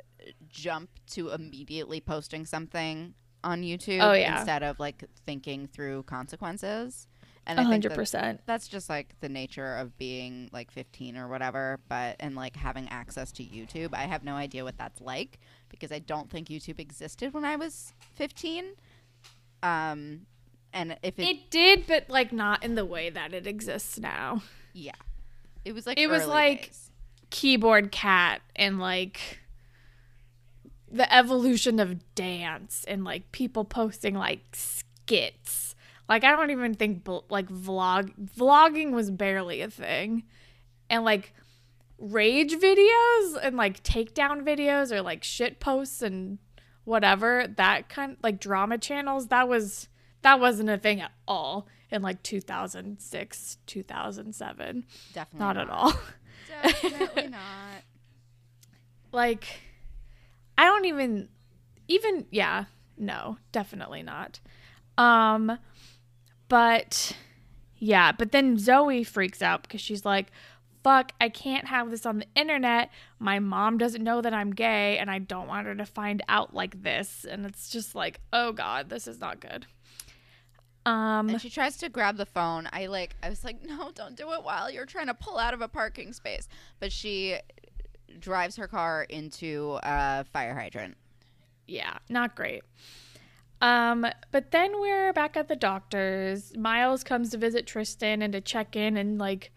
jump 0.50 0.90
to 1.12 1.30
immediately 1.30 2.00
posting 2.02 2.46
something 2.46 3.14
on 3.44 3.62
YouTube 3.62 4.02
Oh, 4.02 4.14
yeah. 4.14 4.38
instead 4.38 4.64
of 4.64 4.80
like 4.80 5.04
thinking 5.26 5.68
through 5.68 6.04
consequences. 6.04 7.08
And 7.48 7.60
A 7.60 7.62
I 7.62 7.66
think 7.66 7.84
hundred 7.86 8.08
that 8.14 8.40
that's 8.48 8.68
just 8.68 8.90
like 8.90 9.14
the 9.22 9.30
nature 9.30 9.76
of 9.76 9.96
being 10.00 10.50
like 10.52 10.72
15 10.72 11.16
or 11.16 11.28
whatever, 11.28 11.80
but 11.88 12.16
and 12.20 12.36
like 12.36 12.56
having 12.56 12.90
access 12.90 13.32
to 13.34 13.44
YouTube. 13.44 13.94
I 13.94 14.04
have 14.06 14.24
no 14.24 14.34
idea 14.34 14.64
what 14.64 14.80
that's 14.80 15.00
like 15.00 15.40
because 15.70 15.92
I 15.92 16.00
don't 16.00 16.28
think 16.32 16.48
YouTube 16.48 16.80
existed 16.80 17.36
when 17.36 17.46
I 17.46 17.56
was 17.56 17.94
15. 18.16 18.66
Um 19.64 20.22
and 20.74 20.98
if 21.04 21.18
it, 21.20 21.24
It 21.28 21.52
did, 21.52 21.86
but 21.88 22.10
like 22.10 22.34
not 22.34 22.64
in 22.64 22.76
the 22.76 22.84
way 22.86 23.10
that 23.12 23.34
it 23.34 23.48
exists 23.48 24.00
now. 24.00 24.42
yeah. 24.74 24.92
It 25.64 25.74
was 25.74 25.86
like 25.86 26.00
It 26.00 26.08
was 26.08 26.26
like- 26.28 26.64
days. 26.66 26.92
Keyboard 27.32 27.92
cat 27.92 28.42
and 28.56 28.80
like 28.80 29.40
the 30.96 31.14
evolution 31.14 31.80
of 31.80 32.16
dance 32.16 32.86
and 32.88 33.04
like 33.04 33.32
people 33.32 33.66
posting 33.66 34.16
like 34.16 34.42
skits. 34.54 35.76
Like 36.08 36.24
I 36.24 36.36
don't 36.36 36.52
even 36.52 36.74
think 36.74 37.08
like 37.30 37.50
vlog 37.50 38.14
vlogging 38.38 38.92
was 38.92 39.12
barely 39.12 39.62
a 39.62 39.70
thing. 39.70 40.24
And 40.90 41.04
like 41.04 41.34
rage 41.98 42.54
videos 42.54 43.38
and 43.42 43.56
like 43.56 43.84
takedown 43.84 44.44
videos 44.44 44.92
or 44.92 45.02
like 45.02 45.24
shit 45.24 45.60
posts 45.60 46.02
and 46.02 46.38
whatever 46.84 47.48
that 47.56 47.90
kind 47.90 48.18
like 48.22 48.40
drama 48.40 48.78
channels 48.78 49.28
that 49.28 49.48
was 49.48 49.88
that 50.22 50.40
wasn't 50.40 50.70
a 50.70 50.78
thing 50.78 51.00
at 51.00 51.12
all 51.26 51.68
in 51.90 52.02
like 52.02 52.22
2006 52.22 53.58
2007 53.66 54.86
definitely 55.14 55.40
not 55.40 55.58
at 55.58 55.70
all 55.70 55.94
Definitely 56.48 57.28
not. 57.28 57.42
like 59.12 59.46
i 60.58 60.66
don't 60.66 60.86
even 60.86 61.28
even 61.88 62.26
yeah 62.32 62.66
no 62.98 63.38
definitely 63.52 64.02
not 64.02 64.40
um 64.98 65.58
but 66.48 67.16
yeah 67.78 68.12
but 68.12 68.32
then 68.32 68.58
zoe 68.58 69.04
freaks 69.04 69.42
out 69.42 69.64
because 69.64 69.82
she's 69.82 70.06
like 70.06 70.28
fuck 70.84 71.12
i 71.20 71.28
can't 71.28 71.66
have 71.68 71.90
this 71.90 72.06
on 72.06 72.20
the 72.20 72.28
internet 72.36 72.90
my 73.20 73.40
mom 73.40 73.78
doesn't 73.78 74.04
know 74.04 74.22
that 74.22 74.34
i'm 74.34 74.52
gay 74.52 74.98
and 74.98 75.10
i 75.10 75.18
don't 75.20 75.48
want 75.48 75.66
her 75.68 75.76
to 75.76 75.86
find 75.86 76.22
out 76.30 76.54
like 76.54 76.84
this 76.84 77.26
and 77.30 77.46
it's 77.46 77.70
just 77.70 77.96
like 77.96 78.20
oh 78.32 78.52
god 78.52 78.90
this 78.90 79.08
is 79.08 79.20
not 79.20 79.40
good 79.40 79.66
um 80.86 81.30
And 81.30 81.42
she 81.42 81.50
tries 81.50 81.78
to 81.78 81.90
grab 81.90 82.16
the 82.18 82.28
phone. 82.28 82.70
I 82.72 82.86
like 82.86 83.16
I 83.24 83.30
was 83.30 83.44
like, 83.44 83.64
"No, 83.66 83.92
don't 83.92 84.16
do 84.16 84.34
it 84.34 84.44
while 84.44 84.70
you're 84.70 84.86
trying 84.86 85.08
to 85.08 85.16
pull 85.16 85.40
out 85.40 85.56
of 85.56 85.62
a 85.62 85.68
parking 85.68 86.14
space." 86.14 86.48
But 86.80 86.92
she 86.92 87.38
drives 88.20 88.56
her 88.56 88.68
car 88.68 89.04
into 89.10 89.80
a 89.84 90.26
fire 90.26 90.54
hydrant. 90.54 90.98
yeah, 91.68 91.98
not 92.10 92.36
great. 92.36 92.64
Um, 93.62 94.06
but 94.32 94.52
then 94.52 94.80
we're 94.80 95.14
back 95.14 95.38
at 95.38 95.48
the 95.48 95.56
doctor's. 95.56 96.56
Miles 96.56 97.04
comes 97.04 97.30
to 97.32 97.38
visit 97.38 97.66
Tristan 97.66 98.22
and 98.22 98.34
to 98.34 98.42
check 98.42 98.76
in 98.76 98.98
and 98.98 99.18
like 99.18 99.52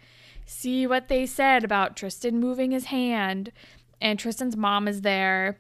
see 0.47 0.87
what 0.87 1.09
they 1.09 1.27
said 1.27 1.65
about 1.65 1.97
Tristan 1.97 2.41
moving 2.41 2.71
his 2.71 2.87
hand. 2.87 3.53
And 4.01 4.19
Tristan's 4.19 4.57
mom 4.57 4.87
is 4.87 5.03
there 5.03 5.59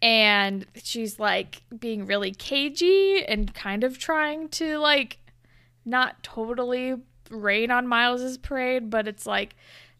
and 0.00 0.66
she's 0.76 1.18
like 1.18 1.62
being 1.76 2.06
really 2.06 2.32
cagey 2.32 3.24
and 3.24 3.52
kind 3.54 3.84
of 3.84 3.98
trying 3.98 4.48
to 4.50 4.78
like 4.78 5.18
not 5.84 6.22
totally 6.22 6.96
rain 7.30 7.70
on 7.70 7.86
Miles's 7.86 8.38
parade, 8.38 8.90
but 8.90 9.08
it's 9.08 9.26
like 9.26 9.56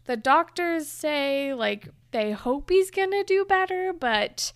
the 0.09 0.17
doctors 0.17 0.87
say 0.87 1.53
like 1.53 1.87
they 2.09 2.31
hope 2.31 2.71
he's 2.71 2.89
gonna 2.89 3.23
do 3.23 3.45
better, 3.45 3.93
but 3.93 4.51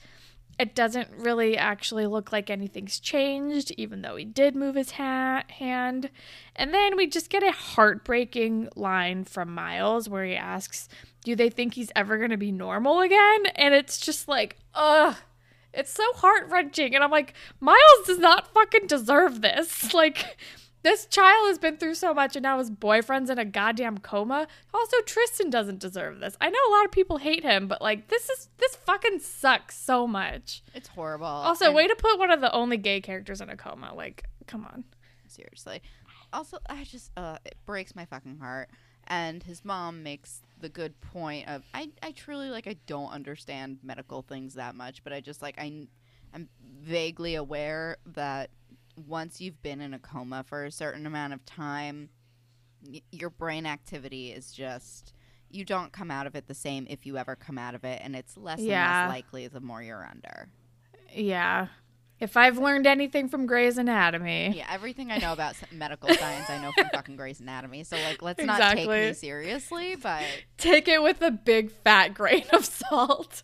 it 0.58 0.74
doesn't 0.74 1.10
really 1.16 1.56
actually 1.56 2.08
look 2.08 2.32
like 2.32 2.50
anything's 2.50 3.00
changed, 3.00 3.70
even 3.78 4.02
though 4.02 4.16
he 4.16 4.26
did 4.26 4.56
move 4.56 4.74
his 4.74 4.94
ha- 4.94 5.44
hand. 5.50 6.10
And 6.56 6.74
then 6.74 6.98
we 6.98 7.06
just 7.06 7.30
get 7.30 7.44
a 7.44 7.52
heartbreaking 7.52 8.70
line 8.76 9.26
from 9.26 9.54
Miles 9.54 10.10
where 10.10 10.26
he 10.26 10.36
asks, 10.36 10.90
Do 11.24 11.36
they 11.36 11.52
think 11.52 11.76
he's 11.76 11.92
ever 11.96 12.18
going 12.18 12.32
to 12.32 12.38
be 12.38 12.52
normal 12.52 13.02
again? 13.02 13.46
And 13.54 13.76
it's 13.76 14.00
just 14.00 14.28
like, 14.28 14.58
ugh. 14.74 15.16
It's 15.72 15.94
so 15.94 16.04
heart 16.14 16.50
wrenching. 16.50 16.96
And 16.96 17.04
I'm 17.04 17.12
like, 17.12 17.36
Miles 17.60 18.08
does 18.08 18.20
not 18.20 18.52
fucking 18.56 18.88
deserve 18.88 19.42
this. 19.42 19.94
Like, 19.94 20.36
this 20.84 21.06
child 21.08 21.48
has 21.48 21.58
been 21.58 21.78
through 21.78 21.96
so 21.96 22.14
much 22.14 22.36
and 22.36 22.44
now 22.44 22.60
his 22.60 22.70
boyfriend's 22.70 23.30
in 23.30 23.40
a 23.40 23.46
goddamn 23.46 23.98
coma. 23.98 24.48
Also, 24.74 24.98
Tristan 25.06 25.50
doesn't 25.50 25.80
deserve 25.80 26.20
this. 26.20 26.38
I 26.40 26.50
know 26.50 26.60
a 26.70 26.72
lot 26.72 26.86
of 26.86 26.92
people 26.92 27.18
hate 27.18 27.44
him, 27.44 27.68
but 27.68 27.82
like 27.82 28.10
this 28.10 28.30
is 28.30 28.50
this 28.58 28.76
fucking 28.76 29.20
sucks 29.20 29.78
so 29.78 30.06
much. 30.06 30.62
It's 30.76 30.90
horrible. 30.90 31.26
Also, 31.26 31.66
And- 31.68 31.76
way 31.76 31.88
to 31.88 31.96
put 31.96 32.20
one 32.20 32.32
of 32.32 32.42
the 32.42 32.52
only 32.54 32.78
gay 32.78 33.02
characters 33.02 33.42
in 33.42 33.50
a 33.50 33.58
coma. 33.58 33.94
Like, 33.96 34.26
come 34.46 34.66
on. 34.66 34.84
seriously. 35.28 35.82
Also, 36.32 36.58
I 36.70 36.84
just 36.84 37.12
uh, 37.18 37.38
it 37.46 37.56
breaks 37.66 37.96
my 37.96 38.06
fucking 38.06 38.38
heart. 38.40 38.70
And 39.08 39.44
his 39.44 39.66
mom 39.66 40.02
makes 40.02 40.42
the 40.62 40.70
good 40.70 41.00
point 41.02 41.50
of 41.50 41.62
I, 41.74 41.90
I 42.02 42.12
truly 42.12 42.50
like 42.50 42.68
I 42.68 42.78
don't 42.88 43.12
understand 43.12 43.80
medical 43.84 44.22
things 44.22 44.54
that 44.54 44.76
much, 44.76 45.04
but 45.04 45.12
I 45.12 45.20
just 45.20 45.42
like 45.42 45.56
I 45.60 45.88
I'm 46.34 46.48
vaguely 46.82 47.36
aware 47.36 47.98
that 48.14 48.50
once 48.96 49.42
you've 49.42 49.62
been 49.62 49.82
in 49.82 49.94
a 49.94 50.00
coma 50.00 50.44
for 50.44 50.66
a 50.66 50.72
certain 50.72 51.06
amount 51.06 51.34
of 51.34 51.46
time, 51.46 52.10
y- 52.88 53.02
your 53.12 53.30
brain 53.30 53.66
activity 53.66 54.32
is 54.32 54.52
just 54.52 55.14
you 55.50 55.64
don't 55.64 55.92
come 55.92 56.10
out 56.10 56.26
of 56.28 56.36
it 56.36 56.48
the 56.48 56.54
same 56.56 56.88
if 56.90 57.06
you 57.06 57.18
ever 57.18 57.36
come 57.36 57.58
out 57.58 57.76
of 57.76 57.84
it, 57.84 58.02
and 58.04 58.16
it's 58.16 58.36
less 58.38 58.60
Yeah. 58.60 59.04
and 59.04 59.10
less 59.10 59.16
likely 59.18 59.48
the 59.48 59.60
more 59.60 59.84
you're 59.84 60.06
under. 60.10 60.48
Yeah. 61.14 61.68
If 62.20 62.38
I've 62.38 62.58
learned 62.58 62.88
anything 62.88 63.28
from 63.28 63.46
Grey's 63.48 63.78
Anatomy, 63.78 64.54
Yeah, 64.56 64.68
everything 64.72 65.12
I 65.12 65.18
know 65.18 65.34
about 65.34 65.56
medical 65.72 66.10
science, 66.10 66.50
I 66.50 66.60
know 66.62 66.72
from 66.72 66.88
fucking 66.94 67.18
Grey's 67.18 67.40
Anatomy. 67.42 67.84
So 67.84 67.98
like, 67.98 68.22
let's 68.22 68.42
not 68.44 68.74
take 68.76 68.88
me 68.90 69.14
seriously, 69.14 69.96
but 69.96 70.24
take 70.58 70.88
it 70.88 71.04
with 71.04 71.22
a 71.22 71.32
big 71.32 71.72
fat 71.72 72.14
grain 72.14 72.46
of 72.54 72.64
salt. 72.90 73.44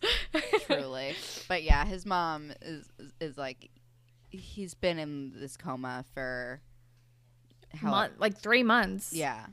truly. 0.66 1.14
But 1.46 1.62
yeah, 1.62 1.84
his 1.84 2.06
mom 2.06 2.52
is, 2.62 2.88
is 3.20 3.36
like, 3.36 3.68
he's 4.30 4.74
been 4.74 4.98
in 4.98 5.32
this 5.34 5.56
coma 5.56 6.04
for 6.14 6.60
how? 7.74 7.90
Mon- 7.90 8.10
like 8.18 8.36
three 8.38 8.62
months. 8.62 9.12
Yeah. 9.12 9.46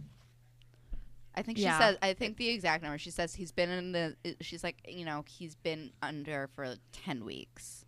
I 1.36 1.44
think 1.44 1.58
she 1.60 1.66
Yeah. 1.66 1.78
says. 1.78 1.98
I 2.02 2.14
think 2.14 2.38
the 2.38 2.50
exact 2.50 2.82
number. 2.84 2.98
She 2.98 3.12
says 3.12 3.36
he's 3.36 3.52
been 3.52 3.70
in 3.70 3.92
the. 3.92 4.16
She's 4.42 4.64
like, 4.64 4.78
you 4.88 5.06
know, 5.06 5.24
he's 5.28 5.56
been 5.56 5.92
under 6.02 6.48
for 6.56 6.76
ten 6.92 7.24
weeks. 7.26 7.86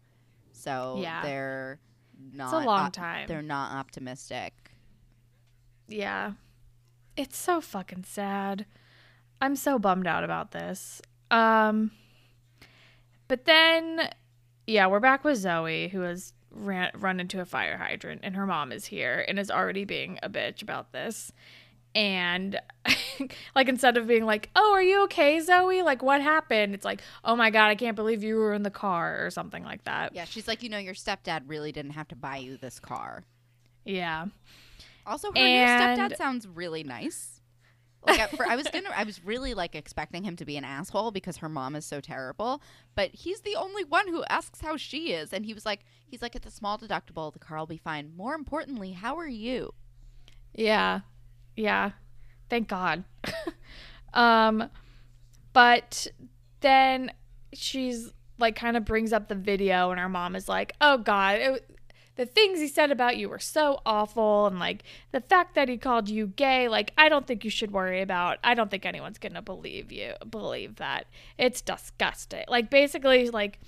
So 0.52 1.00
Yeah. 1.02 1.22
they're 1.24 1.80
not. 2.34 2.46
It's 2.54 2.64
a 2.64 2.68
long 2.68 2.80
op- 2.88 2.94
time. 2.94 3.28
They're 3.28 3.42
not 3.42 3.72
optimistic. 3.72 4.72
Yeah. 5.88 6.34
It's 7.18 7.38
so 7.38 7.60
fucking 7.60 8.04
sad. 8.04 8.66
I'm 9.42 9.56
so 9.56 9.80
bummed 9.80 10.06
out 10.06 10.24
about 10.24 10.52
this. 10.52 11.02
Um 11.32 11.92
but 13.28 13.46
then 13.46 14.10
yeah, 14.68 14.86
we're 14.88 15.00
back 15.00 15.24
with 15.24 15.38
Zoe 15.38 15.88
who 15.88 16.02
has 16.02 16.34
ran 16.52 16.91
run 16.95 17.20
into 17.20 17.39
a 17.41 17.45
fire 17.45 17.78
hydrant 17.78 18.22
and 18.24 18.36
her 18.36 18.45
mom 18.45 18.72
is 18.72 18.86
here 18.86 19.24
and 19.28 19.38
is 19.39 19.52
already 19.52 19.86
being 19.86 20.20
a 20.24 20.30
bitch 20.30 20.62
about 20.62 20.91
this. 20.91 21.32
And 21.95 22.60
like 23.56 23.68
instead 23.68 23.97
of 23.97 24.06
being 24.08 24.24
like, 24.26 24.50
"Oh, 24.56 24.74
are 24.74 24.82
you 24.82 25.04
okay, 25.06 25.39
Zoe? 25.39 25.82
Like 25.82 26.04
what 26.04 26.22
happened?" 26.22 26.76
It's 26.76 26.86
like, 26.86 27.02
"Oh 27.24 27.36
my 27.36 27.50
god, 27.50 27.70
I 27.70 27.76
can't 27.76 27.95
believe 27.95 28.24
you 28.24 28.36
were 28.36 28.54
in 28.54 28.62
the 28.64 28.70
car" 28.70 29.26
or 29.26 29.32
something 29.32 29.64
like 29.64 29.84
that. 29.86 30.14
Yeah, 30.14 30.26
she's 30.26 30.47
like, 30.47 30.62
you 30.62 30.70
know, 30.70 30.78
your 30.78 30.93
stepdad 30.93 31.43
really 31.47 31.72
didn't 31.72 31.91
have 31.91 32.08
to 32.10 32.16
buy 32.16 32.38
you 32.38 32.58
this 32.58 32.80
car. 32.80 33.24
Yeah. 33.86 34.28
Also, 35.08 35.32
her 35.32 35.38
And- 35.38 36.00
new 36.00 36.06
stepdad 36.08 36.16
sounds 36.18 36.47
really 36.47 36.84
nice. 36.84 37.41
Like 38.06 38.20
at 38.20 38.32
fir- 38.38 38.45
I 38.47 38.56
was 38.56 38.68
gonna, 38.68 38.91
I 38.95 39.04
was 39.04 39.26
really 39.26 39.54
like 39.56 39.76
expecting 39.76 40.24
him 40.24 40.36
to 40.38 40.45
be 40.45 40.56
an 40.58 40.64
asshole 40.64 41.12
because 41.12 41.38
her 41.38 41.50
mom 41.50 41.76
is 41.76 41.86
so 41.86 42.00
terrible. 42.00 42.62
But 42.95 43.10
he's 43.14 43.41
the 43.41 43.56
only 43.56 43.84
one 43.84 44.08
who 44.08 44.24
asks 44.30 44.62
how 44.62 44.78
she 44.78 45.12
is, 45.12 45.34
and 45.34 45.43
he 45.45 45.54
was 45.56 45.66
like, 45.66 45.84
he's 46.10 46.22
like, 46.22 46.36
it's 46.36 46.47
a 46.47 46.51
small 46.51 46.78
deductible. 46.78 47.32
The 47.32 47.39
car 47.39 47.57
will 47.57 47.66
be 47.66 47.78
fine. 47.78 48.12
More 48.16 48.34
importantly, 48.34 48.93
how 48.93 49.18
are 49.18 49.28
you? 49.28 49.74
Yeah. 50.53 51.01
Yeah. 51.55 51.91
Thank 52.49 52.68
God. 52.68 53.03
um 54.14 54.70
but 55.53 56.07
then 56.62 57.12
she's 57.53 58.12
like 58.38 58.55
kind 58.55 58.78
of 58.78 58.86
brings 58.86 59.12
up 59.14 59.28
the 59.28 59.36
video 59.36 59.91
and 59.91 59.99
her 59.99 60.10
mom 60.10 60.36
is 60.36 60.47
like, 60.47 60.74
"Oh 60.82 60.97
god, 60.97 61.36
it, 61.39 61.78
the 62.16 62.26
things 62.26 62.60
he 62.60 62.68
said 62.68 62.91
about 62.91 63.18
you 63.18 63.30
were 63.30 63.39
so 63.39 63.82
awful 63.86 64.47
and 64.47 64.60
like 64.60 64.84
the 65.12 65.22
fact 65.22 65.55
that 65.55 65.70
he 65.70 65.78
called 65.78 66.10
you 66.10 66.28
gay, 66.28 66.68
like 66.68 66.93
I 66.97 67.10
don't 67.10 67.28
think 67.28 67.43
you 67.43 67.49
should 67.49 67.72
worry 67.72 68.01
about. 68.01 68.39
I 68.43 68.53
don't 68.53 68.72
think 68.72 68.86
anyone's 68.86 69.18
to 69.20 69.41
believe 69.41 69.91
you 69.91 70.14
believe 70.30 70.78
that. 70.78 71.07
It's 71.38 71.62
disgusting." 71.62 72.45
Like 72.47 72.70
basically 72.70 73.30
like 73.30 73.60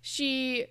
she 0.00 0.66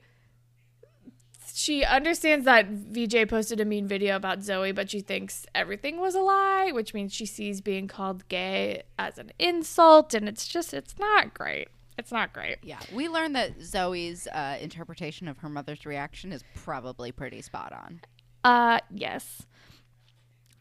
she 1.54 1.84
understands 1.84 2.46
that 2.46 2.70
Vijay 2.70 3.30
posted 3.30 3.60
a 3.60 3.66
mean 3.66 3.88
video 3.88 4.16
about 4.16 4.44
Zoe, 4.44 4.72
but 4.72 4.90
she 4.90 5.02
thinks 5.02 5.46
everything 5.54 6.00
was 6.00 6.16
a 6.16 6.22
lie, 6.22 6.72
which 6.74 6.94
means 6.94 7.14
she 7.14 7.26
sees 7.26 7.62
being 7.62 7.88
called 7.88 8.28
gay 8.30 8.84
as 8.98 9.18
an 9.18 9.32
insult, 9.38 10.14
and 10.14 10.28
it's 10.28 10.48
just, 10.48 10.74
it's 10.74 10.98
not 10.98 11.34
great. 11.34 11.68
It's 11.98 12.12
not 12.12 12.34
great. 12.34 12.58
Yeah, 12.62 12.80
we 12.94 13.08
learned 13.08 13.36
that 13.36 13.62
Zoe's 13.62 14.28
uh, 14.28 14.58
interpretation 14.60 15.28
of 15.28 15.38
her 15.38 15.50
mother's 15.50 15.86
reaction 15.86 16.32
is 16.32 16.44
probably 16.54 17.12
pretty 17.12 17.42
spot 17.42 17.72
on. 17.72 18.02
Uh, 18.44 18.80
yes. 18.94 19.46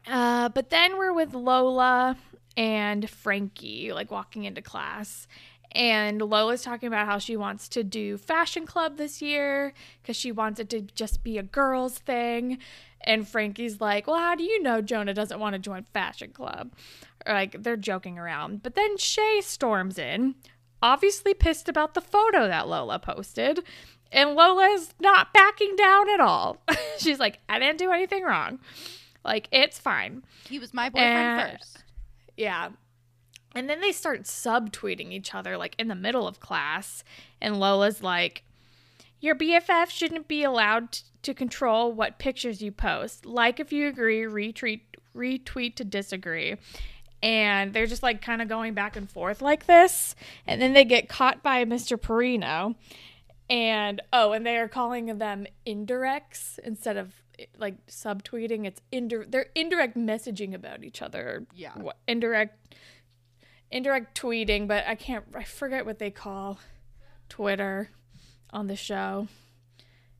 Uh, 0.07 0.49
but 0.49 0.69
then 0.69 0.97
we're 0.97 1.13
with 1.13 1.33
Lola 1.33 2.17
and 2.55 3.09
Frankie, 3.09 3.91
like 3.91 4.11
walking 4.11 4.45
into 4.45 4.61
class. 4.61 5.27
And 5.71 6.21
Lola's 6.21 6.61
talking 6.61 6.87
about 6.87 7.05
how 7.05 7.17
she 7.17 7.35
wants 7.35 7.67
to 7.69 7.83
do 7.83 8.17
fashion 8.17 8.65
club 8.65 8.97
this 8.97 9.21
year 9.21 9.73
because 10.01 10.15
she 10.15 10.31
wants 10.31 10.59
it 10.59 10.69
to 10.69 10.81
just 10.81 11.23
be 11.23 11.37
a 11.37 11.43
girls' 11.43 11.97
thing. 11.99 12.59
And 13.01 13.27
Frankie's 13.27 13.81
like, 13.81 14.07
Well, 14.07 14.17
how 14.17 14.35
do 14.35 14.43
you 14.43 14.61
know 14.63 14.81
Jonah 14.81 15.13
doesn't 15.13 15.39
want 15.39 15.53
to 15.53 15.59
join 15.59 15.83
fashion 15.83 16.31
club? 16.31 16.71
Or 17.25 17.33
like 17.33 17.61
they're 17.63 17.77
joking 17.77 18.17
around. 18.17 18.63
But 18.63 18.75
then 18.75 18.97
Shay 18.97 19.41
storms 19.41 19.97
in, 19.97 20.35
obviously 20.81 21.33
pissed 21.33 21.67
about 21.67 21.93
the 21.93 22.01
photo 22.01 22.47
that 22.47 22.67
Lola 22.67 22.99
posted. 22.99 23.59
And 24.11 24.35
Lola 24.35 24.67
is 24.67 24.93
not 24.99 25.33
backing 25.33 25.75
down 25.75 26.09
at 26.09 26.19
all. 26.21 26.61
She's 26.99 27.19
like, 27.19 27.39
I 27.49 27.59
didn't 27.59 27.79
do 27.79 27.91
anything 27.91 28.23
wrong. 28.23 28.59
Like, 29.25 29.47
it's 29.51 29.79
fine. 29.79 30.23
He 30.47 30.59
was 30.59 30.73
my 30.73 30.89
boyfriend 30.89 31.41
Uh, 31.41 31.51
first. 31.51 31.83
Yeah. 32.37 32.69
And 33.55 33.69
then 33.69 33.79
they 33.79 33.93
start 33.93 34.23
subtweeting 34.23 35.13
each 35.13 35.33
other, 35.33 35.57
like 35.57 35.75
in 35.79 35.87
the 35.87 35.95
middle 35.95 36.27
of 36.27 36.41
class. 36.41 37.05
And 37.41 37.57
Lola's 37.57 38.03
like, 38.03 38.43
Your 39.21 39.33
BFF 39.33 39.89
shouldn't 39.89 40.27
be 40.27 40.43
allowed 40.43 40.91
t- 40.91 41.03
to 41.23 41.33
control 41.33 41.91
what 41.93 42.19
pictures 42.19 42.61
you 42.61 42.71
post. 42.71 43.25
Like 43.25 43.61
if 43.61 43.71
you 43.71 43.87
agree, 43.87 44.23
retweet, 44.23 44.81
retweet 45.15 45.75
to 45.75 45.85
disagree. 45.85 46.57
And 47.23 47.73
they're 47.73 47.87
just 47.87 48.03
like 48.03 48.21
kind 48.21 48.41
of 48.41 48.49
going 48.49 48.73
back 48.73 48.97
and 48.97 49.09
forth 49.09 49.41
like 49.41 49.65
this. 49.65 50.15
And 50.45 50.61
then 50.61 50.73
they 50.73 50.83
get 50.83 51.07
caught 51.07 51.41
by 51.41 51.63
Mr. 51.63 51.97
Perino. 51.97 52.75
And 53.49 54.01
oh, 54.11 54.33
and 54.33 54.45
they 54.45 54.57
are 54.57 54.67
calling 54.67 55.17
them 55.17 55.47
indirects 55.65 56.59
instead 56.59 56.97
of 56.97 57.13
like 57.57 57.85
subtweeting. 57.87 58.65
It's 58.65 58.81
indir- 58.91 59.29
they're 59.29 59.47
indirect 59.55 59.95
messaging 59.97 60.53
about 60.53 60.83
each 60.83 61.01
other. 61.01 61.45
Yeah. 61.55 61.71
What, 61.75 61.97
indirect 62.07 62.75
indirect 63.71 64.19
tweeting, 64.19 64.67
but 64.67 64.85
I 64.87 64.95
can't 64.95 65.25
I 65.35 65.43
forget 65.43 65.85
what 65.85 65.99
they 65.99 66.11
call 66.11 66.59
Twitter 67.29 67.89
on 68.51 68.67
the 68.67 68.75
show. 68.75 69.27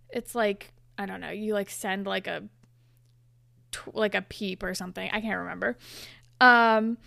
It's 0.09 0.35
like 0.35 0.73
I 0.97 1.05
don't 1.05 1.21
know, 1.21 1.31
you 1.31 1.53
like 1.53 1.69
send 1.69 2.05
like 2.05 2.27
a 2.27 2.43
like 3.93 4.15
a 4.15 4.21
peep 4.21 4.63
or 4.63 4.73
something. 4.73 5.09
I 5.11 5.21
can't 5.21 5.39
remember. 5.39 5.77
Um 6.39 6.97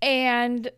and 0.00 0.70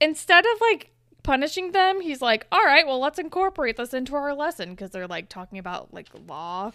instead 0.00 0.44
of 0.44 0.60
like 0.60 0.90
punishing 1.22 1.72
them, 1.72 2.00
he's 2.00 2.22
like, 2.22 2.46
"All 2.52 2.64
right, 2.64 2.86
well, 2.86 3.00
let's 3.00 3.18
incorporate 3.18 3.76
this 3.76 3.94
into 3.94 4.14
our 4.14 4.34
lesson 4.34 4.70
because 4.70 4.90
they're 4.90 5.06
like 5.06 5.28
talking 5.28 5.58
about 5.58 5.92
like 5.92 6.08
law 6.28 6.72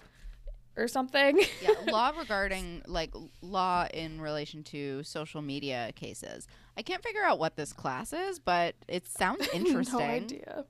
or 0.80 0.88
something." 0.88 1.40
yeah, 1.62 1.72
law 1.92 2.12
regarding 2.18 2.82
like 2.88 3.14
law 3.42 3.88
in 3.94 4.22
relation 4.22 4.64
to 4.66 5.04
social 5.04 5.42
media 5.42 5.92
cases. 5.96 6.48
I 6.78 6.82
can't 6.82 7.04
figure 7.04 7.24
out 7.24 7.40
what 7.40 7.56
this 7.56 7.74
class 7.74 8.14
is, 8.14 8.40
but 8.40 8.76
it 8.88 9.08
sounds 9.08 9.48
interesting. 9.54 10.00
no 10.00 10.06
idea. 10.06 10.66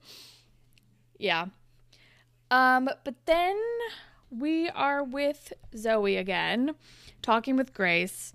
Yeah. 1.17 1.45
Um, 2.51 2.89
but 3.03 3.15
then 3.25 3.57
we 4.31 4.69
are 4.69 5.03
with 5.03 5.53
Zoe 5.75 6.17
again, 6.17 6.75
talking 7.21 7.55
with 7.55 7.73
Grace, 7.73 8.33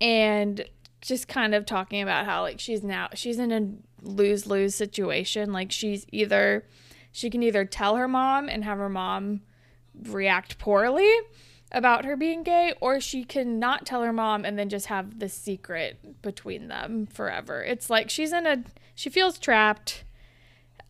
and 0.00 0.64
just 1.00 1.28
kind 1.28 1.54
of 1.54 1.64
talking 1.64 2.02
about 2.02 2.26
how 2.26 2.42
like 2.42 2.60
she's 2.60 2.82
now 2.82 3.08
she's 3.14 3.38
in 3.38 3.52
a 3.52 4.06
lose 4.06 4.46
lose 4.46 4.74
situation. 4.74 5.52
Like 5.52 5.72
she's 5.72 6.06
either 6.12 6.64
she 7.12 7.30
can 7.30 7.42
either 7.42 7.64
tell 7.64 7.96
her 7.96 8.08
mom 8.08 8.48
and 8.48 8.64
have 8.64 8.78
her 8.78 8.88
mom 8.88 9.40
react 10.04 10.58
poorly 10.58 11.12
about 11.70 12.04
her 12.04 12.16
being 12.16 12.42
gay, 12.42 12.72
or 12.80 13.00
she 13.00 13.24
can 13.24 13.58
not 13.58 13.84
tell 13.84 14.02
her 14.02 14.12
mom 14.12 14.44
and 14.44 14.58
then 14.58 14.68
just 14.68 14.86
have 14.86 15.18
the 15.18 15.28
secret 15.28 16.22
between 16.22 16.68
them 16.68 17.06
forever. 17.06 17.62
It's 17.62 17.90
like 17.90 18.08
she's 18.10 18.32
in 18.32 18.46
a 18.46 18.64
she 18.94 19.10
feels 19.10 19.38
trapped. 19.38 20.04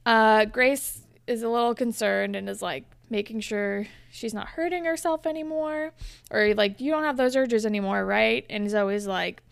Uh, 0.06 0.44
Grace 0.46 1.02
is 1.26 1.42
a 1.42 1.48
little 1.48 1.74
concerned 1.74 2.36
and 2.36 2.48
is 2.48 2.62
like 2.62 2.84
making 3.10 3.40
sure 3.40 3.86
she's 4.10 4.34
not 4.34 4.48
hurting 4.48 4.84
herself 4.84 5.26
anymore, 5.26 5.92
or 6.30 6.54
like 6.54 6.80
you 6.80 6.90
don't 6.90 7.04
have 7.04 7.16
those 7.16 7.36
urges 7.36 7.66
anymore, 7.66 8.04
right? 8.04 8.46
And 8.48 8.70
Zoe's 8.70 9.06
like, 9.06 9.42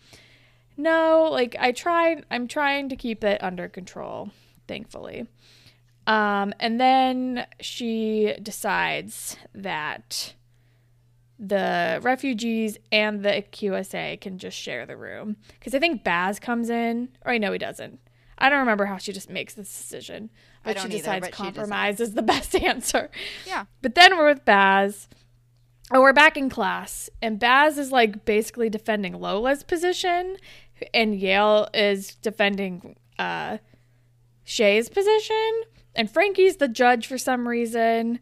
no, 0.77 1.27
like 1.31 1.55
I 1.59 1.71
tried. 1.71 2.25
I'm 2.31 2.47
trying 2.47 2.89
to 2.89 2.95
keep 2.95 3.23
it 3.23 3.43
under 3.43 3.67
control, 3.67 4.29
thankfully. 4.67 5.27
Um, 6.07 6.53
and 6.59 6.79
then 6.79 7.45
she 7.59 8.33
decides 8.41 9.37
that 9.53 10.33
the 11.37 11.99
refugees 12.01 12.77
and 12.91 13.23
the 13.23 13.43
QSA 13.51 14.19
can 14.21 14.39
just 14.39 14.57
share 14.57 14.85
the 14.85 14.97
room. 14.97 15.35
Because 15.59 15.75
I 15.75 15.79
think 15.79 16.03
Baz 16.03 16.39
comes 16.39 16.69
in, 16.69 17.09
or 17.25 17.33
I 17.33 17.37
know 17.37 17.51
he 17.51 17.59
doesn't. 17.59 17.99
I 18.37 18.49
don't 18.49 18.59
remember 18.59 18.85
how 18.85 18.97
she 18.97 19.11
just 19.11 19.29
makes 19.29 19.53
this 19.53 19.67
decision, 19.67 20.29
but 20.63 20.77
she 20.77 20.83
don't 20.83 20.91
either, 20.91 20.97
decides 20.97 21.27
but 21.27 21.35
she 21.35 21.43
compromise 21.43 21.99
is 21.99 22.13
the 22.13 22.21
best 22.21 22.55
answer. 22.63 23.09
Yeah. 23.45 23.65
But 23.81 23.95
then 23.95 24.17
we're 24.17 24.29
with 24.29 24.45
Baz. 24.45 25.07
Oh, 25.91 26.01
we're 26.01 26.13
back 26.13 26.35
in 26.35 26.49
class, 26.49 27.09
and 27.21 27.39
Baz 27.39 27.77
is 27.77 27.91
like 27.91 28.25
basically 28.25 28.69
defending 28.69 29.13
Lola's 29.13 29.63
position, 29.63 30.37
and 30.93 31.19
Yael 31.19 31.69
is 31.73 32.15
defending 32.15 32.97
uh, 33.17 33.57
Shay's 34.43 34.89
position, 34.89 35.63
and 35.97 36.09
Frankie's 36.09 36.57
the 36.57 36.67
judge 36.69 37.07
for 37.07 37.17
some 37.17 37.47
reason. 37.47 38.19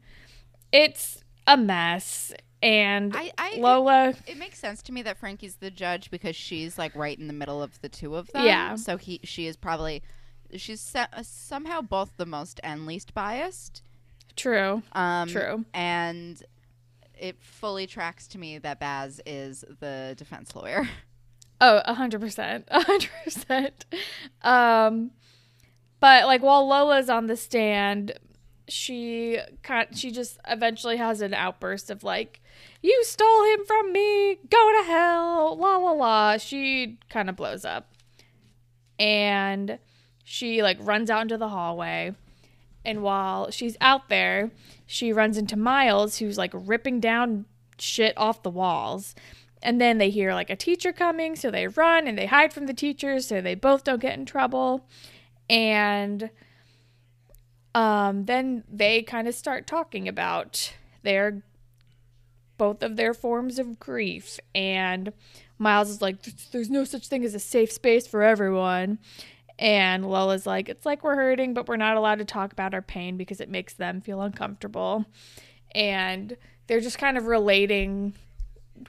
It's 0.72 1.24
a 1.46 1.56
mess, 1.58 2.34
and 2.64 3.16
I, 3.16 3.32
I 3.38 3.56
Lola. 3.58 4.16
It 4.26 4.38
makes 4.38 4.58
sense 4.58 4.82
to 4.84 4.92
me 4.92 5.04
that 5.04 5.18
Frankie's 5.20 5.58
the 5.58 5.70
judge 5.70 6.10
because 6.10 6.36
she's 6.36 6.78
like 6.78 6.96
right 6.96 7.18
in 7.18 7.28
the 7.28 7.34
middle 7.34 7.62
of 7.62 7.80
the 7.82 7.90
two 7.90 8.16
of 8.16 8.32
them. 8.32 8.46
Yeah. 8.46 8.76
So 8.76 8.98
he, 8.98 9.20
she 9.24 9.46
is 9.46 9.56
probably, 9.56 10.02
she's 10.56 10.82
se- 10.82 11.08
uh, 11.14 11.22
somehow 11.22 11.82
both 11.82 12.18
the 12.18 12.26
most 12.26 12.60
and 12.64 12.88
least 12.88 13.14
biased. 13.14 13.84
True. 14.36 14.82
Um, 14.94 15.30
True. 15.30 15.64
And 15.74 16.42
it 17.18 17.38
fully 17.40 17.88
tracks 17.88 18.28
to 18.30 18.38
me 18.38 18.58
that 18.58 18.80
Baz 18.80 19.22
is 19.26 19.64
the 19.80 20.16
defense 20.18 20.56
lawyer. 20.56 20.88
Oh, 21.62 21.82
a 21.86 21.94
hundred 21.94 22.20
percent, 22.20 22.66
a 22.68 22.84
hundred 22.84 23.10
percent. 23.24 23.86
Um, 24.42 25.12
but 26.06 26.28
like 26.28 26.44
while 26.44 26.68
Lola's 26.68 27.10
on 27.10 27.26
the 27.26 27.36
stand, 27.36 28.14
she 28.68 29.40
she 29.92 30.12
just 30.12 30.38
eventually 30.48 30.98
has 30.98 31.20
an 31.20 31.34
outburst 31.34 31.90
of 31.90 32.04
like, 32.04 32.42
"You 32.84 33.04
stole 33.04 33.44
him 33.46 33.66
from 33.66 33.92
me. 33.92 34.36
Go 34.48 34.72
to 34.78 34.88
hell." 34.88 35.58
La 35.58 35.78
la 35.78 35.94
la. 35.94 36.38
She 36.38 37.00
kind 37.10 37.28
of 37.28 37.36
blows 37.36 37.66
up, 37.66 37.92
and 39.00 39.80
she 40.24 40.62
like 40.62 40.78
runs 40.80 41.10
out 41.10 41.24
into 41.24 41.40
the 41.40 41.50
hallway. 41.50 42.14
And 42.86 43.02
while 43.02 43.50
she's 43.50 43.76
out 43.82 44.08
there, 44.08 44.52
she 44.86 45.12
runs 45.12 45.40
into 45.40 45.58
Miles, 45.58 46.20
who's 46.20 46.38
like 46.38 46.52
ripping 46.54 47.00
down 47.00 47.46
shit 47.80 48.14
off 48.16 48.44
the 48.44 48.52
walls. 48.52 49.16
And 49.64 49.82
then 49.82 49.98
they 49.98 50.12
hear 50.12 50.36
like 50.36 50.52
a 50.52 50.56
teacher 50.56 50.94
coming, 50.94 51.36
so 51.36 51.50
they 51.50 51.66
run 51.66 52.06
and 52.06 52.16
they 52.16 52.28
hide 52.28 52.54
from 52.54 52.68
the 52.68 52.76
teachers 52.76 53.26
so 53.26 53.42
they 53.42 53.56
both 53.56 53.84
don't 53.84 54.00
get 54.00 54.20
in 54.20 54.28
trouble. 54.28 54.86
And 55.50 56.30
um, 57.74 58.26
then 58.26 58.64
they 58.72 59.04
kind 59.04 59.28
of 59.28 59.36
start 59.36 59.68
talking 59.68 60.08
about 60.08 60.74
their 61.04 61.44
both 62.58 62.82
of 62.82 62.96
their 62.96 63.14
forms 63.14 63.60
of 63.60 63.80
grief. 63.80 64.40
And 64.56 65.12
Miles 65.58 65.90
is 65.90 66.02
like, 66.02 66.22
"There's 66.52 66.70
no 66.70 66.86
such 66.86 67.08
thing 67.08 67.24
as 67.26 67.36
a 67.36 67.40
safe 67.40 67.72
space 67.72 68.08
for 68.08 68.24
everyone." 68.24 69.00
And 69.60 70.10
Lola's 70.10 70.46
like, 70.46 70.70
"It's 70.70 70.86
like 70.86 71.04
we're 71.04 71.16
hurting, 71.16 71.54
but 71.54 71.68
we're 71.68 71.76
not 71.76 71.98
allowed 71.98 72.20
to 72.20 72.26
talk 72.26 72.52
about 72.52 72.74
our 72.74 72.82
pain 72.82 73.18
because 73.18 73.40
it 73.42 73.50
makes 73.50 73.74
them 73.74 74.02
feel 74.02 74.22
uncomfortable." 74.22 75.06
And 75.74 76.38
they're 76.68 76.80
just 76.80 76.98
kind 76.98 77.18
of 77.18 77.28
relating 77.28 78.14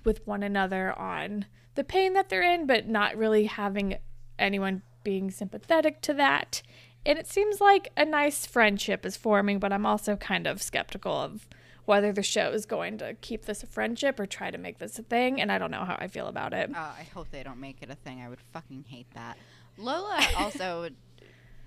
with 0.04 0.26
one 0.26 0.42
another 0.42 0.96
on 0.98 1.46
the 1.74 1.84
pain 1.84 2.14
that 2.14 2.28
they're 2.28 2.42
in, 2.42 2.66
but 2.66 2.88
not 2.88 3.16
really 3.16 3.44
having 3.44 3.98
anyone 4.38 4.82
being 5.06 5.30
sympathetic 5.30 6.00
to 6.02 6.12
that. 6.14 6.62
And 7.06 7.16
it 7.16 7.28
seems 7.28 7.60
like 7.60 7.92
a 7.96 8.04
nice 8.04 8.44
friendship 8.44 9.06
is 9.06 9.16
forming, 9.16 9.60
but 9.60 9.72
I'm 9.72 9.86
also 9.86 10.16
kind 10.16 10.48
of 10.48 10.60
skeptical 10.60 11.12
of 11.14 11.46
whether 11.84 12.12
the 12.12 12.24
show 12.24 12.50
is 12.50 12.66
going 12.66 12.98
to 12.98 13.14
keep 13.20 13.44
this 13.46 13.62
a 13.62 13.68
friendship 13.68 14.18
or 14.18 14.26
try 14.26 14.50
to 14.50 14.58
make 14.58 14.78
this 14.78 14.98
a 14.98 15.04
thing. 15.04 15.40
And 15.40 15.52
I 15.52 15.58
don't 15.58 15.70
know 15.70 15.84
how 15.84 15.94
I 16.00 16.08
feel 16.08 16.26
about 16.26 16.52
it. 16.52 16.70
Oh, 16.74 16.78
I 16.98 17.06
hope 17.14 17.30
they 17.30 17.44
don't 17.44 17.60
make 17.60 17.76
it 17.82 17.88
a 17.90 17.94
thing. 17.94 18.20
I 18.20 18.28
would 18.28 18.40
fucking 18.52 18.86
hate 18.88 19.06
that. 19.14 19.38
Lola 19.78 20.26
also 20.36 20.88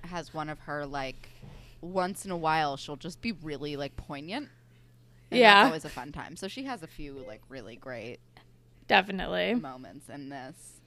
has 0.02 0.34
one 0.34 0.50
of 0.50 0.60
her 0.60 0.86
like 0.86 1.30
once 1.82 2.26
in 2.26 2.32
a 2.32 2.38
while 2.38 2.76
she'll 2.76 2.98
just 2.98 3.22
be 3.22 3.32
really 3.32 3.78
like 3.78 3.96
poignant. 3.96 4.50
And 5.32 5.40
Yeah. 5.40 5.64
always 5.68 5.86
a 5.86 5.90
fun 5.90 6.12
time. 6.12 6.36
So 6.36 6.50
she 6.50 6.66
has 6.66 6.84
a 6.84 6.88
few 6.88 7.24
like 7.26 7.42
really 7.48 7.78
great 7.78 8.20
Definitely. 8.90 9.54
moments 9.54 10.10
in 10.10 10.28
this. 10.28 10.79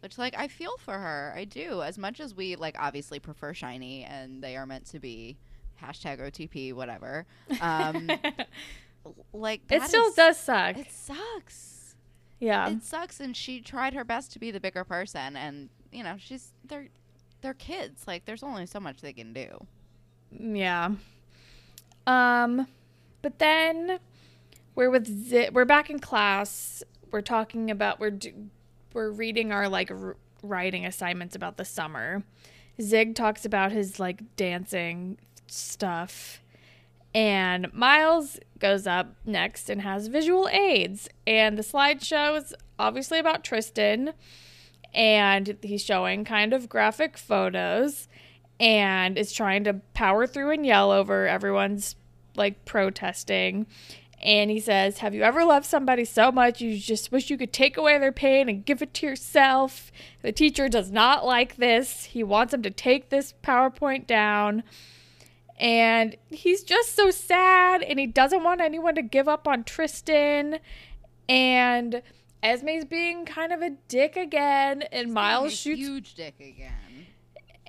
Which 0.00 0.16
like 0.18 0.34
I 0.36 0.48
feel 0.48 0.76
for 0.78 0.94
her. 0.94 1.32
I 1.36 1.44
do. 1.44 1.82
As 1.82 1.98
much 1.98 2.20
as 2.20 2.34
we 2.34 2.56
like 2.56 2.76
obviously 2.78 3.18
prefer 3.20 3.52
shiny 3.54 4.04
and 4.04 4.42
they 4.42 4.56
are 4.56 4.66
meant 4.66 4.86
to 4.86 4.98
be 4.98 5.36
hashtag 5.82 6.20
OTP, 6.20 6.72
whatever. 6.74 7.26
Um 7.60 8.10
like 9.32 9.62
it 9.70 9.82
still 9.82 10.06
is- 10.08 10.14
does 10.14 10.38
suck. 10.38 10.76
It 10.78 10.90
sucks. 10.92 11.94
Yeah. 12.38 12.70
it 12.70 12.82
sucks 12.82 13.20
and 13.20 13.36
she 13.36 13.60
tried 13.60 13.92
her 13.92 14.04
best 14.04 14.32
to 14.32 14.38
be 14.38 14.50
the 14.50 14.60
bigger 14.60 14.82
person 14.84 15.36
and 15.36 15.68
you 15.92 16.02
know 16.02 16.14
she's 16.18 16.52
they're 16.64 16.88
they're 17.42 17.52
kids 17.52 18.04
like 18.06 18.24
there's 18.24 18.42
only 18.42 18.64
so 18.64 18.80
much 18.80 19.02
they 19.02 19.12
can 19.12 19.34
do 19.34 19.66
Yeah. 20.32 20.92
Um, 22.06 22.66
but 23.22 23.38
then 23.38 23.98
we're 24.74 24.90
with 24.90 25.06
Z- 25.06 25.50
we're 25.52 25.64
back 25.66 25.90
in 25.90 25.98
class. 25.98 26.82
We're 27.10 27.20
talking 27.20 27.70
about 27.70 28.00
we're 28.00 28.10
do- 28.10 28.48
we're 28.92 29.10
reading 29.10 29.52
our 29.52 29.68
like 29.68 29.90
r- 29.90 30.16
writing 30.42 30.86
assignments 30.86 31.36
about 31.36 31.56
the 31.56 31.64
summer. 31.64 32.22
Zig 32.80 33.14
talks 33.14 33.44
about 33.44 33.72
his 33.72 34.00
like 34.00 34.36
dancing 34.36 35.18
stuff. 35.46 36.42
And 37.14 37.72
Miles 37.74 38.38
goes 38.58 38.86
up 38.86 39.16
next 39.24 39.68
and 39.68 39.82
has 39.82 40.06
visual 40.06 40.48
aids. 40.48 41.08
And 41.26 41.58
the 41.58 41.62
slideshow 41.62 42.38
is 42.38 42.54
obviously 42.78 43.18
about 43.18 43.44
Tristan. 43.44 44.12
And 44.94 45.56
he's 45.62 45.82
showing 45.82 46.24
kind 46.24 46.52
of 46.52 46.68
graphic 46.68 47.16
photos 47.16 48.08
and 48.58 49.16
is 49.16 49.32
trying 49.32 49.64
to 49.64 49.74
power 49.94 50.26
through 50.26 50.50
and 50.50 50.66
yell 50.66 50.90
over 50.92 51.26
everyone's 51.26 51.96
like 52.36 52.64
protesting. 52.64 53.66
And 54.22 54.50
he 54.50 54.60
says, 54.60 54.98
Have 54.98 55.14
you 55.14 55.22
ever 55.22 55.44
loved 55.44 55.66
somebody 55.66 56.04
so 56.04 56.30
much 56.30 56.60
you 56.60 56.78
just 56.78 57.10
wish 57.10 57.30
you 57.30 57.38
could 57.38 57.52
take 57.52 57.76
away 57.76 57.98
their 57.98 58.12
pain 58.12 58.48
and 58.48 58.64
give 58.64 58.82
it 58.82 58.92
to 58.94 59.06
yourself? 59.06 59.90
The 60.22 60.32
teacher 60.32 60.68
does 60.68 60.90
not 60.90 61.24
like 61.24 61.56
this. 61.56 62.04
He 62.04 62.22
wants 62.22 62.52
him 62.52 62.62
to 62.62 62.70
take 62.70 63.08
this 63.08 63.32
PowerPoint 63.42 64.06
down. 64.06 64.62
And 65.58 66.16
he's 66.28 66.62
just 66.62 66.94
so 66.94 67.10
sad 67.10 67.82
and 67.82 67.98
he 67.98 68.06
doesn't 68.06 68.42
want 68.42 68.60
anyone 68.60 68.94
to 68.94 69.02
give 69.02 69.28
up 69.28 69.48
on 69.48 69.64
Tristan. 69.64 70.58
And 71.28 72.02
Esme's 72.42 72.84
being 72.84 73.24
kind 73.24 73.52
of 73.52 73.62
a 73.62 73.70
dick 73.88 74.16
again. 74.16 74.82
And 74.92 75.12
Miles 75.14 75.54
shoots 75.54 75.80
huge 75.80 76.14
dick 76.14 76.34
again 76.40 76.89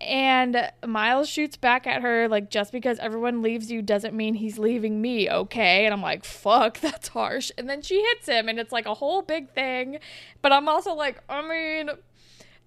and 0.01 0.71
Miles 0.85 1.29
shoots 1.29 1.57
back 1.57 1.87
at 1.87 2.01
her 2.01 2.27
like 2.27 2.49
just 2.49 2.71
because 2.71 2.99
everyone 2.99 3.41
leaves 3.41 3.71
you 3.71 3.81
doesn't 3.81 4.13
mean 4.13 4.35
he's 4.35 4.57
leaving 4.57 5.01
me, 5.01 5.29
okay? 5.29 5.85
And 5.85 5.93
I'm 5.93 6.01
like, 6.01 6.23
fuck, 6.23 6.79
that's 6.81 7.09
harsh. 7.09 7.51
And 7.57 7.69
then 7.69 7.81
she 7.81 8.01
hits 8.01 8.27
him 8.27 8.49
and 8.49 8.59
it's 8.59 8.71
like 8.71 8.85
a 8.85 8.93
whole 8.93 9.21
big 9.21 9.51
thing. 9.51 9.99
But 10.41 10.51
I'm 10.51 10.67
also 10.67 10.93
like, 10.93 11.21
I 11.29 11.41
mean, 11.41 11.89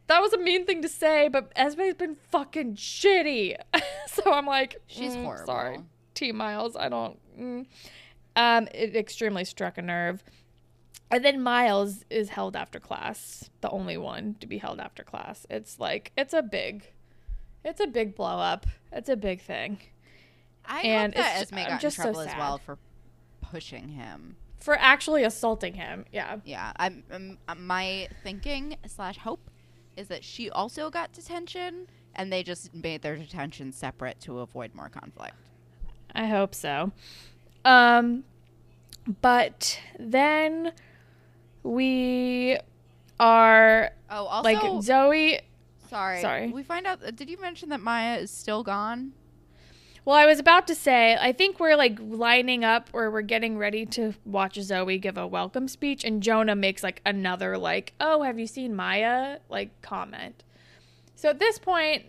that 0.07 0.21
was 0.21 0.33
a 0.33 0.39
mean 0.39 0.67
thing 0.67 0.83
to 0.83 0.89
say, 0.89 1.29
but 1.29 1.53
Esme's 1.57 1.95
been 1.95 2.17
fucking 2.31 2.77
shitty. 2.77 3.57
so 4.07 4.33
I'm 4.33 4.47
like, 4.47 4.81
She's 4.87 5.17
mm, 5.17 5.23
horrible. 5.23 5.47
Sorry, 5.47 5.79
T 6.15 6.33
Miles. 6.33 6.77
I 6.77 6.89
don't. 6.89 7.19
Mm. 7.39 7.67
Um, 8.37 8.69
it 8.75 8.97
extremely 8.97 9.45
struck 9.45 9.79
a 9.79 9.83
nerve. 9.83 10.23
And 11.11 11.25
then 11.25 11.43
Miles 11.43 12.05
is 12.11 12.31
held 12.31 12.57
after 12.57 12.81
class, 12.81 13.51
the 13.61 13.71
only 13.71 13.97
one 13.97 14.37
to 14.41 14.47
be 14.47 14.59
held 14.59 14.81
after 14.81 15.05
class. 15.05 15.47
It's 15.49 15.79
like 15.79 16.13
it's 16.17 16.35
a 16.35 16.43
big, 16.43 16.91
it's 17.65 17.81
a 17.81 17.87
big 17.87 18.15
blow 18.15 18.39
up. 18.39 18.67
It's 18.93 19.09
a 19.09 19.17
big 19.17 19.41
thing 19.41 19.79
i 20.67 20.81
And 20.81 21.15
hope 21.15 21.23
that 21.23 21.43
it's 21.43 21.53
esme 21.53 21.59
I'm 21.59 21.65
got 21.65 21.73
in 21.73 21.79
just 21.79 21.97
so 21.97 22.03
trouble 22.05 22.21
as 22.21 22.35
well 22.37 22.59
for 22.59 22.79
pushing 23.41 23.89
him 23.89 24.37
for 24.61 24.79
actually 24.79 25.25
assaulting 25.25 25.75
him. 25.75 26.07
Yeah, 26.11 26.37
yeah 26.45 26.73
i'm, 26.77 27.05
um 27.13 27.39
uh, 27.49 27.55
my 27.55 28.09
thinking 28.23 28.77
slash 28.87 29.19
hope 29.19 29.51
is 29.97 30.09
that 30.09 30.25
she 30.25 30.51
also 30.51 30.91
got 30.91 31.13
detention 31.13 31.87
and 32.15 32.33
they 32.33 32.43
just 32.43 32.75
made 32.75 33.03
their 33.03 33.17
detention 33.17 33.73
separate 33.73 34.21
to 34.21 34.41
avoid 34.41 34.75
more 34.75 34.89
conflict 34.89 35.37
I 36.17 36.27
hope 36.27 36.55
so. 36.55 36.93
Um, 37.65 38.23
but 39.21 39.81
then 39.99 40.71
we 41.65 42.57
are 43.19 43.91
oh 44.11 44.27
also 44.27 44.49
like 44.49 44.83
Zoe. 44.85 45.41
Sorry 45.95 46.21
sorry. 46.21 46.51
we 46.51 46.63
find 46.63 46.87
out 46.87 46.99
did 47.15 47.31
you 47.31 47.41
mention 47.41 47.69
that 47.69 47.81
maya 47.81 48.19
is 48.19 48.31
still 48.31 48.63
gone 48.63 49.13
Well, 50.07 50.17
I 50.17 50.27
was 50.27 50.39
about 50.39 50.67
to 50.67 50.75
say, 50.75 51.17
I 51.19 51.33
think 51.33 51.59
we're 51.59 51.77
like 51.77 51.99
lining 51.99 52.63
up 52.63 52.91
or 52.93 53.11
we're 53.11 53.23
getting 53.23 53.57
ready 53.57 53.87
to 53.87 54.13
watch 54.27 54.57
Zoe 54.61 54.99
give 54.99 55.17
a 55.17 55.27
welcome 55.27 55.67
speech, 55.67 56.05
and 56.05 56.23
Jonah 56.23 56.55
makes 56.55 56.83
like 56.83 57.01
another, 57.07 57.57
like, 57.57 57.95
oh, 58.01 58.23
have 58.23 58.39
you 58.39 58.47
seen 58.47 58.77
Maya? 58.77 59.39
Like, 59.49 59.71
comment. 59.81 60.45
So 61.15 61.31
at 61.31 61.39
this 61.39 61.59
point, 61.59 62.05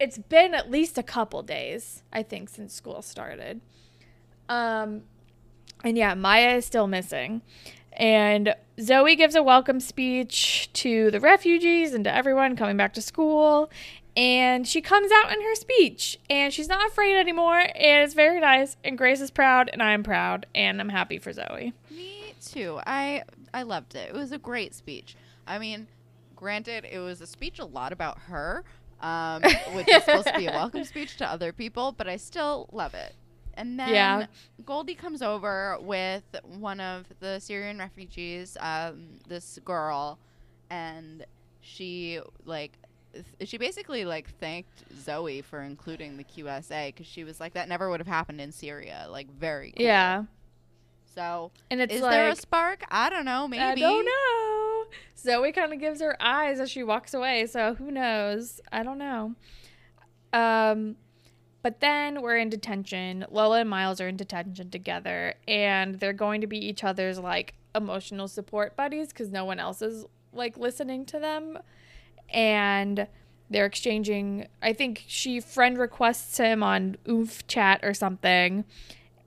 it's 0.00 0.16
been 0.16 0.54
at 0.54 0.70
least 0.70 0.96
a 0.96 1.02
couple 1.02 1.42
days, 1.42 2.02
I 2.10 2.22
think, 2.22 2.48
since 2.48 2.72
school 2.72 3.02
started. 3.02 3.60
Um, 4.48 5.02
and 5.84 5.98
yeah, 5.98 6.14
Maya 6.14 6.56
is 6.56 6.64
still 6.64 6.86
missing. 6.86 7.42
And 7.94 8.54
Zoe 8.80 9.16
gives 9.16 9.34
a 9.34 9.42
welcome 9.42 9.80
speech 9.80 10.70
to 10.74 11.10
the 11.10 11.20
refugees 11.20 11.94
and 11.94 12.04
to 12.04 12.14
everyone 12.14 12.56
coming 12.56 12.76
back 12.76 12.94
to 12.94 13.02
school. 13.02 13.70
And 14.16 14.66
she 14.66 14.80
comes 14.80 15.10
out 15.12 15.32
in 15.32 15.42
her 15.42 15.54
speech 15.54 16.18
and 16.30 16.52
she's 16.52 16.68
not 16.68 16.86
afraid 16.86 17.16
anymore. 17.16 17.58
And 17.58 18.04
it's 18.04 18.14
very 18.14 18.40
nice. 18.40 18.76
And 18.84 18.96
Grace 18.96 19.20
is 19.20 19.30
proud 19.30 19.70
and 19.72 19.82
I'm 19.82 20.02
proud. 20.02 20.46
And 20.54 20.80
I'm 20.80 20.88
happy 20.88 21.18
for 21.18 21.32
Zoe. 21.32 21.72
Me 21.90 22.34
too. 22.44 22.80
I 22.86 23.22
I 23.52 23.62
loved 23.62 23.94
it. 23.94 24.10
It 24.10 24.14
was 24.14 24.32
a 24.32 24.38
great 24.38 24.74
speech. 24.74 25.16
I 25.46 25.58
mean, 25.58 25.88
granted, 26.36 26.84
it 26.84 26.98
was 26.98 27.20
a 27.20 27.26
speech 27.26 27.58
a 27.58 27.64
lot 27.64 27.92
about 27.92 28.18
her, 28.20 28.64
um, 29.00 29.42
which 29.72 29.88
is 29.88 30.04
supposed 30.04 30.28
to 30.28 30.38
be 30.38 30.46
a 30.46 30.52
welcome 30.52 30.84
speech 30.84 31.16
to 31.18 31.26
other 31.26 31.52
people, 31.52 31.92
but 31.92 32.08
I 32.08 32.16
still 32.16 32.68
love 32.72 32.94
it. 32.94 33.14
And 33.56 33.78
then 33.78 33.88
Yeah. 33.88 34.26
Goldi 34.64 34.96
comes 34.96 35.22
over 35.22 35.78
with 35.80 36.24
one 36.58 36.80
of 36.80 37.06
the 37.20 37.38
Syrian 37.38 37.78
refugees, 37.78 38.56
um, 38.60 39.20
this 39.28 39.58
girl, 39.64 40.18
and 40.70 41.24
she 41.60 42.20
like 42.44 42.78
th- 43.12 43.48
she 43.48 43.56
basically 43.58 44.04
like 44.04 44.28
thanked 44.38 44.84
Zoe 45.02 45.40
for 45.42 45.60
including 45.62 46.16
the 46.16 46.24
QSA 46.24 46.88
because 46.88 47.06
she 47.06 47.24
was 47.24 47.40
like 47.40 47.54
that 47.54 47.68
never 47.68 47.88
would 47.90 48.00
have 48.00 48.06
happened 48.06 48.40
in 48.40 48.52
Syria. 48.52 49.06
Like 49.10 49.30
very 49.32 49.72
cool. 49.76 49.84
Yeah. 49.86 50.24
So 51.14 51.52
And 51.70 51.80
it's 51.80 51.94
is 51.94 52.00
like, 52.02 52.10
there 52.10 52.28
a 52.28 52.34
spark? 52.34 52.82
I 52.90 53.08
don't 53.08 53.24
know. 53.24 53.46
Maybe. 53.46 53.62
I 53.62 53.74
don't 53.76 54.04
know. 54.04 54.84
Zoe 55.16 55.52
kind 55.52 55.72
of 55.72 55.78
gives 55.78 56.00
her 56.00 56.20
eyes 56.20 56.58
as 56.58 56.68
she 56.70 56.82
walks 56.82 57.14
away. 57.14 57.46
So 57.46 57.74
who 57.74 57.90
knows? 57.92 58.60
I 58.72 58.82
don't 58.82 58.98
know. 58.98 59.34
Um, 60.32 60.96
but 61.64 61.80
then 61.80 62.20
we're 62.20 62.36
in 62.36 62.50
detention. 62.50 63.24
Lola 63.30 63.60
and 63.60 63.70
Miles 63.70 63.98
are 63.98 64.06
in 64.06 64.18
detention 64.18 64.68
together, 64.68 65.32
and 65.48 65.98
they're 65.98 66.12
going 66.12 66.42
to 66.42 66.46
be 66.46 66.58
each 66.58 66.84
other's 66.84 67.18
like 67.18 67.54
emotional 67.74 68.28
support 68.28 68.76
buddies 68.76 69.08
because 69.08 69.30
no 69.30 69.46
one 69.46 69.58
else 69.58 69.80
is 69.80 70.04
like 70.34 70.58
listening 70.58 71.06
to 71.06 71.18
them. 71.18 71.58
And 72.28 73.06
they're 73.48 73.64
exchanging, 73.64 74.46
I 74.60 74.74
think 74.74 75.04
she 75.06 75.40
friend 75.40 75.78
requests 75.78 76.36
him 76.36 76.62
on 76.62 76.98
Oof 77.08 77.46
Chat 77.46 77.80
or 77.82 77.94
something. 77.94 78.66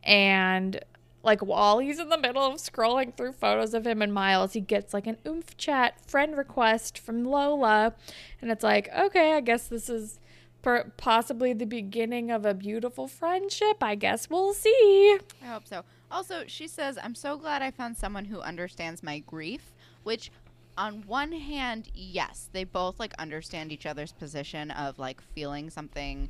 And 0.03 0.79
like 1.23 1.41
while 1.41 1.79
he's 1.79 1.97
in 1.97 2.09
the 2.09 2.19
middle 2.19 2.45
of 2.45 2.57
scrolling 2.57 3.17
through 3.17 3.31
photos 3.31 3.73
of 3.73 3.87
him 3.87 3.99
and 3.99 4.13
Miles, 4.13 4.53
he 4.53 4.61
gets 4.61 4.93
like 4.93 5.07
an 5.07 5.17
oomph 5.27 5.57
chat 5.57 5.99
friend 6.07 6.37
request 6.37 6.99
from 6.99 7.25
Lola. 7.25 7.95
And 8.39 8.51
it's 8.51 8.63
like, 8.63 8.89
okay, 8.95 9.33
I 9.33 9.41
guess 9.41 9.67
this 9.67 9.89
is 9.89 10.19
per- 10.61 10.91
possibly 10.97 11.53
the 11.53 11.65
beginning 11.65 12.31
of 12.31 12.45
a 12.45 12.53
beautiful 12.53 13.07
friendship. 13.07 13.81
I 13.81 13.95
guess 13.95 14.29
we'll 14.29 14.53
see. 14.53 15.17
I 15.41 15.45
hope 15.45 15.67
so. 15.67 15.83
Also, 16.09 16.43
she 16.47 16.67
says, 16.67 16.97
I'm 17.01 17.15
so 17.15 17.37
glad 17.37 17.61
I 17.61 17.71
found 17.71 17.97
someone 17.97 18.25
who 18.25 18.39
understands 18.41 19.03
my 19.03 19.19
grief, 19.19 19.73
which 20.03 20.31
on 20.77 21.03
one 21.07 21.31
hand, 21.31 21.89
yes, 21.93 22.49
they 22.53 22.63
both 22.63 22.99
like 22.99 23.13
understand 23.19 23.71
each 23.71 23.85
other's 23.85 24.11
position 24.13 24.71
of 24.71 24.99
like 24.99 25.21
feeling 25.33 25.69
something 25.69 26.29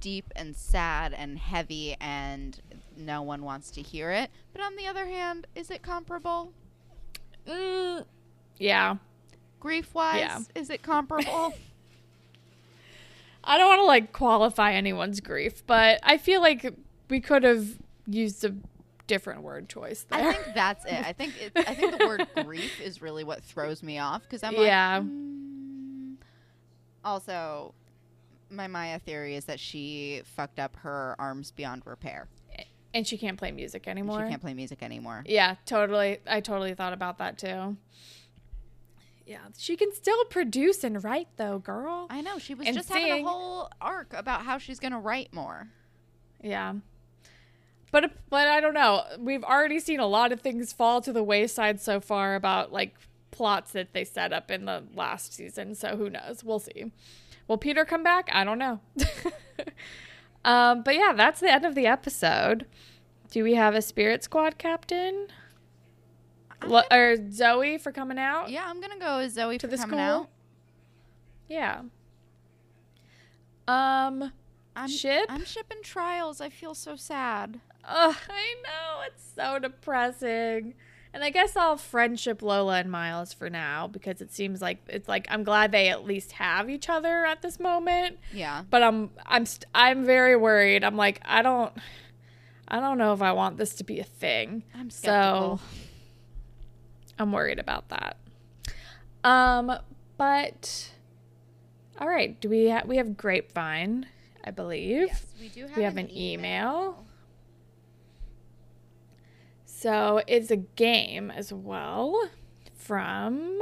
deep 0.00 0.26
and 0.36 0.54
sad 0.54 1.12
and 1.12 1.38
heavy 1.38 1.96
and 2.00 2.60
no 2.96 3.22
one 3.22 3.42
wants 3.42 3.70
to 3.72 3.82
hear 3.82 4.12
it. 4.12 4.30
But 4.52 4.62
on 4.62 4.76
the 4.76 4.86
other 4.86 5.06
hand, 5.06 5.46
is 5.56 5.70
it 5.70 5.82
comparable? 5.82 6.52
Mm, 7.48 8.04
yeah. 8.58 8.96
Grief 9.58 9.92
wise, 9.94 10.20
Yeah. 10.20 10.38
is 10.54 10.70
it 10.70 10.82
comparable? 10.82 11.54
I 13.44 13.58
don't 13.58 13.68
want 13.68 13.80
to 13.80 13.84
like 13.86 14.12
qualify 14.12 14.72
anyone's 14.72 15.20
grief, 15.20 15.66
but 15.66 15.98
I 16.02 16.16
feel 16.18 16.40
like 16.40 16.74
we 17.08 17.20
could 17.20 17.42
have 17.42 17.66
used 18.06 18.44
a 18.44 18.54
different 19.06 19.42
word 19.42 19.68
choice 19.68 20.04
there. 20.08 20.28
I 20.28 20.32
think 20.32 20.54
that's 20.54 20.84
it. 20.84 21.04
I 21.04 21.12
think 21.12 21.34
it, 21.40 21.52
I 21.56 21.74
think 21.74 21.98
the 21.98 22.06
word 22.06 22.26
grief 22.44 22.80
is 22.80 23.02
really 23.02 23.24
what 23.24 23.42
throws 23.42 23.82
me 23.82 23.98
off 23.98 24.22
because 24.22 24.42
I'm 24.42 24.54
Yeah. 24.54 24.98
like. 24.98 25.02
mm. 25.06 26.14
Also, 27.04 27.74
my 28.50 28.66
Maya 28.68 28.98
theory 28.98 29.34
is 29.34 29.46
that 29.46 29.58
she 29.58 30.22
fucked 30.24 30.58
up 30.58 30.76
her 30.76 31.16
arms 31.18 31.50
beyond 31.50 31.82
repair. 31.84 32.28
and 32.94 33.06
she 33.06 33.16
can't 33.16 33.38
play 33.38 33.50
music 33.50 33.88
anymore. 33.88 34.22
She 34.22 34.28
can't 34.30 34.42
play 34.42 34.54
music 34.54 34.82
anymore. 34.82 35.24
Yeah, 35.26 35.56
totally. 35.66 36.18
I 36.26 36.40
totally 36.40 36.74
thought 36.74 36.92
about 36.92 37.18
that 37.18 37.38
too. 37.38 37.76
Yeah, 39.26 39.38
she 39.56 39.76
can 39.76 39.92
still 39.92 40.24
produce 40.26 40.84
and 40.84 41.02
write 41.02 41.28
though, 41.36 41.58
girl. 41.58 42.06
I 42.10 42.20
know 42.20 42.38
she 42.38 42.54
was 42.54 42.66
And 42.66 42.76
just 42.76 42.88
having 42.88 43.24
a 43.24 43.28
whole 43.28 43.70
arc 43.80 44.12
about 44.12 44.42
how 44.42 44.58
she's 44.58 44.80
gonna 44.80 45.00
write 45.00 45.32
more. 45.32 45.68
Yeah. 46.42 46.74
But 47.90 48.12
but 48.30 48.48
I 48.48 48.60
don't 48.60 48.74
know. 48.74 49.04
We've 49.18 49.44
already 49.44 49.78
seen 49.78 50.00
a 50.00 50.06
lot 50.06 50.32
of 50.32 50.40
things 50.40 50.72
fall 50.72 51.00
to 51.02 51.12
the 51.12 51.22
wayside 51.22 51.80
so 51.80 52.00
far 52.00 52.34
about 52.34 52.72
like 52.72 52.96
plots 53.30 53.72
that 53.72 53.92
they 53.92 54.04
set 54.04 54.32
up 54.32 54.50
in 54.50 54.64
the 54.64 54.84
last 54.94 55.34
season. 55.34 55.74
So 55.74 55.96
who 55.96 56.10
knows? 56.10 56.42
We'll 56.42 56.58
see. 56.58 56.92
Will 57.48 57.58
Peter 57.58 57.84
come 57.84 58.02
back? 58.02 58.28
I 58.32 58.44
don't 58.44 58.58
know. 58.58 58.80
um, 60.44 60.82
but 60.82 60.94
yeah, 60.94 61.12
that's 61.14 61.40
the 61.40 61.52
end 61.52 61.64
of 61.64 61.74
the 61.74 61.86
episode. 61.86 62.66
Do 63.30 63.44
we 63.44 63.54
have 63.54 63.74
a 63.74 63.82
Spirit 63.82 64.22
Squad 64.24 64.58
captain? 64.58 65.28
Lo- 66.68 66.82
or 66.90 67.16
Zoe 67.30 67.78
for 67.78 67.92
coming 67.92 68.18
out? 68.18 68.50
Yeah, 68.50 68.64
I'm 68.66 68.80
gonna 68.80 68.98
go 68.98 69.18
with 69.18 69.32
Zoe 69.32 69.58
To 69.58 69.66
for 69.66 69.70
the 69.70 69.76
coming 69.76 69.98
school? 69.98 70.00
out. 70.22 70.28
Yeah. 71.48 71.82
Um. 73.68 74.32
I'm 74.74 74.88
Ship? 74.88 75.26
I'm 75.28 75.44
shipping 75.44 75.78
Triles. 75.82 76.40
I 76.40 76.48
feel 76.48 76.74
so 76.74 76.96
sad. 76.96 77.60
Ugh, 77.84 78.16
I 78.30 78.54
know 78.62 79.02
it's 79.06 79.22
so 79.36 79.58
depressing. 79.58 80.72
And 81.14 81.22
I 81.22 81.28
guess 81.28 81.56
I'll 81.56 81.76
friendship 81.76 82.40
Lola 82.40 82.78
and 82.78 82.90
Miles 82.90 83.34
for 83.34 83.50
now 83.50 83.86
because 83.86 84.22
it 84.22 84.32
seems 84.32 84.62
like 84.62 84.78
it's 84.88 85.08
like 85.08 85.26
I'm 85.28 85.44
glad 85.44 85.70
they 85.70 85.88
at 85.88 86.06
least 86.06 86.32
have 86.32 86.70
each 86.70 86.88
other 86.88 87.26
at 87.26 87.42
this 87.42 87.60
moment. 87.60 88.18
Yeah. 88.32 88.62
But 88.70 88.82
I'm 88.82 89.10
I'm 89.26 89.44
st- 89.44 89.66
I'm 89.74 90.06
very 90.06 90.36
worried. 90.36 90.82
I'm 90.84 90.96
like 90.96 91.20
I 91.22 91.42
don't 91.42 91.70
I 92.66 92.80
don't 92.80 92.96
know 92.96 93.12
if 93.12 93.20
I 93.20 93.32
want 93.32 93.58
this 93.58 93.74
to 93.74 93.84
be 93.84 94.00
a 94.00 94.04
thing. 94.04 94.62
I'm 94.74 94.88
skeptical. 94.88 95.58
So 95.58 95.64
I'm 97.18 97.32
worried 97.32 97.58
about 97.58 97.88
that. 97.90 98.16
Um, 99.24 99.72
but 100.16 100.90
all 102.00 102.08
right. 102.08 102.40
Do 102.40 102.48
we 102.48 102.70
ha- 102.70 102.82
we 102.86 102.96
have 102.96 103.16
Grapevine? 103.16 104.06
I 104.44 104.50
believe 104.50 105.06
Yes, 105.08 105.26
we 105.40 105.48
do 105.48 105.66
have, 105.68 105.76
we 105.76 105.82
have 105.84 105.96
an 105.96 106.10
email. 106.10 107.04
So 109.64 110.22
it's 110.26 110.50
a 110.50 110.56
game 110.56 111.30
as 111.30 111.52
well 111.52 112.28
from. 112.74 113.58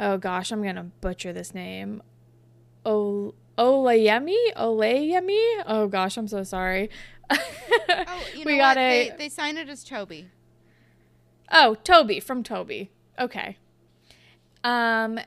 Oh 0.00 0.16
gosh, 0.18 0.50
I'm 0.50 0.62
gonna 0.62 0.90
butcher 1.00 1.32
this 1.32 1.54
name. 1.54 2.02
O 2.84 3.34
Olayemi 3.58 4.36
Olayemi. 4.56 5.62
Oh 5.66 5.86
gosh, 5.86 6.16
I'm 6.16 6.28
so 6.28 6.42
sorry. 6.42 6.90
Oh, 7.88 8.24
you 8.32 8.38
know 8.40 8.44
we 8.46 8.56
what? 8.56 8.74
got 8.74 8.78
a. 8.78 9.10
They, 9.10 9.16
they 9.16 9.28
sign 9.28 9.56
it 9.58 9.68
as 9.68 9.84
Toby. 9.84 10.28
Oh, 11.52 11.74
Toby 11.84 12.18
from 12.18 12.42
Toby. 12.42 12.90
Okay. 13.18 13.58
Um, 14.64 15.20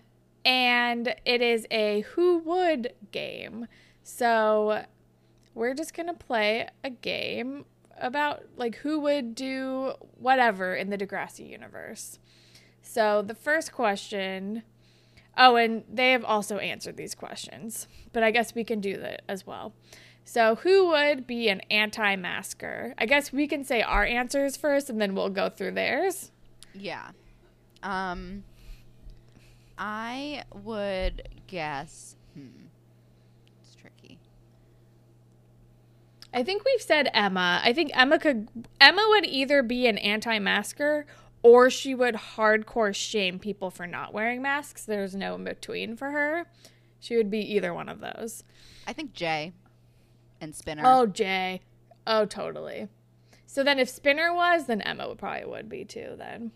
and 0.43 1.15
it 1.23 1.41
is 1.41 1.67
a 1.69 2.01
who 2.01 2.39
would 2.39 2.93
game. 3.11 3.67
So 4.01 4.85
we're 5.53 5.75
just 5.75 5.93
gonna 5.93 6.15
play 6.15 6.67
a 6.83 6.89
game 6.89 7.65
about 7.99 8.43
like 8.57 8.77
who 8.77 8.99
would 9.01 9.35
do 9.35 9.93
whatever 10.17 10.75
in 10.75 10.89
the 10.89 10.97
Degrassi 10.97 11.47
universe. 11.47 12.19
So 12.81 13.21
the 13.21 13.35
first 13.35 13.71
question. 13.71 14.63
Oh, 15.37 15.57
and 15.57 15.83
they 15.91 16.11
have 16.11 16.23
also 16.23 16.59
answered 16.59 16.95
these 16.95 17.13
questions, 17.13 17.87
but 18.13 18.23
I 18.23 18.31
guess 18.31 18.55
we 18.55 18.63
can 18.63 18.79
do 18.79 18.97
that 18.97 19.21
as 19.27 19.45
well. 19.45 19.73
So, 20.27 20.55
who 20.55 20.87
would 20.87 21.27
be 21.27 21.49
an 21.49 21.61
anti 21.69 22.15
masker? 22.15 22.95
I 22.97 23.05
guess 23.05 23.31
we 23.31 23.47
can 23.47 23.63
say 23.63 23.83
our 23.83 24.03
answers 24.03 24.57
first 24.57 24.89
and 24.89 24.99
then 24.99 25.13
we'll 25.13 25.29
go 25.29 25.49
through 25.49 25.71
theirs. 25.71 26.31
Yeah. 26.73 27.11
Um, 27.83 28.43
I 29.77 30.43
would 30.51 31.29
guess. 31.45 32.15
Hmm. 32.33 32.65
It's 33.61 33.75
tricky. 33.75 34.17
I 36.33 36.43
think 36.43 36.65
we've 36.65 36.81
said 36.81 37.09
Emma. 37.13 37.61
I 37.63 37.71
think 37.71 37.91
Emma 37.93 38.17
could 38.17 38.49
Emma 38.81 39.05
would 39.09 39.27
either 39.27 39.61
be 39.61 39.85
an 39.85 39.99
anti-masker 39.99 41.05
or 41.43 41.69
she 41.69 41.93
would 41.93 42.15
hardcore 42.15 42.95
shame 42.95 43.37
people 43.37 43.69
for 43.69 43.85
not 43.85 44.11
wearing 44.11 44.41
masks. 44.41 44.85
There's 44.85 45.15
no 45.15 45.35
in 45.35 45.43
between 45.43 45.95
for 45.95 46.09
her. 46.09 46.47
She 46.99 47.15
would 47.15 47.29
be 47.29 47.41
either 47.53 47.71
one 47.75 47.89
of 47.89 47.99
those. 47.99 48.43
I 48.87 48.93
think 48.93 49.13
Jay 49.13 49.53
and 50.41 50.55
Spinner. 50.55 50.83
Oh, 50.85 51.05
Jay. 51.05 51.61
Oh, 52.07 52.25
totally. 52.25 52.87
So 53.47 53.63
then 53.63 53.79
if 53.79 53.89
Spinner 53.89 54.33
was, 54.33 54.65
then 54.65 54.81
Emma 54.81 55.07
would 55.07 55.17
probably 55.17 55.45
would 55.45 55.69
be 55.69 55.85
too 55.85 56.15
then. 56.17 56.51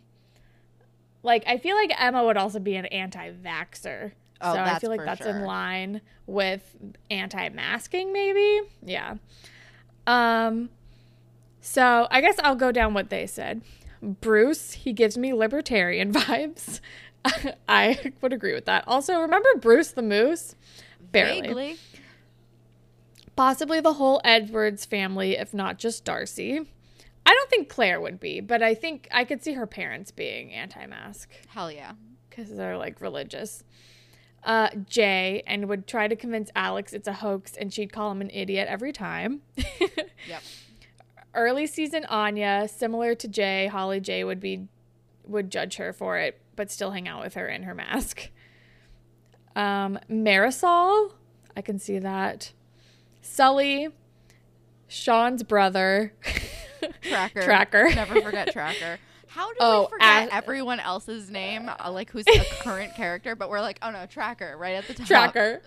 Like 1.24 1.44
I 1.48 1.58
feel 1.58 1.76
like 1.76 1.92
Emma 1.98 2.24
would 2.24 2.38
also 2.38 2.60
be 2.60 2.76
an 2.76 2.86
anti-vaxxer. 2.88 4.12
Oh, 4.42 4.54
so 4.54 4.60
I 4.60 4.80
feel 4.80 4.90
like 4.90 5.04
that's 5.04 5.22
sure. 5.22 5.30
in 5.30 5.44
line 5.44 6.02
with 6.28 6.76
anti-masking 7.10 8.14
maybe. 8.14 8.62
Yeah. 8.84 9.16
Um 10.08 10.70
so 11.62 12.08
I 12.10 12.22
guess 12.22 12.36
I'll 12.44 12.56
go 12.56 12.72
down 12.72 12.94
what 12.94 13.10
they 13.10 13.28
said. 13.28 13.62
Bruce, 14.02 14.74
he 14.74 14.94
gives 14.94 15.18
me 15.18 15.34
libertarian 15.34 16.14
vibes. 16.14 16.80
I 17.70 18.14
would 18.22 18.34
agree 18.34 18.54
with 18.54 18.66
that. 18.66 18.86
Also, 18.88 19.20
remember 19.20 19.50
Bruce 19.60 19.92
the 19.92 20.02
Moose? 20.02 20.56
Barely. 21.12 21.42
Vaguely. 21.42 21.78
Possibly 23.40 23.80
the 23.80 23.94
whole 23.94 24.20
Edwards 24.26 24.84
family, 24.84 25.38
if 25.38 25.54
not 25.54 25.80
just 25.80 26.04
Darcy. 26.04 26.60
I 27.26 27.34
don't 27.34 27.50
think 27.50 27.70
Clare 27.70 28.02
would 28.02 28.20
be, 28.20 28.42
but 28.42 28.62
I 28.62 28.76
think 28.76 29.08
I 29.12 29.24
could 29.24 29.42
see 29.42 29.54
her 29.54 29.66
parents 29.66 30.12
being 30.12 30.52
anti 30.52 30.86
mask 30.86 31.30
Hell 31.48 31.72
yeah. 31.72 31.94
because 32.30 32.54
they're 32.54 32.78
like 32.78 33.00
religious. 33.00 33.64
Uh, 34.44 34.68
Jay 34.90 35.42
and 35.48 35.70
would 35.70 35.88
try 35.88 36.10
to 36.10 36.18
convince 36.18 36.52
Alex 36.54 36.92
it's 36.92 37.08
a 37.08 37.14
hoax 37.14 37.56
and 37.56 37.74
she'd 37.74 37.94
call 37.94 38.12
him 38.12 38.20
an 38.20 38.30
idiot 38.30 38.68
every 38.70 38.92
time. 38.92 39.42
Yep. 40.28 40.44
Early 41.34 41.66
season 41.66 42.04
Anya, 42.10 42.68
similar 42.68 43.16
to 43.16 43.28
Jay, 43.30 43.68
Holly 43.68 44.02
J 44.02 44.26
would 44.26 44.42
be 44.42 44.68
would 45.24 45.50
judge 45.50 45.78
her 45.78 45.94
for 45.94 46.18
it, 46.18 46.42
but 46.58 46.70
still 46.70 46.92
hang 46.92 47.08
out 47.08 47.24
with 47.24 47.36
her 47.36 47.48
in 47.48 47.64
her 47.64 47.74
mask. 47.74 48.32
Um, 49.56 49.98
Marisol, 50.12 51.14
I 51.56 51.62
can 51.62 51.80
see 51.80 52.00
that. 52.00 52.52
Sully, 53.22 53.90
Sean's 54.88 55.44
brother, 55.44 56.14
Tracker. 57.02 57.42
Tracker. 57.42 57.90
Never 57.96 58.22
forget 58.22 58.52
Tracker. 58.52 59.00
How 59.28 59.50
do 59.50 59.56
Oh, 59.60 59.82
we 59.84 59.88
forget 59.90 60.08
Ash- 60.08 60.30
everyone 60.32 60.80
else's 60.80 61.30
name, 61.30 61.70
uh, 61.70 61.92
like 61.92 62.10
who's 62.10 62.26
a 62.28 62.44
current 62.62 62.96
character, 62.96 63.36
but 63.36 63.50
we're 63.50 63.62
like, 63.62 63.78
oh 63.82 63.92
no, 63.92 64.06
Tracker, 64.08 64.56
right 64.58 64.76
at 64.76 64.88
the 64.88 64.94
top. 64.96 65.08
Tracker. 65.08 65.62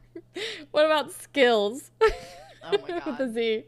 what 0.70 0.86
about 0.86 1.12
skills? 1.12 1.90
Oh 2.68 2.70
my 2.88 2.94
With 2.96 3.06
a 3.06 3.26
god. 3.26 3.34
Z. 3.34 3.64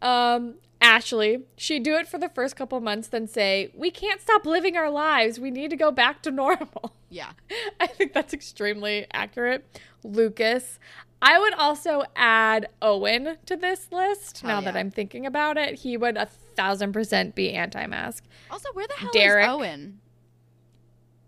Um, 0.00 0.54
Ashley, 0.80 1.42
she'd 1.58 1.82
do 1.82 1.96
it 1.96 2.08
for 2.08 2.16
the 2.16 2.30
first 2.30 2.56
couple 2.56 2.80
months, 2.80 3.08
then 3.08 3.26
say, 3.26 3.70
We 3.74 3.90
can't 3.90 4.18
stop 4.22 4.46
living 4.46 4.78
our 4.78 4.88
lives. 4.88 5.38
We 5.38 5.50
need 5.50 5.68
to 5.70 5.76
go 5.76 5.90
back 5.90 6.22
to 6.22 6.30
normal. 6.30 6.94
Yeah. 7.10 7.32
I 7.78 7.86
think 7.86 8.14
that's 8.14 8.32
extremely 8.32 9.06
accurate. 9.12 9.66
Lucas. 10.02 10.78
I 11.20 11.38
would 11.38 11.54
also 11.54 12.04
add 12.14 12.68
Owen 12.80 13.38
to 13.46 13.56
this 13.56 13.90
list 13.90 14.40
Hell 14.40 14.48
now 14.48 14.60
that. 14.60 14.76
I'm 14.76 14.90
thinking 14.90 15.26
about 15.26 15.56
it. 15.56 15.80
He 15.80 15.96
would 15.96 16.16
a 16.16 16.26
thousand 16.26 16.92
percent 16.92 17.34
be 17.34 17.52
anti 17.52 17.84
mask. 17.86 18.24
Also, 18.50 18.68
where 18.72 18.86
the 18.86 18.94
hell 18.94 19.10
Derek. 19.12 19.44
is 19.44 19.50
Owen? 19.50 20.00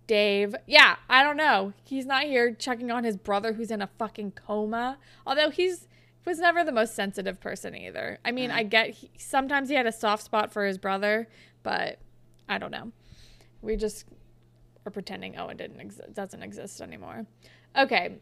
Dave. 0.07 0.55
Yeah, 0.67 0.97
I 1.09 1.23
don't 1.23 1.37
know. 1.37 1.73
He's 1.85 2.05
not 2.07 2.25
here 2.25 2.53
checking 2.53 2.91
on 2.91 3.05
his 3.05 3.17
brother 3.17 3.53
who's 3.53 3.71
in 3.71 3.81
a 3.81 3.87
fucking 3.99 4.33
coma. 4.33 4.99
Although 5.27 5.51
he's 5.51 5.87
was 6.27 6.39
never 6.39 6.63
the 6.65 6.73
most 6.73 6.95
sensitive 6.95 7.41
person 7.41 7.75
either. 7.75 8.19
I 8.25 8.31
mean, 8.33 8.51
Mm. 8.51 8.55
I 8.55 8.63
get 8.65 8.91
he, 8.91 9.11
sometimes 9.17 9.69
he 9.69 9.75
had 9.75 9.87
a 9.87 9.93
soft 9.93 10.23
spot 10.25 10.53
for 10.53 10.67
his 10.67 10.79
brother, 10.79 11.29
but 11.63 11.99
I 12.49 12.59
don't 12.59 12.71
know. 12.71 12.93
We 13.63 13.77
just 13.77 14.05
are 14.85 14.91
pretending 14.91 15.37
Owen 15.39 15.57
didn't 15.57 15.81
ex- 15.81 16.01
doesn't 16.13 16.43
exist 16.43 16.81
anymore. 16.81 17.27
Okay. 17.77 18.19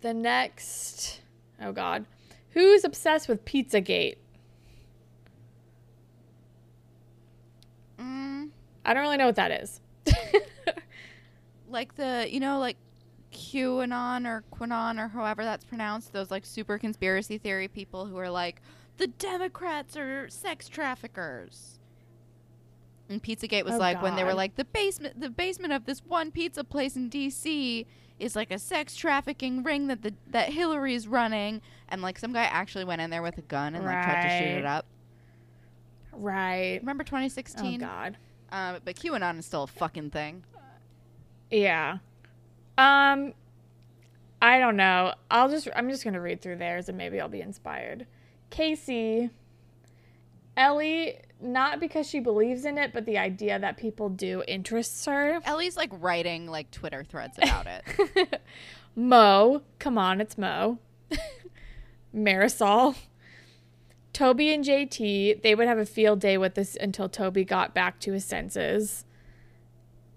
The 0.00 0.14
next 0.14 1.20
Oh 1.60 1.72
god. 1.72 2.06
Who's 2.50 2.84
obsessed 2.84 3.28
with 3.28 3.44
Pizzagate? 3.44 4.16
Mm, 7.98 8.50
I 8.84 8.94
don't 8.94 9.02
really 9.02 9.18
know 9.18 9.26
what 9.26 9.36
that 9.36 9.52
is. 9.62 9.80
like 11.68 11.94
the, 11.94 12.26
you 12.28 12.40
know, 12.40 12.58
like 12.58 12.76
QAnon 13.32 14.26
or 14.26 14.42
Quanon 14.52 14.98
or 14.98 15.08
however 15.08 15.44
that's 15.44 15.64
pronounced, 15.64 16.12
those 16.12 16.30
like 16.30 16.44
super 16.44 16.78
conspiracy 16.78 17.38
theory 17.38 17.68
people 17.68 18.06
who 18.06 18.16
are 18.16 18.30
like, 18.30 18.60
the 18.96 19.06
Democrats 19.06 19.96
are 19.96 20.28
sex 20.28 20.68
traffickers. 20.68 21.78
And 23.08 23.22
Pizzagate 23.22 23.64
was 23.64 23.74
Oh, 23.74 23.78
like 23.78 24.02
when 24.02 24.14
they 24.16 24.24
were 24.24 24.34
like 24.34 24.54
the 24.54 24.64
basement 24.64 25.20
the 25.20 25.30
basement 25.30 25.72
of 25.72 25.84
this 25.84 26.00
one 26.04 26.30
pizza 26.30 26.62
place 26.62 26.94
in 26.94 27.10
DC 27.10 27.86
is 28.20 28.36
like 28.36 28.50
a 28.50 28.58
sex 28.58 28.94
trafficking 28.94 29.62
ring 29.62 29.88
that 29.88 30.02
the 30.02 30.14
that 30.28 30.50
Hillary's 30.50 31.08
running 31.08 31.60
and 31.88 32.02
like 32.02 32.18
some 32.18 32.32
guy 32.32 32.44
actually 32.44 32.84
went 32.84 33.00
in 33.00 33.10
there 33.10 33.22
with 33.22 33.38
a 33.38 33.42
gun 33.42 33.74
and 33.74 33.84
like 33.84 34.04
tried 34.04 34.22
to 34.22 34.38
shoot 34.38 34.58
it 34.58 34.66
up. 34.66 34.86
right. 36.12 36.78
Remember 36.80 37.02
2016? 37.04 37.58
Oh 37.58 37.62
2016? 37.62 37.80
god. 37.80 38.16
Um, 38.52 38.80
but 38.84 38.96
QAnon 38.96 39.38
is 39.38 39.46
still 39.46 39.64
a 39.64 39.66
fucking 39.66 40.10
thing. 40.10 40.44
Yeah. 41.50 41.98
Um 42.78 43.34
I 44.42 44.58
don't 44.58 44.76
know. 44.76 45.14
I'll 45.30 45.48
just 45.48 45.68
I'm 45.74 45.88
just 45.90 46.02
going 46.04 46.14
to 46.14 46.20
read 46.20 46.40
through 46.40 46.56
theirs 46.56 46.88
and 46.88 46.96
maybe 46.96 47.20
I'll 47.20 47.28
be 47.28 47.42
inspired. 47.42 48.06
Casey 48.48 49.30
Ellie 50.56 51.18
not 51.42 51.80
because 51.80 52.08
she 52.08 52.20
believes 52.20 52.64
in 52.64 52.78
it, 52.78 52.92
but 52.92 53.06
the 53.06 53.18
idea 53.18 53.58
that 53.58 53.76
people 53.76 54.08
do 54.08 54.42
interests 54.46 55.04
her. 55.06 55.40
Ellie's 55.44 55.76
like 55.76 55.90
writing 55.92 56.46
like 56.46 56.70
Twitter 56.70 57.04
threads 57.04 57.38
about 57.38 57.66
it. 57.66 58.42
Mo, 58.96 59.62
come 59.78 59.98
on, 59.98 60.20
it's 60.20 60.36
Mo. 60.36 60.78
Marisol. 62.14 62.96
Toby 64.12 64.52
and 64.52 64.64
JT, 64.64 65.42
they 65.42 65.54
would 65.54 65.68
have 65.68 65.78
a 65.78 65.86
field 65.86 66.20
day 66.20 66.36
with 66.36 66.54
this 66.54 66.76
until 66.80 67.08
Toby 67.08 67.44
got 67.44 67.74
back 67.74 68.00
to 68.00 68.12
his 68.12 68.24
senses. 68.24 69.04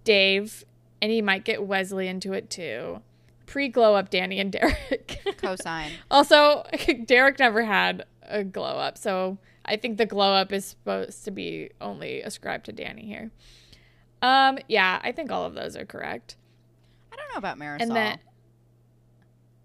Dave, 0.04 0.66
and 1.02 1.12
he 1.12 1.22
might 1.22 1.46
get 1.46 1.66
Wesley 1.66 2.08
into 2.08 2.34
it 2.34 2.50
too. 2.50 3.02
Pre 3.46 3.68
glow 3.70 3.96
up 3.96 4.10
Danny 4.10 4.40
and 4.40 4.52
Derek. 4.52 5.22
Cosign. 5.38 5.92
also, 6.10 6.66
Derek 7.06 7.38
never 7.40 7.64
had 7.64 8.06
a 8.24 8.44
glow 8.44 8.78
up, 8.78 8.98
so 8.98 9.38
I 9.66 9.78
think 9.78 9.98
the 9.98 10.06
glow 10.06 10.34
up 10.34 10.52
is 10.52 10.66
supposed 10.66 11.24
to 11.26 11.32
be 11.32 11.72
only 11.80 12.22
ascribed 12.22 12.66
to 12.66 12.72
Danny 12.72 13.06
here. 13.06 13.32
Um, 14.22 14.58
yeah, 14.68 15.00
I 15.04 15.12
think 15.12 15.32
all 15.32 15.46
of 15.46 15.54
those 15.54 15.76
are 15.76 15.86
correct. 15.86 16.36
I 17.12 17.16
don't 17.16 17.30
know 17.34 17.38
about 17.38 17.58
Marisol. 17.60 17.82
And 17.82 17.92
then 17.96 18.20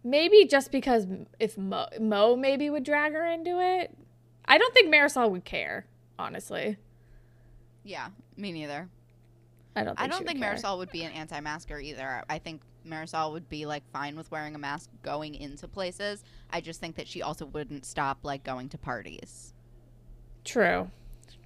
maybe 0.04 0.46
just 0.46 0.70
because 0.72 1.06
if 1.38 1.56
Mo, 1.56 1.86
Mo 2.00 2.36
maybe 2.36 2.70
would 2.70 2.84
drag 2.84 3.12
her 3.12 3.26
into 3.26 3.60
it. 3.60 3.96
I 4.44 4.58
don't 4.58 4.72
think 4.72 4.92
Marisol 4.92 5.30
would 5.30 5.44
care, 5.44 5.86
honestly. 6.18 6.76
yeah, 7.84 8.08
me 8.36 8.52
neither. 8.52 8.88
I 9.76 9.84
don't. 9.84 9.96
Think 9.96 10.00
I 10.00 10.08
don't 10.08 10.20
would 10.20 10.26
think 10.26 10.40
care. 10.40 10.54
Marisol 10.54 10.78
would 10.78 10.90
be 10.90 11.04
an 11.04 11.12
anti-masker 11.12 11.78
either. 11.78 12.24
I 12.28 12.38
think 12.38 12.62
Marisol 12.86 13.32
would 13.32 13.48
be 13.48 13.66
like 13.66 13.88
fine 13.92 14.16
with 14.16 14.30
wearing 14.30 14.54
a 14.54 14.58
mask 14.58 14.90
going 15.02 15.34
into 15.34 15.68
places. 15.68 16.24
I 16.50 16.60
just 16.60 16.80
think 16.80 16.96
that 16.96 17.06
she 17.06 17.22
also 17.22 17.46
wouldn't 17.46 17.84
stop 17.84 18.18
like 18.22 18.42
going 18.42 18.68
to 18.70 18.78
parties. 18.78 19.54
True, 20.48 20.90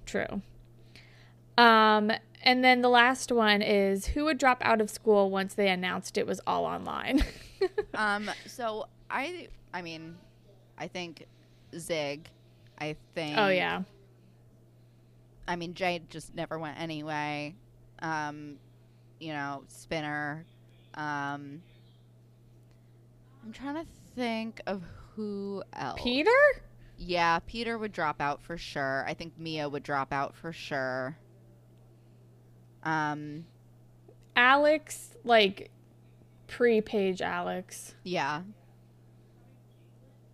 true. 0.05 0.41
Um, 1.57 2.09
and 2.41 2.63
then 2.63 2.81
the 2.81 2.87
last 2.89 3.33
one 3.33 3.61
is 3.61 4.07
who 4.07 4.23
would 4.23 4.37
drop 4.37 4.61
out 4.61 4.79
of 4.79 4.89
school 4.89 5.29
once 5.29 5.53
they 5.53 5.67
announced 5.67 6.17
it 6.17 6.25
was 6.25 6.39
all 6.47 6.63
online. 6.63 7.25
um, 7.93 8.31
so 8.47 8.87
I, 9.09 9.49
I 9.73 9.81
mean, 9.81 10.15
I 10.77 10.87
think 10.87 11.25
Zig. 11.77 12.29
I 12.79 12.95
think. 13.13 13.37
oh 13.37 13.49
yeah, 13.49 13.83
I 15.49 15.57
mean, 15.57 15.73
Jade 15.73 16.09
just 16.09 16.33
never 16.33 16.57
went 16.57 16.79
anyway. 16.79 17.55
Um, 17.99 18.55
you 19.19 19.33
know, 19.33 19.63
Spinner. 19.67 20.45
Um, 20.93 21.61
I'm 23.43 23.51
trying 23.51 23.75
to 23.75 23.85
think 24.15 24.61
of 24.65 24.81
who 25.15 25.61
else. 25.73 25.99
Peter. 26.01 26.31
Yeah, 27.05 27.39
Peter 27.45 27.77
would 27.77 27.91
drop 27.91 28.21
out 28.21 28.41
for 28.41 28.57
sure. 28.57 29.03
I 29.07 29.13
think 29.13 29.33
Mia 29.37 29.67
would 29.67 29.83
drop 29.83 30.13
out 30.13 30.35
for 30.35 30.53
sure. 30.53 31.17
Um, 32.83 33.45
Alex, 34.35 35.09
like 35.23 35.69
pre-Paige 36.47 37.21
Alex. 37.21 37.95
yeah. 38.03 38.41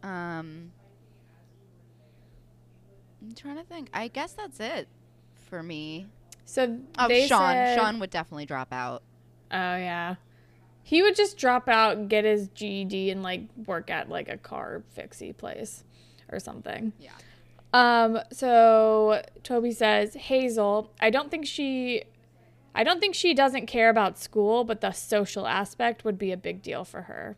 Um, 0.02 0.72
I'm 3.22 3.36
trying 3.36 3.58
to 3.58 3.64
think. 3.64 3.90
I 3.94 4.08
guess 4.08 4.32
that's 4.34 4.60
it 4.60 4.88
for 5.50 5.62
me. 5.62 6.08
So 6.46 6.80
Oh, 6.98 7.08
Sean. 7.28 7.52
said- 7.54 7.78
Sean 7.78 8.00
would 8.00 8.10
definitely 8.10 8.46
drop 8.46 8.72
out. 8.72 9.04
Oh 9.52 9.76
yeah. 9.76 10.16
He 10.84 11.02
would 11.02 11.16
just 11.16 11.38
drop 11.38 11.68
out, 11.68 12.08
get 12.08 12.24
his 12.26 12.48
GED 12.50 13.12
and 13.12 13.22
like 13.22 13.42
work 13.66 13.90
at 13.92 14.10
like 14.10 14.30
a 14.30 14.38
car 14.38 14.84
fixie 14.92 15.34
place 15.34 15.84
or 16.32 16.40
something. 16.40 16.94
Yeah. 17.00 17.12
Um 17.74 18.20
so 18.32 19.22
Toby 19.44 19.72
says, 19.72 20.16
"Hazel, 20.16 20.92
I 21.00 21.10
don't 21.10 21.30
think 21.30 21.46
she 21.46 22.04
I 22.74 22.84
don't 22.84 23.00
think 23.00 23.16
she 23.16 23.34
doesn't 23.34 23.66
care 23.66 23.90
about 23.90 24.18
school, 24.18 24.64
but 24.64 24.82
the 24.82 24.92
social 24.92 25.48
aspect 25.48 26.04
would 26.06 26.18
be 26.18 26.32
a 26.32 26.38
big 26.38 26.62
deal 26.62 26.84
for 26.86 27.04
her. 27.04 27.36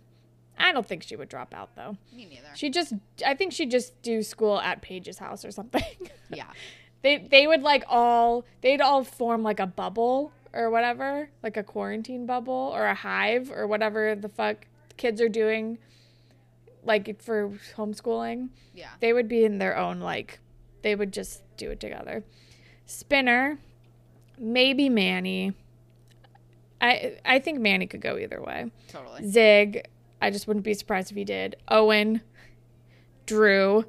I 0.57 0.71
don't 0.73 0.85
think 0.85 1.01
she 1.03 1.15
would 1.15 1.29
drop 1.29 1.53
out 1.53 1.75
though. 1.75 1.97
Me 2.13 2.25
neither. 2.25 2.49
She 2.53 2.69
just 2.69 2.93
I 3.25 3.33
think 3.35 3.51
she'd 3.53 3.71
just 3.71 3.99
do 4.01 4.21
school 4.23 4.59
at 4.59 4.81
Paige's 4.81 5.17
house 5.19 5.43
or 5.45 5.51
something. 5.51 5.83
Yeah. 6.33 6.47
they 7.01 7.17
they 7.17 7.45
would 7.45 7.61
like 7.61 7.83
all 7.89 8.45
they'd 8.61 8.79
all 8.79 9.03
form 9.03 9.43
like 9.43 9.59
a 9.59 9.67
bubble 9.67 10.31
or 10.53 10.69
whatever, 10.69 11.29
like 11.43 11.57
a 11.57 11.63
quarantine 11.63 12.25
bubble 12.25 12.71
or 12.73 12.85
a 12.85 12.95
hive 12.95 13.51
or 13.51 13.67
whatever 13.67 14.15
the 14.15 14.29
fuck 14.29 14.67
kids 14.97 15.19
are 15.19 15.27
doing 15.29 15.77
like 16.83 17.21
for 17.21 17.49
homeschooling. 17.75 18.49
Yeah. 18.73 18.89
They 18.99 19.13
would 19.13 19.27
be 19.27 19.43
in 19.43 19.57
their 19.57 19.77
own 19.77 19.99
like 19.99 20.39
they 20.81 20.95
would 20.95 21.13
just 21.13 21.43
do 21.57 21.71
it 21.71 21.79
together. 21.79 22.23
Spinner, 22.85 23.59
maybe 24.37 24.89
Manny. 24.89 25.53
I 26.79 27.17
I 27.25 27.39
think 27.39 27.59
Manny 27.59 27.87
could 27.87 28.01
go 28.01 28.17
either 28.17 28.41
way. 28.41 28.71
Totally. 28.87 29.27
Zig, 29.27 29.87
I 30.21 30.31
just 30.31 30.47
wouldn't 30.47 30.65
be 30.65 30.73
surprised 30.73 31.11
if 31.11 31.17
he 31.17 31.23
did. 31.23 31.55
Owen, 31.67 32.21
Drew, 33.25 33.85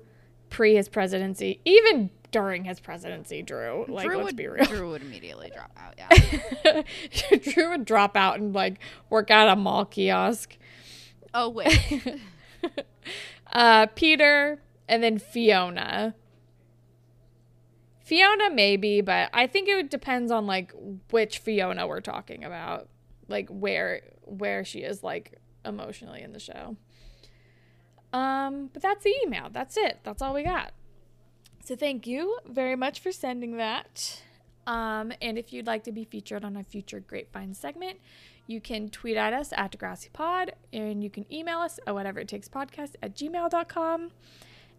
pre 0.51 0.75
his 0.75 0.89
presidency, 0.89 1.61
even 1.65 2.11
during 2.31 2.65
his 2.65 2.81
presidency, 2.81 3.43
Drew. 3.43 3.85
Like, 3.89 4.07
Drew 4.07 4.17
let's 4.17 4.27
would 4.27 4.37
be 4.37 4.49
real. 4.49 4.65
Drew 4.65 4.91
would 4.91 5.03
immediately 5.03 5.51
drop 5.55 5.71
out. 5.77 5.95
Yeah. 5.99 6.83
Drew 7.43 7.71
would 7.71 7.85
drop 7.85 8.17
out 8.17 8.39
and 8.39 8.55
like 8.55 8.79
work 9.11 9.31
at 9.31 9.49
a 9.49 9.57
mall 9.57 9.85
kiosk. 9.85 10.57
oh 11.35 11.49
wait. 11.49 12.21
Uh, 13.53 13.87
Peter, 13.95 14.63
and 14.89 15.03
then 15.03 15.19
Fiona. 15.19 16.15
Fiona 18.01 18.51
maybe, 18.51 19.01
but 19.01 19.31
I 19.33 19.47
think 19.47 19.69
it 19.69 19.91
depends 19.91 20.33
on 20.33 20.47
like 20.47 20.73
which 21.11 21.39
Fiona 21.39 21.87
we're 21.87 22.01
talking 22.01 22.45
about, 22.45 22.89
like 23.29 23.49
where 23.49 24.03
where 24.23 24.65
she 24.65 24.81
is 24.81 25.03
like 25.03 25.39
emotionally 25.65 26.23
in 26.23 26.33
the 26.33 26.41
show. 26.41 26.77
Um, 28.13 28.71
but 28.73 28.83
that's 28.83 29.05
the 29.05 29.15
email. 29.25 29.49
That's 29.51 29.77
it. 29.77 30.01
That's 30.03 30.23
all 30.23 30.35
we 30.35 30.43
got. 30.43 30.73
So 31.65 31.77
thank 31.77 32.07
you 32.07 32.39
very 32.47 32.77
much 32.77 33.01
for 33.01 33.13
sending 33.13 33.57
that. 33.59 34.23
Um, 34.67 35.13
and 35.21 35.39
if 35.39 35.53
you'd 35.53 35.67
like 35.67 35.85
to 35.85 35.93
be 35.93 36.05
featured 36.05 36.45
on 36.45 36.57
a 36.57 36.65
future 36.65 37.01
Grapevine 37.01 37.55
segment, 37.55 37.99
you 38.47 38.61
can 38.61 38.89
tweet 38.89 39.17
at 39.17 39.33
us 39.33 39.53
at 39.57 39.73
Degrassi 39.73 40.13
Pod, 40.13 40.53
and 40.73 41.03
you 41.03 41.11
can 41.11 41.33
email 41.33 41.59
us 41.59 41.79
at 41.87 41.95
whatever 41.95 42.21
it 42.21 42.29
takes 42.29 42.49
podcast 42.49 42.95
at 43.03 43.15
gmail.com. 43.15 44.11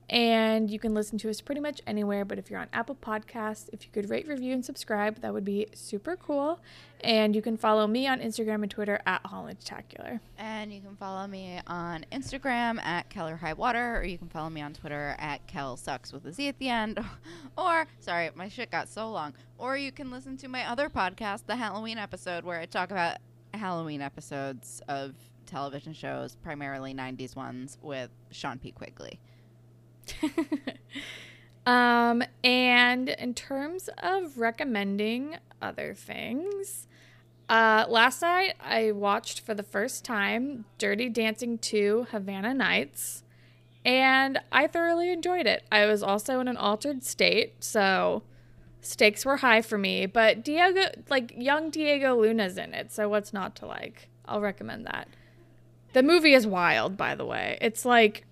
And 0.10 0.70
you 0.70 0.80
can 0.80 0.94
listen 0.94 1.18
to 1.20 1.30
us 1.30 1.42
pretty 1.42 1.62
much 1.62 1.82
anywhere. 1.88 2.26
But 2.26 2.38
if 2.38 2.50
you're 2.50 2.60
on 2.60 2.68
Apple 2.74 2.96
Podcasts, 2.96 3.70
if 3.72 3.84
you 3.84 3.90
could 3.92 4.10
rate, 4.10 4.28
review, 4.28 4.54
and 4.54 4.64
subscribe, 4.64 5.22
that 5.22 5.34
would 5.34 5.46
be 5.46 5.68
super 5.74 6.16
cool. 6.16 6.60
And 7.02 7.36
you 7.36 7.42
can 7.42 7.58
follow 7.58 7.88
me 7.88 8.08
on 8.08 8.20
Instagram 8.20 8.64
and 8.64 8.72
Twitter 8.72 9.00
at 9.06 9.24
Hollandtacular. 9.24 10.20
And 10.38 10.74
you 10.74 10.82
can 10.82 10.96
follow 10.96 11.26
me 11.28 11.60
on 11.68 12.06
Instagram 12.12 12.82
at 12.84 13.10
Keller 13.10 13.38
High 13.38 13.54
Water, 13.54 13.98
or 13.98 14.04
you 14.04 14.18
can 14.18 14.30
follow 14.30 14.50
me 14.50 14.62
on 14.62 14.74
Twitter 14.74 15.16
at 15.20 15.46
Kel 15.48 15.78
Sucks 15.78 16.14
with 16.14 16.26
a 16.26 16.32
Z 16.32 16.48
at 16.48 16.60
the 16.60 16.70
end. 16.70 17.00
or, 17.58 17.88
sorry, 18.00 18.30
my 18.36 18.50
shit 18.50 18.72
got 18.72 18.90
so 18.90 19.10
long. 19.10 19.34
Or 19.58 19.78
you 19.78 19.92
can 19.92 20.12
listen 20.12 20.38
to 20.38 20.48
my 20.48 20.70
other 20.70 20.90
podcast, 20.90 21.46
the 21.46 21.56
Halloween 21.56 21.98
episode, 21.98 22.44
where 22.44 22.60
I 22.60 22.66
talk 22.66 22.92
about 22.92 23.18
Halloween 23.54 24.02
episodes 24.02 24.82
of 24.88 25.16
television 25.46 25.94
shows, 25.94 26.36
primarily 26.36 26.94
90s 26.94 27.36
ones, 27.36 27.78
with 27.82 28.10
Sean 28.32 28.60
P. 28.60 28.72
Quigley. 28.72 29.20
um, 31.66 32.24
and 32.44 33.10
in 33.10 33.34
terms 33.34 33.90
of 34.02 34.38
recommending 34.38 35.38
other 35.62 35.94
things, 35.94 36.88
uh, 37.50 37.86
last 37.88 38.22
night 38.22 38.56
I 38.60 38.92
watched 38.92 39.42
for 39.42 39.54
the 39.54 39.64
first 39.64 40.04
time 40.04 40.66
Dirty 40.78 41.10
Dancing 41.10 41.58
2 41.58 42.08
Havana 42.12 42.54
Nights, 42.54 43.24
and 43.86 44.40
I 44.52 44.68
thoroughly 44.68 45.12
enjoyed 45.12 45.46
it. 45.46 45.64
I 45.72 45.86
was 45.86 46.02
also 46.02 46.40
in 46.40 46.48
an 46.48 46.58
altered 46.58 47.04
state, 47.04 47.64
so 47.64 48.24
stakes 48.84 49.26
were 49.26 49.38
high 49.38 49.62
for 49.62 49.78
me, 49.78 50.06
but 50.06 50.44
Diego, 50.44 50.90
like 51.10 51.34
young 51.36 51.70
Diego 51.70 52.20
Luna's 52.20 52.58
in 52.58 52.74
it, 52.74 52.92
so 52.92 53.10
what's 53.10 53.34
not 53.34 53.56
to 53.58 53.66
like? 53.66 54.10
I'll 54.26 54.42
recommend 54.42 54.86
that. 54.86 55.08
The 55.94 56.04
movie 56.04 56.34
is 56.34 56.48
wild, 56.48 56.98
by 56.98 57.16
the 57.16 57.26
way. 57.26 57.58
It's 57.62 57.86
like 57.86 58.26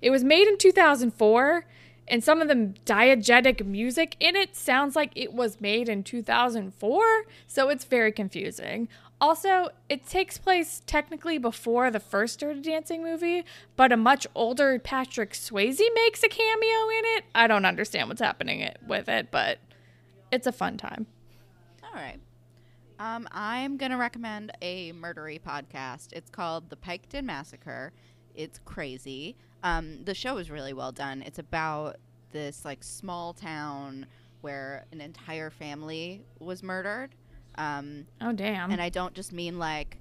it 0.00 0.10
was 0.10 0.24
made 0.24 0.48
in 0.48 0.58
2004, 0.58 1.66
and 2.08 2.24
some 2.24 2.40
of 2.40 2.48
the 2.48 2.74
diegetic 2.84 3.64
music 3.64 4.16
in 4.18 4.34
it 4.34 4.56
sounds 4.56 4.96
like 4.96 5.12
it 5.14 5.32
was 5.32 5.60
made 5.60 5.88
in 5.88 6.02
2004, 6.02 7.02
so 7.46 7.68
it's 7.68 7.84
very 7.84 8.12
confusing. 8.12 8.88
Also, 9.20 9.68
it 9.88 10.04
takes 10.04 10.36
place 10.36 10.82
technically 10.84 11.38
before 11.38 11.92
the 11.92 12.00
first 12.00 12.40
Dirty 12.40 12.60
Dancing 12.60 13.04
movie, 13.04 13.44
but 13.76 13.92
a 13.92 13.96
much 13.96 14.26
older 14.34 14.80
Patrick 14.80 15.32
Swayze 15.32 15.80
makes 15.94 16.24
a 16.24 16.28
cameo 16.28 16.88
in 16.98 17.04
it. 17.16 17.24
I 17.32 17.46
don't 17.46 17.64
understand 17.64 18.08
what's 18.08 18.20
happening 18.20 18.68
with 18.84 19.08
it, 19.08 19.28
but 19.30 19.58
it's 20.32 20.46
a 20.46 20.52
fun 20.52 20.76
time. 20.76 21.06
All 21.84 21.94
right. 21.94 22.18
Um, 22.98 23.28
I'm 23.32 23.76
going 23.76 23.92
to 23.92 23.98
recommend 23.98 24.52
a 24.62 24.92
murdery 24.92 25.40
podcast. 25.40 26.12
It's 26.12 26.30
called 26.30 26.70
The 26.70 26.76
Piketon 26.76 27.24
Massacre. 27.24 27.92
It's 28.34 28.58
crazy. 28.64 29.36
Um, 29.62 30.04
the 30.04 30.14
show 30.14 30.38
is 30.38 30.50
really 30.50 30.72
well 30.72 30.92
done. 30.92 31.22
It's 31.22 31.38
about 31.38 31.96
this 32.32 32.64
like 32.64 32.82
small 32.82 33.34
town 33.34 34.06
where 34.40 34.86
an 34.92 35.00
entire 35.00 35.50
family 35.50 36.24
was 36.38 36.62
murdered. 36.62 37.10
Um, 37.56 38.06
oh 38.20 38.32
damn! 38.32 38.70
And 38.70 38.80
I 38.80 38.88
don't 38.88 39.14
just 39.14 39.32
mean 39.32 39.58
like 39.58 39.98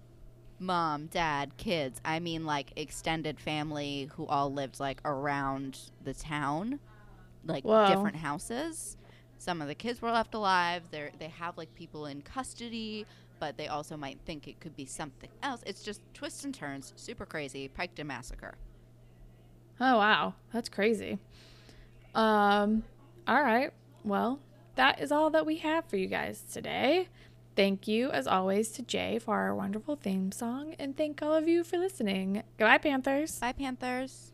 mom, 0.59 1.07
dad, 1.07 1.57
kids. 1.57 1.99
I 2.05 2.19
mean 2.19 2.45
like 2.45 2.71
extended 2.75 3.39
family 3.39 4.09
who 4.15 4.25
all 4.27 4.51
lived 4.51 4.79
like 4.79 5.01
around 5.03 5.77
the 6.03 6.13
town, 6.13 6.79
like 7.45 7.65
Whoa. 7.65 7.87
different 7.87 8.15
houses. 8.15 8.97
Some 9.41 9.59
of 9.59 9.67
the 9.67 9.73
kids 9.73 10.03
were 10.03 10.11
left 10.11 10.35
alive. 10.35 10.83
They 10.91 11.09
they 11.17 11.29
have 11.29 11.57
like 11.57 11.73
people 11.73 12.05
in 12.05 12.21
custody, 12.21 13.07
but 13.39 13.57
they 13.57 13.67
also 13.67 13.97
might 13.97 14.19
think 14.23 14.47
it 14.47 14.59
could 14.59 14.75
be 14.75 14.85
something 14.85 15.31
else. 15.41 15.63
It's 15.65 15.81
just 15.81 15.99
twists 16.13 16.45
and 16.45 16.53
turns, 16.53 16.93
super 16.95 17.25
crazy. 17.25 17.67
Piketon 17.67 18.05
Massacre. 18.05 18.53
Oh 19.79 19.97
wow, 19.97 20.35
that's 20.53 20.69
crazy. 20.69 21.17
Um, 22.13 22.83
all 23.27 23.41
right. 23.41 23.73
Well, 24.03 24.37
that 24.75 25.01
is 25.01 25.11
all 25.11 25.31
that 25.31 25.47
we 25.47 25.57
have 25.57 25.85
for 25.85 25.97
you 25.97 26.05
guys 26.05 26.43
today. 26.53 27.07
Thank 27.55 27.87
you, 27.87 28.11
as 28.11 28.27
always, 28.27 28.69
to 28.73 28.83
Jay 28.83 29.17
for 29.17 29.35
our 29.37 29.55
wonderful 29.55 29.95
theme 29.95 30.31
song, 30.31 30.75
and 30.77 30.95
thank 30.95 31.23
all 31.23 31.33
of 31.33 31.47
you 31.47 31.63
for 31.63 31.79
listening. 31.79 32.43
Goodbye, 32.59 32.77
Panthers. 32.77 33.39
Bye, 33.39 33.53
Panthers. 33.53 34.30